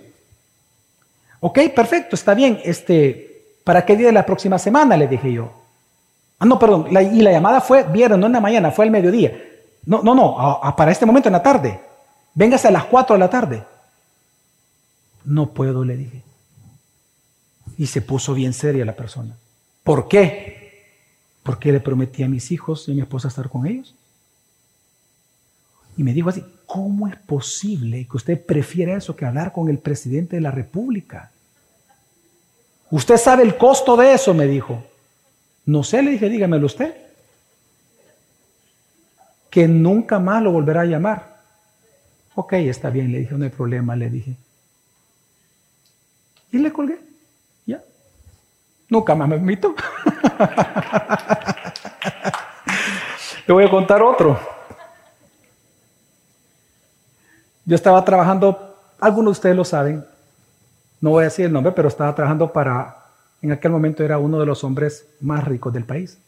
Ok, 1.40 1.58
perfecto, 1.74 2.16
está 2.16 2.34
bien. 2.34 2.60
Este, 2.64 3.28
¿Para 3.64 3.84
qué 3.84 3.96
día 3.96 4.06
de 4.06 4.12
la 4.12 4.26
próxima 4.26 4.58
semana? 4.58 4.96
Le 4.96 5.08
dije 5.08 5.32
yo. 5.32 5.50
Ah, 6.38 6.46
no, 6.46 6.58
perdón. 6.58 6.86
y 6.90 7.22
la 7.22 7.32
llamada 7.32 7.60
fue 7.60 7.82
viernes, 7.82 8.18
no 8.18 8.26
en 8.26 8.32
la 8.32 8.40
mañana, 8.40 8.70
fue 8.70 8.84
al 8.84 8.90
mediodía. 8.90 9.32
No, 9.84 10.02
no, 10.02 10.14
no, 10.14 10.60
para 10.76 10.90
este 10.92 11.06
momento 11.06 11.28
en 11.28 11.34
la 11.34 11.42
tarde. 11.42 11.80
Véngase 12.34 12.68
a 12.68 12.70
las 12.70 12.84
4 12.84 13.14
de 13.14 13.20
la 13.20 13.30
tarde. 13.30 13.64
No 15.24 15.46
puedo, 15.46 15.84
le 15.84 15.96
dije. 15.96 16.22
Y 17.78 17.86
se 17.86 18.02
puso 18.02 18.34
bien 18.34 18.52
seria 18.52 18.84
la 18.84 18.96
persona. 18.96 19.36
¿Por 19.84 20.08
qué? 20.08 20.82
Porque 21.42 21.72
le 21.72 21.80
prometí 21.80 22.22
a 22.22 22.28
mis 22.28 22.50
hijos 22.50 22.86
y 22.88 22.92
a 22.92 22.94
mi 22.94 23.00
esposa 23.00 23.28
estar 23.28 23.48
con 23.48 23.66
ellos. 23.66 23.94
Y 25.96 26.02
me 26.02 26.12
dijo 26.12 26.28
así, 26.28 26.44
¿cómo 26.66 27.08
es 27.08 27.16
posible 27.16 28.06
que 28.06 28.16
usted 28.16 28.44
prefiera 28.44 28.96
eso 28.96 29.16
que 29.16 29.24
hablar 29.24 29.52
con 29.52 29.70
el 29.70 29.78
presidente 29.78 30.36
de 30.36 30.42
la 30.42 30.50
República? 30.50 31.30
Usted 32.90 33.16
sabe 33.16 33.44
el 33.44 33.56
costo 33.56 33.96
de 33.96 34.12
eso, 34.12 34.34
me 34.34 34.46
dijo. 34.46 34.84
No 35.64 35.82
sé, 35.84 36.02
le 36.02 36.12
dije, 36.12 36.28
dígamelo 36.28 36.66
usted. 36.66 36.94
Que 39.50 39.68
nunca 39.68 40.18
más 40.18 40.42
lo 40.42 40.52
volverá 40.52 40.82
a 40.82 40.86
llamar. 40.86 41.38
Ok, 42.34 42.52
está 42.54 42.90
bien, 42.90 43.12
le 43.12 43.20
dije, 43.20 43.34
no 43.34 43.44
hay 43.44 43.50
problema, 43.50 43.96
le 43.96 44.10
dije. 44.10 44.36
Y 46.52 46.58
le 46.58 46.72
colgué. 46.72 47.07
Nunca 48.88 49.14
más 49.14 49.28
me 49.28 49.36
invito. 49.36 49.74
le 53.46 53.52
voy 53.54 53.64
a 53.64 53.70
contar 53.70 54.02
otro. 54.02 54.38
Yo 57.64 57.74
estaba 57.74 58.02
trabajando, 58.02 58.76
algunos 58.98 59.34
de 59.34 59.38
ustedes 59.38 59.56
lo 59.56 59.64
saben, 59.64 60.06
no 61.02 61.10
voy 61.10 61.22
a 61.22 61.24
decir 61.24 61.44
el 61.44 61.52
nombre, 61.52 61.72
pero 61.72 61.88
estaba 61.88 62.14
trabajando 62.14 62.50
para, 62.50 62.96
en 63.42 63.52
aquel 63.52 63.70
momento 63.70 64.02
era 64.02 64.18
uno 64.18 64.40
de 64.40 64.46
los 64.46 64.64
hombres 64.64 65.06
más 65.20 65.44
ricos 65.44 65.72
del 65.72 65.84
país. 65.84 66.18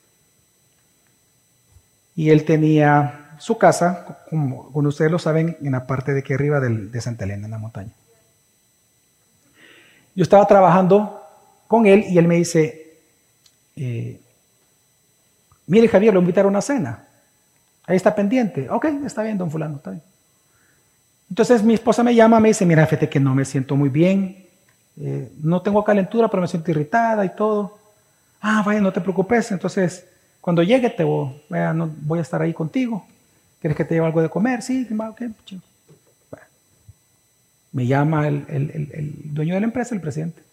Y 2.14 2.28
él 2.28 2.44
tenía 2.44 3.36
su 3.38 3.56
casa, 3.56 4.18
como, 4.28 4.70
ustedes 4.74 5.11
lo 5.11 5.18
saben, 5.18 5.56
en 5.62 5.72
la 5.72 5.86
parte 5.86 6.12
de 6.12 6.20
aquí 6.20 6.34
arriba 6.34 6.61
de 6.61 7.00
Santa 7.00 7.24
Elena, 7.24 7.46
en 7.46 7.52
la 7.52 7.58
montaña. 7.58 7.92
Yo 10.14 10.22
estaba 10.22 10.46
trabajando 10.46 11.20
con 11.71 11.87
él 11.87 12.05
y 12.09 12.18
él 12.18 12.27
me 12.27 12.35
dice, 12.35 12.97
eh, 13.77 14.18
mire 15.68 15.87
Javier, 15.87 16.12
lo 16.12 16.18
invitaron 16.18 16.49
a 16.49 16.59
una 16.59 16.62
cena. 16.62 17.05
Ahí 17.87 17.95
está 17.95 18.12
pendiente. 18.12 18.68
Ok, 18.68 18.87
está 19.07 19.23
bien, 19.23 19.39
don 19.39 19.53
fulano, 19.53 19.77
está 19.77 19.91
bien. 19.91 20.03
Entonces 21.29 21.62
mi 21.62 21.75
esposa 21.75 22.03
me 22.03 22.12
llama, 22.12 22.41
me 22.41 22.49
dice, 22.49 22.66
mira, 22.66 22.85
fíjate 22.89 23.09
que 23.09 23.21
no 23.21 23.37
me 23.37 23.45
siento 23.45 23.77
muy 23.77 23.89
bien, 23.89 24.47
eh, 25.01 25.31
no 25.45 25.62
tengo 25.62 25.85
calentura, 25.85 26.27
pero 26.27 26.41
me 26.41 26.49
siento 26.49 26.73
irritada 26.73 27.25
y 27.25 27.37
todo. 27.37 27.79
Ah, 28.41 28.64
vaya, 28.66 28.81
no 28.81 28.93
te 28.93 29.01
preocupes, 29.01 29.53
entonces 29.53 30.05
cuando 30.41 30.64
llegue 30.64 30.91
te 30.91 31.05
voy, 31.05 31.41
no, 31.51 31.89
voy 32.01 32.18
a 32.18 32.23
estar 32.23 32.43
ahí 32.43 32.53
contigo. 32.53 33.07
¿Quieres 33.61 33.77
que 33.77 33.85
te 33.85 33.95
lleve 33.95 34.07
algo 34.07 34.23
de 34.23 34.29
comer? 34.29 34.61
Sí, 34.61 34.89
ok. 34.91 35.23
Me 37.71 37.87
llama 37.87 38.27
el, 38.27 39.14
dueño 39.23 39.55
de 39.55 39.61
la 39.61 39.66
empresa, 39.66 39.95
el 39.95 40.01
presidente. 40.01 40.49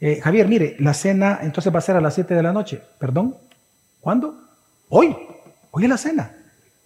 Eh, 0.00 0.20
Javier, 0.22 0.46
mire, 0.46 0.76
la 0.78 0.94
cena 0.94 1.40
entonces 1.42 1.74
va 1.74 1.78
a 1.78 1.82
ser 1.82 1.96
a 1.96 2.00
las 2.00 2.14
7 2.14 2.34
de 2.34 2.42
la 2.42 2.52
noche. 2.52 2.82
¿Perdón? 2.98 3.36
¿Cuándo? 4.00 4.40
Hoy. 4.88 5.16
Hoy 5.70 5.84
es 5.84 5.90
la 5.90 5.98
cena. 5.98 6.36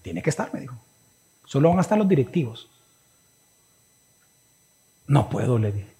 Tiene 0.03 0.23
que 0.23 0.31
estar, 0.31 0.53
me 0.53 0.61
dijo. 0.61 0.77
Solo 1.45 1.69
van 1.69 1.79
a 1.79 1.83
estar 1.83 1.99
los 1.99 2.09
directivos. 2.09 2.71
No 5.07 5.29
puedo, 5.29 5.59
le 5.59 5.73
dije. 5.73 5.93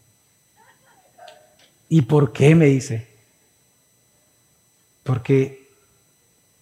¿Y 1.89 2.03
por 2.03 2.33
qué? 2.33 2.55
Me 2.55 2.67
dice. 2.67 3.07
Porque 5.03 5.69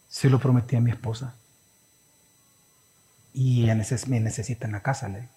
se 0.08 0.28
lo 0.28 0.40
prometí 0.40 0.74
a 0.74 0.80
mi 0.80 0.90
esposa. 0.90 1.34
Y 3.32 3.62
ella 3.62 3.80
me 4.08 4.20
necesita 4.20 4.66
en 4.66 4.72
la 4.72 4.82
casa, 4.82 5.08
le 5.08 5.28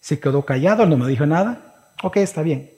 Se 0.00 0.18
quedó 0.18 0.44
callado, 0.44 0.86
no 0.86 0.96
me 0.96 1.06
dijo 1.06 1.26
nada. 1.26 1.69
Ok, 2.02 2.18
está 2.18 2.42
bien. 2.42 2.70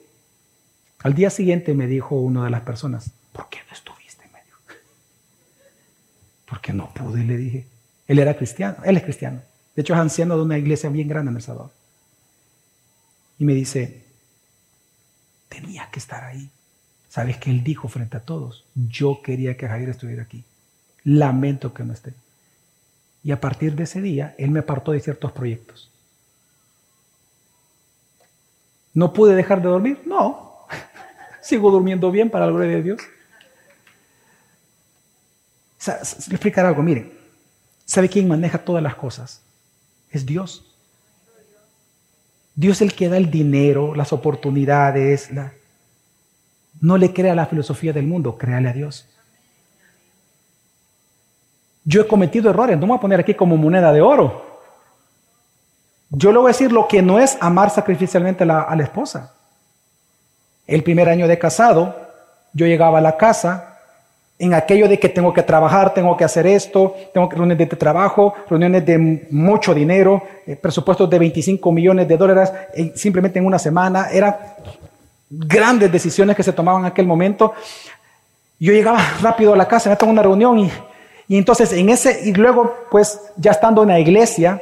Al 0.99 1.13
día 1.13 1.29
siguiente 1.29 1.73
me 1.73 1.87
dijo 1.87 2.15
una 2.15 2.45
de 2.45 2.49
las 2.49 2.61
personas, 2.61 3.11
¿por 3.31 3.49
qué 3.49 3.59
no 3.67 3.73
estuvo? 3.73 3.93
Porque 6.45 6.73
no 6.73 6.93
pude, 6.93 7.23
le 7.23 7.37
dije. 7.37 7.65
Él 8.07 8.19
era 8.19 8.35
cristiano, 8.35 8.77
él 8.83 8.97
es 8.97 9.03
cristiano. 9.03 9.41
De 9.75 9.81
hecho, 9.81 9.93
es 9.93 9.99
anciano 9.99 10.37
de 10.37 10.43
una 10.43 10.57
iglesia 10.57 10.89
bien 10.89 11.07
grande 11.07 11.31
en 11.31 11.37
El 11.37 11.41
Salvador. 11.41 11.71
Y 13.39 13.45
me 13.45 13.53
dice, 13.53 14.03
tenía 15.49 15.89
que 15.89 15.99
estar 15.99 16.23
ahí. 16.23 16.49
¿Sabes 17.09 17.37
qué 17.37 17.49
él 17.49 17.63
dijo 17.63 17.87
frente 17.87 18.17
a 18.17 18.21
todos? 18.21 18.65
Yo 18.75 19.21
quería 19.23 19.57
que 19.57 19.67
Javier 19.67 19.89
estuviera 19.89 20.23
aquí. 20.23 20.43
Lamento 21.03 21.73
que 21.73 21.83
no 21.83 21.93
esté. 21.93 22.13
Y 23.23 23.31
a 23.31 23.39
partir 23.39 23.75
de 23.75 23.83
ese 23.83 24.01
día, 24.01 24.35
él 24.37 24.51
me 24.51 24.59
apartó 24.59 24.91
de 24.91 24.99
ciertos 24.99 25.31
proyectos. 25.31 25.89
¿No 28.93 29.13
pude 29.13 29.35
dejar 29.35 29.61
de 29.61 29.69
dormir? 29.69 30.01
No. 30.05 30.67
Sigo 31.41 31.71
durmiendo 31.71 32.11
bien 32.11 32.29
para 32.29 32.45
la 32.45 32.51
gloria 32.51 32.75
de 32.75 32.83
Dios 32.83 32.99
explicar 35.91 36.65
algo, 36.65 36.81
miren. 36.81 37.11
¿Sabe 37.85 38.09
quién 38.09 38.27
maneja 38.27 38.57
todas 38.57 38.81
las 38.81 38.95
cosas? 38.95 39.41
Es 40.09 40.25
Dios. 40.25 40.65
Dios 42.55 42.77
es 42.77 42.81
el 42.83 42.93
que 42.93 43.09
da 43.09 43.17
el 43.17 43.29
dinero, 43.29 43.95
las 43.95 44.13
oportunidades. 44.13 45.29
No 46.79 46.97
le 46.97 47.13
crea 47.13 47.35
la 47.35 47.47
filosofía 47.47 47.91
del 47.93 48.05
mundo, 48.05 48.37
créale 48.37 48.69
a 48.69 48.73
Dios. 48.73 49.07
Yo 51.83 52.01
he 52.01 52.07
cometido 52.07 52.49
errores, 52.49 52.77
no 52.77 52.83
me 52.83 52.91
voy 52.91 52.97
a 52.97 53.01
poner 53.01 53.19
aquí 53.19 53.33
como 53.33 53.57
moneda 53.57 53.91
de 53.91 54.01
oro. 54.01 54.52
Yo 56.15 56.31
le 56.31 56.37
voy 56.37 56.49
a 56.49 56.53
decir 56.53 56.71
lo 56.71 56.87
que 56.87 57.01
no 57.01 57.17
es 57.17 57.37
amar 57.41 57.71
sacrificialmente 57.71 58.43
a 58.43 58.75
la, 58.75 58.83
esposa. 58.83 59.33
El 60.67 60.83
primer 60.83 61.09
año 61.09 61.27
de 61.27 61.39
casado, 61.39 61.95
yo 62.53 62.67
llegaba 62.67 62.99
a 62.99 63.01
la 63.01 63.17
casa 63.17 63.79
en 64.37 64.53
aquello 64.53 64.87
de 64.87 64.99
que 64.99 65.09
tengo 65.09 65.33
que 65.33 65.41
trabajar, 65.41 65.91
tengo 65.95 66.15
que 66.15 66.23
hacer 66.23 66.45
esto, 66.45 66.95
tengo 67.15 67.27
reuniones 67.31 67.57
de 67.57 67.65
trabajo, 67.65 68.35
reuniones 68.47 68.85
de 68.85 69.27
mucho 69.31 69.73
dinero, 69.73 70.21
eh, 70.45 70.55
presupuestos 70.55 71.09
de 71.09 71.17
25 71.17 71.71
millones 71.71 72.07
de 72.07 72.15
dólares 72.15 72.51
simplemente 72.93 73.39
en 73.39 73.47
una 73.47 73.57
semana. 73.57 74.09
Eran 74.11 74.35
grandes 75.31 75.91
decisiones 75.91 76.35
que 76.35 76.43
se 76.43 76.53
tomaban 76.53 76.81
en 76.81 76.87
aquel 76.87 77.07
momento. 77.07 77.53
Yo 78.59 78.71
llegaba 78.71 78.99
rápido 79.19 79.53
a 79.53 79.57
la 79.57 79.67
casa, 79.67 79.89
me 79.89 79.95
tengo 79.95 80.11
una 80.11 80.21
reunión 80.21 80.59
y 81.27 81.37
entonces 81.37 81.73
en 81.73 81.89
ese, 81.89 82.21
y 82.23 82.33
luego 82.33 82.71
pues 82.91 83.19
ya 83.35 83.49
estando 83.49 83.81
en 83.81 83.89
la 83.89 83.99
iglesia, 83.99 84.61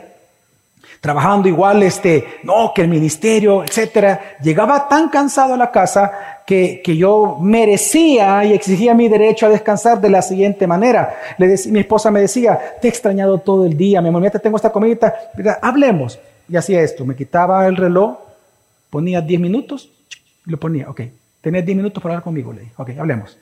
trabajando 1.02 1.48
igual, 1.48 1.82
este, 1.82 2.40
no, 2.44 2.72
que 2.74 2.84
el 2.84 2.88
ministerio, 2.88 3.64
etcétera, 3.64 4.38
llegaba 4.42 4.88
tan 4.88 5.10
cansado 5.10 5.56
a 5.56 5.58
la 5.58 5.72
casa 5.72 6.42
que, 6.46 6.84
yo 6.86 7.38
merecía 7.42 8.46
y 8.46 8.54
exigía 8.54 8.94
mi 8.94 9.10
derecho 9.10 9.48
a 9.48 9.50
descansar 9.50 10.00
de 10.00 10.12
la 10.12 10.22
siguiente 10.22 10.68
manera. 10.68 11.18
Le 11.40 11.58
mi 11.72 11.80
esposa 11.80 12.12
me 12.12 12.22
decía, 12.22 12.60
te 12.80 12.88
he 12.88 12.90
extrañado 12.90 13.40
todo 13.40 13.66
el 13.66 13.76
día, 13.76 14.02
mi 14.02 14.10
amor, 14.10 14.30
te 14.30 14.40
tengo 14.40 14.58
esta 14.58 14.72
comidita, 14.72 15.14
hablemos. 15.62 16.20
Y 16.48 16.56
hacía 16.56 16.82
esto, 16.82 17.04
me 17.04 17.16
quitaba 17.16 17.66
el 17.66 17.78
reloj, 17.78 18.18
ponía 18.90 19.22
10 19.22 19.42
minutos, 19.42 19.90
y 20.46 20.52
lo 20.52 20.60
ponía, 20.60 20.88
ok, 20.90 21.02
tenés 21.42 21.66
10 21.66 21.78
minutos 21.78 22.04
para 22.04 22.16
hablar 22.16 22.24
conmigo, 22.24 22.54
le 22.54 22.62
dije, 22.62 22.74
ok, 22.78 22.90
hablemos. 23.00 23.38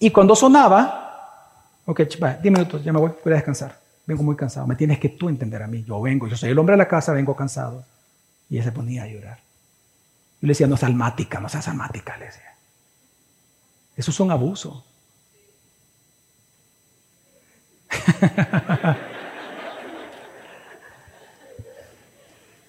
Y 0.00 0.10
cuando 0.10 0.34
sonaba, 0.34 1.78
ok, 1.86 2.02
10 2.02 2.44
minutos, 2.44 2.84
ya 2.84 2.92
me 2.92 2.98
voy, 2.98 3.12
voy 3.24 3.32
a 3.32 3.36
descansar. 3.36 3.81
Vengo 4.06 4.22
muy 4.22 4.36
cansado, 4.36 4.66
me 4.66 4.76
tienes 4.76 4.98
que 4.98 5.10
tú 5.10 5.28
entender 5.28 5.62
a 5.62 5.66
mí. 5.66 5.84
Yo 5.84 6.00
vengo, 6.00 6.26
yo 6.26 6.36
soy 6.36 6.50
el 6.50 6.58
hombre 6.58 6.74
de 6.74 6.78
la 6.78 6.88
casa, 6.88 7.12
vengo 7.12 7.36
cansado. 7.36 7.84
Y 8.50 8.56
ella 8.56 8.64
se 8.64 8.72
ponía 8.72 9.04
a 9.04 9.06
llorar. 9.06 9.38
Yo 10.40 10.46
le 10.46 10.52
decía, 10.52 10.66
no 10.66 10.74
es 10.74 10.82
almática, 10.82 11.38
no 11.40 11.48
seas 11.48 11.68
almática, 11.68 12.16
le 12.16 12.26
decía. 12.26 12.54
Eso 13.96 14.10
es 14.10 14.20
un 14.20 14.30
abuso. 14.30 14.84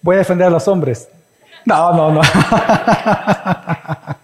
Voy 0.02 0.16
a 0.16 0.20
defender 0.20 0.48
a 0.48 0.52
los 0.52 0.68
hombres. 0.68 1.08
No, 1.66 1.94
no, 1.94 2.12
no. 2.12 2.22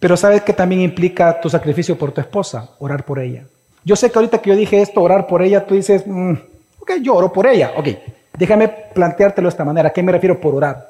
Pero 0.00 0.16
sabes 0.16 0.42
que 0.42 0.54
también 0.54 0.80
implica 0.80 1.40
tu 1.40 1.50
sacrificio 1.50 1.96
por 1.96 2.10
tu 2.10 2.22
esposa, 2.22 2.70
orar 2.78 3.04
por 3.04 3.18
ella. 3.18 3.44
Yo 3.84 3.94
sé 3.96 4.10
que 4.10 4.18
ahorita 4.18 4.40
que 4.40 4.50
yo 4.50 4.56
dije 4.56 4.80
esto, 4.80 5.02
orar 5.02 5.26
por 5.26 5.42
ella, 5.42 5.66
tú 5.66 5.74
dices, 5.74 6.02
mm, 6.06 6.32
ok, 6.80 6.92
yo 7.02 7.14
oro 7.14 7.30
por 7.30 7.46
ella. 7.46 7.72
Ok, 7.76 7.88
déjame 8.36 8.68
planteártelo 8.68 9.46
de 9.46 9.50
esta 9.50 9.64
manera. 9.64 9.90
¿A 9.90 9.92
qué 9.92 10.02
me 10.02 10.10
refiero 10.10 10.40
por 10.40 10.54
orar? 10.54 10.88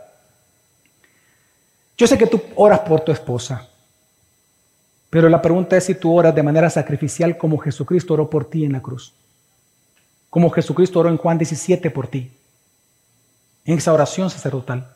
Yo 1.98 2.06
sé 2.06 2.16
que 2.16 2.28
tú 2.28 2.40
oras 2.54 2.80
por 2.80 3.00
tu 3.00 3.10
esposa, 3.10 3.68
pero 5.10 5.28
la 5.28 5.42
pregunta 5.42 5.76
es 5.76 5.84
si 5.84 5.96
tú 5.96 6.16
oras 6.16 6.34
de 6.34 6.44
manera 6.44 6.70
sacrificial 6.70 7.36
como 7.36 7.58
Jesucristo 7.58 8.14
oró 8.14 8.30
por 8.30 8.48
ti 8.48 8.64
en 8.64 8.72
la 8.72 8.80
cruz. 8.80 9.12
Como 10.30 10.50
Jesucristo 10.50 11.00
oró 11.00 11.08
en 11.08 11.16
Juan 11.16 11.36
17 11.36 11.90
por 11.90 12.06
ti. 12.06 12.30
En 13.64 13.76
esa 13.76 13.92
oración 13.92 14.30
sacerdotal. 14.30 14.94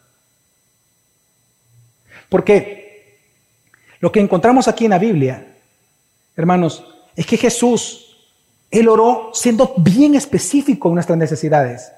Porque 2.29 2.84
lo 4.05 4.13
que 4.13 4.21
encontramos 4.21 4.69
aquí 4.69 4.85
en 4.85 4.91
la 4.91 4.99
Biblia, 4.99 5.47
hermanos, 6.37 6.85
es 7.17 7.25
que 7.27 7.39
Jesús, 7.39 8.19
Él 8.71 8.87
oró 8.87 9.31
siendo 9.33 9.73
bien 9.79 10.15
específico 10.15 10.89
en 10.89 10.97
nuestras 10.97 11.17
necesidades. 11.17 11.91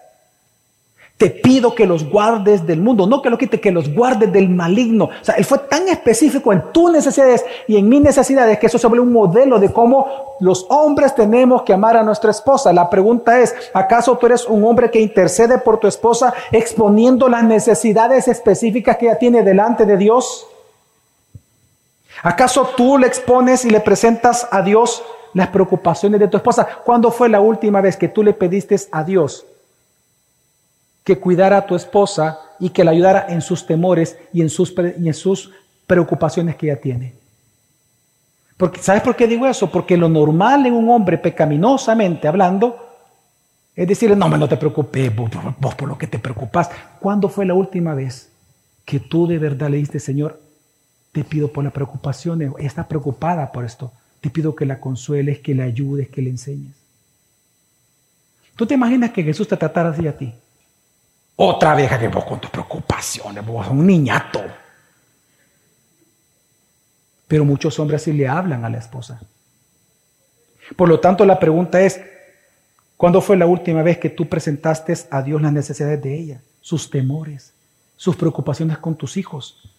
Te 1.17 1.31
pido 1.31 1.75
que 1.75 1.85
los 1.85 2.09
guardes 2.09 2.65
del 2.65 2.81
mundo, 2.81 3.09
no 3.09 3.21
que 3.23 3.29
lo 3.29 3.37
quite, 3.37 3.61
que 3.61 3.73
los 3.73 3.93
guardes 3.93 4.31
del 4.33 4.49
maligno. 4.49 5.07
O 5.07 5.25
sea, 5.25 5.35
Él 5.35 5.45
fue 5.45 5.59
tan 5.59 5.89
específico 5.89 6.53
en 6.53 6.71
tus 6.73 6.93
necesidades 6.93 7.45
y 7.67 7.77
en 7.77 7.89
mis 7.89 8.01
necesidades 8.01 8.61
que 8.61 8.67
eso 8.69 8.79
se 8.79 8.87
vuelve 8.87 9.05
un 9.05 9.13
modelo 9.13 9.59
de 9.59 9.73
cómo 9.73 10.37
los 10.39 10.65
hombres 10.69 11.13
tenemos 11.13 11.63
que 11.63 11.73
amar 11.73 11.97
a 11.97 12.05
nuestra 12.05 12.31
esposa. 12.31 12.73
La 12.73 12.89
pregunta 12.89 13.41
es, 13.41 13.53
¿acaso 13.75 14.17
tú 14.17 14.27
eres 14.27 14.47
un 14.47 14.63
hombre 14.63 14.93
que 14.93 15.01
intercede 15.01 15.59
por 15.59 15.81
tu 15.81 15.89
esposa 15.89 16.33
exponiendo 16.53 17.29
las 17.29 17.43
necesidades 17.43 18.29
específicas 18.29 18.97
que 18.97 19.07
ella 19.07 19.19
tiene 19.19 19.43
delante 19.43 19.85
de 19.85 19.97
Dios? 19.97 20.47
¿Acaso 22.23 22.71
tú 22.77 22.99
le 22.99 23.07
expones 23.07 23.65
y 23.65 23.71
le 23.71 23.81
presentas 23.81 24.49
a 24.51 24.63
Dios 24.63 25.03
las 25.35 25.49
preocupaciones 25.49 26.21
de 26.21 26.29
tu 26.29 26.37
esposa? 26.37 26.67
¿Cuándo 26.85 27.11
fue 27.11 27.29
la 27.29 27.41
última 27.41 27.81
vez 27.81 27.97
que 27.97 28.09
tú 28.09 28.23
le 28.23 28.33
pediste 28.33 28.77
a 28.93 29.05
Dios 29.05 29.47
que 31.05 31.19
cuidara 31.19 31.59
a 31.59 31.67
tu 31.67 31.77
esposa 31.77 32.41
y 32.59 32.71
que 32.71 32.83
la 32.85 32.91
ayudara 32.91 33.27
en 33.29 33.41
sus 33.41 33.67
temores 33.67 34.19
y 34.33 34.41
en 34.41 34.49
sus, 34.49 34.73
preocupaciones 35.87 36.57
que 36.57 36.67
ella 36.67 36.81
tiene? 36.81 37.15
Porque, 38.57 38.83
¿Sabes 38.83 39.03
por 39.03 39.15
qué 39.15 39.27
digo 39.27 39.47
eso? 39.47 39.71
Porque 39.71 39.97
lo 39.97 40.09
normal 40.09 40.65
en 40.67 40.73
un 40.73 40.89
hombre 40.89 41.19
pecaminosamente 41.19 42.27
hablando 42.27 42.83
es 43.75 43.87
decirle, 43.87 44.17
no, 44.17 44.27
no 44.31 44.49
te 44.49 44.57
preocupes, 44.57 45.15
vos, 45.15 45.31
vos 45.61 45.75
por 45.75 45.87
lo 45.87 45.99
que 45.99 46.07
te 46.07 46.19
preocupas. 46.19 46.71
¿Cuándo 46.99 47.29
fue 47.29 47.45
la 47.45 47.53
última 47.53 47.95
vez 47.95 48.33
que 48.87 49.01
tú 49.01 49.27
de 49.27 49.39
verdad 49.39 49.69
le 49.69 49.77
diste, 49.77 50.01
Señor, 50.01 50.41
te 51.17 51.25
pido 51.25 51.51
por 51.51 51.65
la 51.65 51.71
preocupación, 51.71 52.43
ella 52.43 52.53
está 52.59 52.87
preocupada 52.87 53.51
por 53.51 53.65
esto. 53.65 53.91
Te 54.21 54.29
pido 54.29 54.55
que 54.55 54.67
la 54.67 54.79
consueles, 54.79 55.39
que 55.39 55.55
le 55.55 55.63
ayudes, 55.63 56.11
que 56.11 56.21
le 56.21 56.29
enseñes. 56.29 56.75
¿Tú 58.55 58.67
te 58.67 58.75
imaginas 58.75 59.13
que 59.13 59.23
Jesús 59.23 59.49
te 59.49 59.57
tratara 59.57 59.89
así 59.89 60.07
a 60.07 60.15
ti? 60.15 60.35
Otra 61.37 61.75
vieja 61.75 61.99
que 61.99 62.09
vos 62.09 62.23
con 62.27 62.39
tus 62.39 62.51
preocupaciones, 62.51 63.47
vos 63.47 63.67
un 63.69 63.87
niñato. 63.87 64.43
Pero 67.27 67.47
muchos 67.47 67.79
hombres 67.79 68.03
así 68.03 68.13
le 68.13 68.29
hablan 68.29 68.67
a 68.67 68.69
la 68.69 68.77
esposa. 68.77 69.19
Por 70.77 70.87
lo 70.87 71.01
tanto, 71.01 71.25
la 71.25 71.39
pregunta 71.39 71.81
es, 71.81 71.99
¿cuándo 72.99 73.23
fue 73.23 73.39
la 73.39 73.47
última 73.47 73.81
vez 73.83 73.97
que 73.97 74.11
tú 74.11 74.29
presentaste 74.29 74.95
a 75.11 75.23
Dios 75.23 75.41
las 75.41 75.55
necesidades 75.55 76.03
de 76.03 76.15
ella, 76.15 76.43
sus 76.61 76.91
temores, 76.91 77.55
sus 77.97 78.17
preocupaciones 78.17 78.77
con 78.77 78.97
tus 78.97 79.17
hijos, 79.17 79.76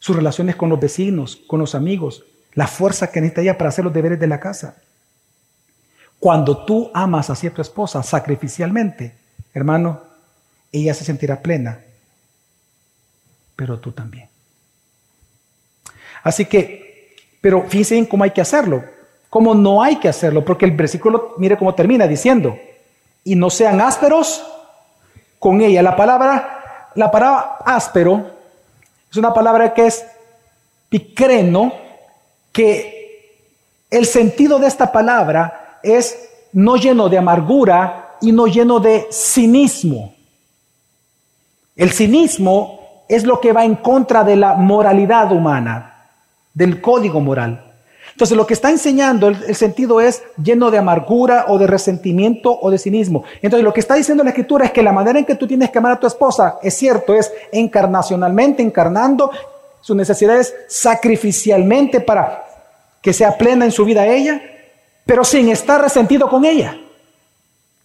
sus 0.00 0.16
relaciones 0.16 0.56
con 0.56 0.68
los 0.70 0.80
vecinos, 0.80 1.36
con 1.46 1.60
los 1.60 1.76
amigos, 1.76 2.24
la 2.54 2.66
fuerza 2.66 3.12
que 3.12 3.20
necesita 3.20 3.42
ella 3.42 3.58
para 3.58 3.68
hacer 3.68 3.84
los 3.84 3.94
deberes 3.94 4.18
de 4.18 4.26
la 4.26 4.40
casa. 4.40 4.76
Cuando 6.18 6.64
tú 6.64 6.90
amas 6.92 7.30
a 7.30 7.34
tu 7.34 7.62
esposa 7.62 8.02
sacrificialmente, 8.02 9.14
hermano, 9.54 10.00
ella 10.72 10.94
se 10.94 11.04
sentirá 11.04 11.40
plena, 11.40 11.80
pero 13.54 13.78
tú 13.78 13.92
también. 13.92 14.28
Así 16.22 16.46
que, 16.46 17.16
pero 17.40 17.66
fíjense 17.68 17.96
en 17.96 18.06
cómo 18.06 18.24
hay 18.24 18.30
que 18.30 18.40
hacerlo, 18.40 18.82
cómo 19.28 19.54
no 19.54 19.82
hay 19.82 19.96
que 19.96 20.08
hacerlo, 20.08 20.44
porque 20.44 20.64
el 20.64 20.72
versículo, 20.72 21.34
mire 21.38 21.56
cómo 21.56 21.74
termina 21.74 22.06
diciendo, 22.06 22.58
y 23.22 23.34
no 23.36 23.50
sean 23.50 23.80
ásperos 23.80 24.44
con 25.38 25.60
ella. 25.60 25.82
La 25.82 25.94
palabra, 25.96 26.90
la 26.94 27.10
palabra 27.10 27.58
áspero 27.64 28.39
es 29.10 29.16
una 29.16 29.34
palabra 29.34 29.74
que 29.74 29.86
es 29.86 30.04
picreno, 30.88 31.72
que 32.52 33.36
el 33.90 34.06
sentido 34.06 34.58
de 34.58 34.68
esta 34.68 34.92
palabra 34.92 35.80
es 35.82 36.28
no 36.52 36.76
lleno 36.76 37.08
de 37.08 37.18
amargura 37.18 38.16
y 38.20 38.32
no 38.32 38.46
lleno 38.46 38.78
de 38.78 39.08
cinismo. 39.10 40.14
El 41.74 41.90
cinismo 41.90 43.04
es 43.08 43.24
lo 43.24 43.40
que 43.40 43.52
va 43.52 43.64
en 43.64 43.76
contra 43.76 44.22
de 44.22 44.36
la 44.36 44.54
moralidad 44.54 45.32
humana, 45.32 46.08
del 46.54 46.80
código 46.80 47.20
moral. 47.20 47.69
Entonces 48.20 48.36
lo 48.36 48.46
que 48.46 48.52
está 48.52 48.68
enseñando 48.68 49.28
el, 49.28 49.56
sentido 49.56 49.98
es 49.98 50.22
lleno 50.36 50.70
de 50.70 50.76
amargura 50.76 51.46
o 51.48 51.56
de 51.56 51.66
resentimiento 51.66 52.54
o 52.60 52.70
de 52.70 52.76
cinismo. 52.76 53.24
Entonces 53.40 53.64
lo 53.64 53.72
que 53.72 53.80
está 53.80 53.94
diciendo 53.94 54.22
la 54.22 54.28
escritura 54.28 54.66
es 54.66 54.72
que 54.72 54.82
la 54.82 54.92
manera 54.92 55.18
en 55.18 55.24
que 55.24 55.36
tú 55.36 55.46
tienes 55.46 55.70
que 55.70 55.78
amar 55.78 55.92
a 55.92 55.98
tu 55.98 56.06
esposa, 56.06 56.58
es 56.62 56.74
cierto, 56.74 57.14
es 57.14 57.32
encarnacionalmente, 57.50 58.62
encarnando 58.62 59.30
sus 59.80 59.96
necesidades 59.96 60.54
sacrificialmente 60.68 62.02
para 62.02 62.44
que 63.00 63.14
sea 63.14 63.38
plena 63.38 63.64
en 63.64 63.72
su 63.72 63.86
vida 63.86 64.06
ella, 64.06 64.38
pero 65.06 65.24
sin 65.24 65.48
estar 65.48 65.80
resentido 65.80 66.28
con 66.28 66.44
ella. 66.44 66.76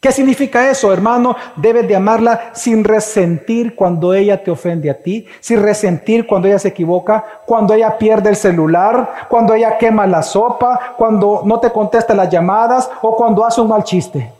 ¿Qué 0.06 0.12
significa 0.12 0.70
eso, 0.70 0.94
hermano? 0.94 1.36
Debes 1.56 1.88
de 1.88 1.96
amarla 1.96 2.52
sin 2.54 2.84
resentir 2.84 3.74
cuando 3.74 4.14
ella 4.14 4.44
te 4.44 4.52
ofende 4.52 4.88
a 4.92 5.02
ti, 5.02 5.26
sin 5.40 5.64
resentir 5.64 6.28
cuando 6.28 6.48
ella 6.48 6.60
se 6.60 6.68
equivoca, 6.68 7.42
cuando 7.48 7.74
ella 7.74 7.98
pierde 7.98 8.30
el 8.30 8.36
celular, 8.36 9.26
cuando 9.28 9.56
ella 9.56 9.80
quema 9.80 10.06
la 10.06 10.22
sopa, 10.22 10.94
cuando 10.96 11.42
no 11.44 11.60
te 11.60 11.72
contesta 11.72 12.14
las 12.14 12.30
llamadas 12.30 12.88
o 13.02 13.18
cuando 13.18 13.44
hace 13.44 13.62
un 13.62 13.70
mal 13.70 13.84
chiste. 13.84 14.32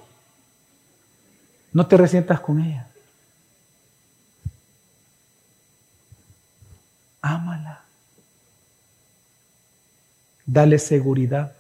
No 1.74 1.88
te 1.88 1.98
resientas 1.98 2.40
con 2.42 2.62
ella. 2.62 2.86
Ámala. 7.24 7.82
Dale 10.46 10.78
seguridad. 10.78 11.54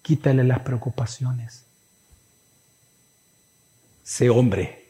Quítale 0.00 0.44
las 0.44 0.60
preocupaciones. 0.60 1.61
Sé 4.12 4.28
hombre. 4.28 4.84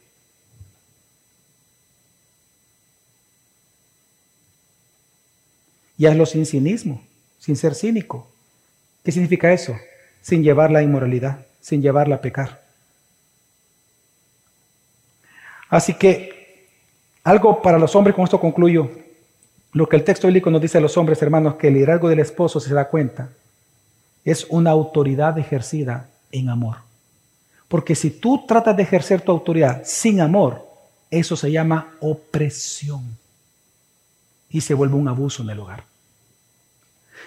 Y 5.96 6.06
hazlo 6.06 6.26
sin 6.26 6.44
cinismo, 6.44 7.00
sin 7.38 7.54
ser 7.54 7.76
cínico. 7.76 8.28
¿Qué 9.04 9.12
significa 9.12 9.52
eso? 9.52 9.76
Sin 10.20 10.42
llevar 10.42 10.72
la 10.72 10.82
inmoralidad, 10.82 11.46
sin 11.60 11.80
llevarla 11.80 12.16
a 12.16 12.20
pecar. 12.20 12.64
Así 15.68 15.94
que 15.94 16.66
algo 17.22 17.62
para 17.62 17.78
los 17.78 17.94
hombres, 17.94 18.16
con 18.16 18.24
esto 18.24 18.40
concluyo, 18.40 18.90
lo 19.72 19.88
que 19.88 19.94
el 19.94 20.02
texto 20.02 20.26
bíblico 20.26 20.50
nos 20.50 20.62
dice 20.62 20.78
a 20.78 20.80
los 20.80 20.96
hombres, 20.96 21.22
hermanos, 21.22 21.54
que 21.54 21.68
el 21.68 21.74
liderazgo 21.74 22.08
del 22.08 22.18
esposo 22.18 22.58
se 22.58 22.74
da 22.74 22.88
cuenta, 22.88 23.30
es 24.24 24.48
una 24.50 24.72
autoridad 24.72 25.38
ejercida 25.38 26.10
en 26.32 26.48
amor. 26.48 26.91
Porque 27.72 27.94
si 27.94 28.10
tú 28.10 28.44
tratas 28.46 28.76
de 28.76 28.82
ejercer 28.82 29.22
tu 29.22 29.32
autoridad 29.32 29.80
sin 29.82 30.20
amor, 30.20 30.68
eso 31.10 31.36
se 31.36 31.50
llama 31.50 31.94
opresión 32.00 33.16
y 34.50 34.60
se 34.60 34.74
vuelve 34.74 34.94
un 34.94 35.08
abuso 35.08 35.42
en 35.42 35.48
el 35.48 35.58
hogar. 35.58 35.82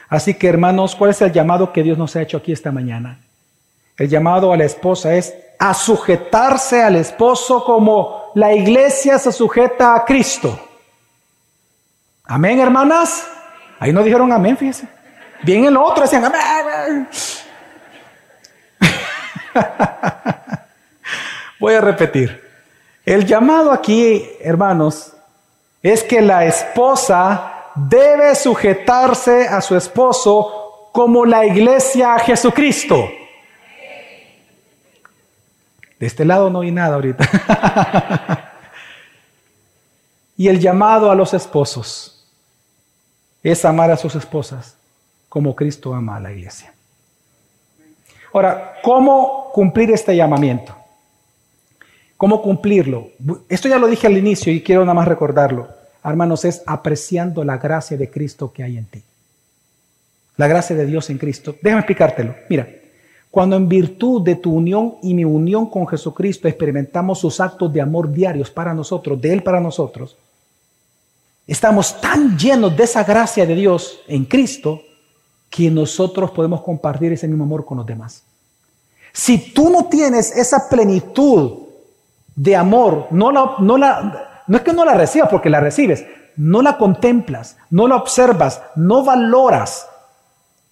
Así 0.08 0.36
que 0.36 0.48
hermanos, 0.48 0.96
¿cuál 0.96 1.10
es 1.10 1.22
el 1.24 1.32
llamado 1.32 1.74
que 1.74 1.82
Dios 1.82 1.98
nos 1.98 2.16
ha 2.16 2.22
hecho 2.22 2.38
aquí 2.38 2.52
esta 2.52 2.72
mañana? 2.72 3.22
El 3.98 4.08
llamado 4.08 4.54
a 4.54 4.58
la 4.58 4.66
esposa 4.66 5.16
es 5.16 5.34
a 5.58 5.74
sujetarse 5.74 6.84
al 6.84 6.98
esposo 6.98 7.66
como 7.66 8.26
la 8.36 8.54
iglesia 8.54 9.18
se 9.18 9.32
sujeta 9.32 9.96
a 9.96 10.06
Cristo. 10.06 10.60
Amén, 12.26 12.60
hermanas. 12.60 13.28
Ahí 13.80 13.92
no 13.92 14.04
dijeron 14.04 14.32
amén, 14.32 14.56
fíjense. 14.56 14.88
Bien 15.42 15.66
el 15.66 15.76
otro 15.76 16.04
decían 16.04 16.26
amén. 16.26 17.08
Voy 21.66 21.74
a 21.74 21.82
repetir. 21.82 22.48
El 23.04 23.26
llamado 23.26 23.72
aquí, 23.72 24.24
hermanos, 24.40 25.14
es 25.82 26.04
que 26.04 26.22
la 26.22 26.46
esposa 26.46 27.72
debe 27.74 28.36
sujetarse 28.36 29.48
a 29.48 29.60
su 29.62 29.76
esposo 29.76 30.92
como 30.92 31.26
la 31.26 31.44
iglesia 31.44 32.14
a 32.14 32.20
Jesucristo. 32.20 33.10
De 36.00 36.06
este 36.06 36.24
lado 36.24 36.52
no 36.52 36.62
hay 36.62 36.70
nada 36.70 36.94
ahorita. 36.94 37.28
y 40.38 40.48
el 40.48 40.60
llamado 40.60 41.10
a 41.10 41.16
los 41.16 41.34
esposos 41.34 42.32
es 43.42 43.66
amar 43.66 43.90
a 43.90 43.98
sus 43.98 44.14
esposas 44.14 44.78
como 45.30 45.56
Cristo 45.56 45.96
ama 45.96 46.18
a 46.18 46.20
la 46.20 46.32
iglesia. 46.32 46.72
Ahora, 48.32 48.76
¿cómo 48.84 49.50
cumplir 49.52 49.90
este 49.90 50.16
llamamiento? 50.16 50.85
¿Cómo 52.18 52.42
cumplirlo? 52.42 53.10
Esto 53.50 53.68
ya 53.68 53.78
lo 53.78 53.88
dije 53.88 54.08
al 54.08 54.18
inicio 54.18 54.52
y 54.52 54.62
quiero 54.62 54.82
nada 54.82 54.94
más 54.94 55.08
recordarlo. 55.08 55.68
Hermanos, 56.04 56.46
es 56.46 56.62
apreciando 56.66 57.44
la 57.44 57.58
gracia 57.58 57.98
de 57.98 58.10
Cristo 58.10 58.52
que 58.54 58.64
hay 58.64 58.78
en 58.78 58.86
ti. 58.86 59.04
La 60.38 60.48
gracia 60.48 60.76
de 60.76 60.86
Dios 60.86 61.10
en 61.10 61.18
Cristo. 61.18 61.56
Déjame 61.62 61.82
explicártelo. 61.82 62.36
Mira, 62.50 62.68
cuando 63.32 63.58
en 63.58 63.68
virtud 63.68 64.22
de 64.22 64.36
tu 64.36 64.54
unión 64.54 64.96
y 65.02 65.14
mi 65.14 65.26
unión 65.26 65.70
con 65.70 65.88
Jesucristo 65.88 66.48
experimentamos 66.48 67.20
sus 67.20 67.40
actos 67.42 67.72
de 67.74 67.82
amor 67.82 68.12
diarios 68.12 68.50
para 68.50 68.74
nosotros, 68.74 69.20
de 69.20 69.34
Él 69.34 69.44
para 69.44 69.60
nosotros, 69.60 70.16
estamos 71.46 72.00
tan 72.00 72.38
llenos 72.38 72.78
de 72.78 72.84
esa 72.84 73.04
gracia 73.04 73.46
de 73.46 73.56
Dios 73.56 74.00
en 74.08 74.24
Cristo 74.26 74.82
que 75.50 75.70
nosotros 75.70 76.32
podemos 76.32 76.62
compartir 76.62 77.12
ese 77.12 77.28
mismo 77.28 77.44
amor 77.44 77.66
con 77.66 77.78
los 77.78 77.86
demás. 77.86 78.24
Si 79.12 79.54
tú 79.54 79.70
no 79.70 79.86
tienes 79.86 80.36
esa 80.36 80.70
plenitud 80.70 81.65
de 82.36 82.56
amor, 82.56 83.08
no, 83.12 83.32
la, 83.32 83.56
no, 83.60 83.78
la, 83.78 84.44
no 84.48 84.58
es 84.58 84.64
que 84.64 84.74
no 84.74 84.86
la 84.86 84.94
recibas 84.94 85.30
porque 85.30 85.50
la 85.50 85.60
recibes, 85.60 86.06
no 86.36 86.62
la 86.62 86.78
contemplas, 86.78 87.58
no 87.70 87.88
la 87.88 87.96
observas, 87.96 88.62
no 88.76 89.04
valoras, 89.04 89.88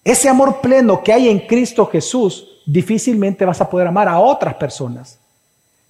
ese 0.04 0.28
amor 0.28 0.60
pleno 0.60 1.02
que 1.02 1.14
hay 1.14 1.30
en 1.30 1.40
Cristo 1.40 1.86
Jesús, 1.86 2.62
difícilmente 2.66 3.46
vas 3.46 3.62
a 3.62 3.70
poder 3.70 3.88
amar 3.88 4.10
a 4.10 4.20
otras 4.20 4.56
personas. 4.56 5.18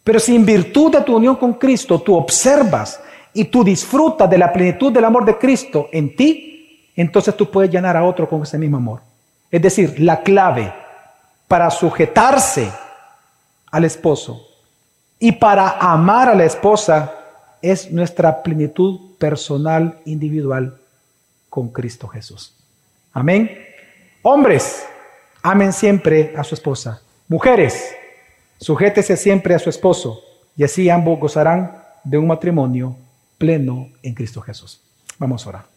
Pero 0.03 0.19
si 0.19 0.35
en 0.35 0.45
virtud 0.45 0.91
de 0.91 1.01
tu 1.01 1.15
unión 1.15 1.35
con 1.35 1.53
Cristo 1.53 1.99
tú 1.99 2.15
observas 2.15 2.99
y 3.33 3.45
tú 3.45 3.63
disfrutas 3.63 4.29
de 4.29 4.37
la 4.37 4.53
plenitud 4.53 4.91
del 4.91 5.05
amor 5.05 5.25
de 5.25 5.37
Cristo 5.37 5.87
en 5.91 6.15
ti, 6.15 6.91
entonces 6.95 7.35
tú 7.35 7.49
puedes 7.49 7.71
llenar 7.71 7.97
a 7.97 8.03
otro 8.03 8.29
con 8.29 8.43
ese 8.43 8.59
mismo 8.59 8.77
amor. 8.77 9.01
Es 9.49 9.61
decir, 9.61 9.99
la 9.99 10.21
clave 10.21 10.71
para 11.47 11.71
sujetarse 11.71 12.71
al 13.71 13.85
esposo 13.85 14.47
y 15.23 15.31
para 15.31 15.77
amar 15.79 16.27
a 16.27 16.35
la 16.35 16.43
esposa 16.43 17.13
es 17.61 17.89
nuestra 17.89 18.43
plenitud 18.43 19.15
personal, 19.17 19.97
individual 20.03 20.77
con 21.49 21.69
Cristo 21.69 22.09
Jesús. 22.09 22.53
Amén. 23.13 23.49
Hombres, 24.21 24.85
amen 25.41 25.71
siempre 25.71 26.33
a 26.35 26.43
su 26.43 26.55
esposa. 26.55 27.01
Mujeres, 27.29 27.95
sujétese 28.57 29.15
siempre 29.15 29.55
a 29.55 29.59
su 29.59 29.69
esposo 29.69 30.19
y 30.57 30.65
así 30.65 30.89
ambos 30.89 31.17
gozarán 31.17 31.81
de 32.03 32.17
un 32.17 32.27
matrimonio 32.27 32.97
pleno 33.37 33.91
en 34.01 34.13
Cristo 34.15 34.41
Jesús. 34.41 34.81
Vamos 35.19 35.45
a 35.45 35.49
orar. 35.51 35.72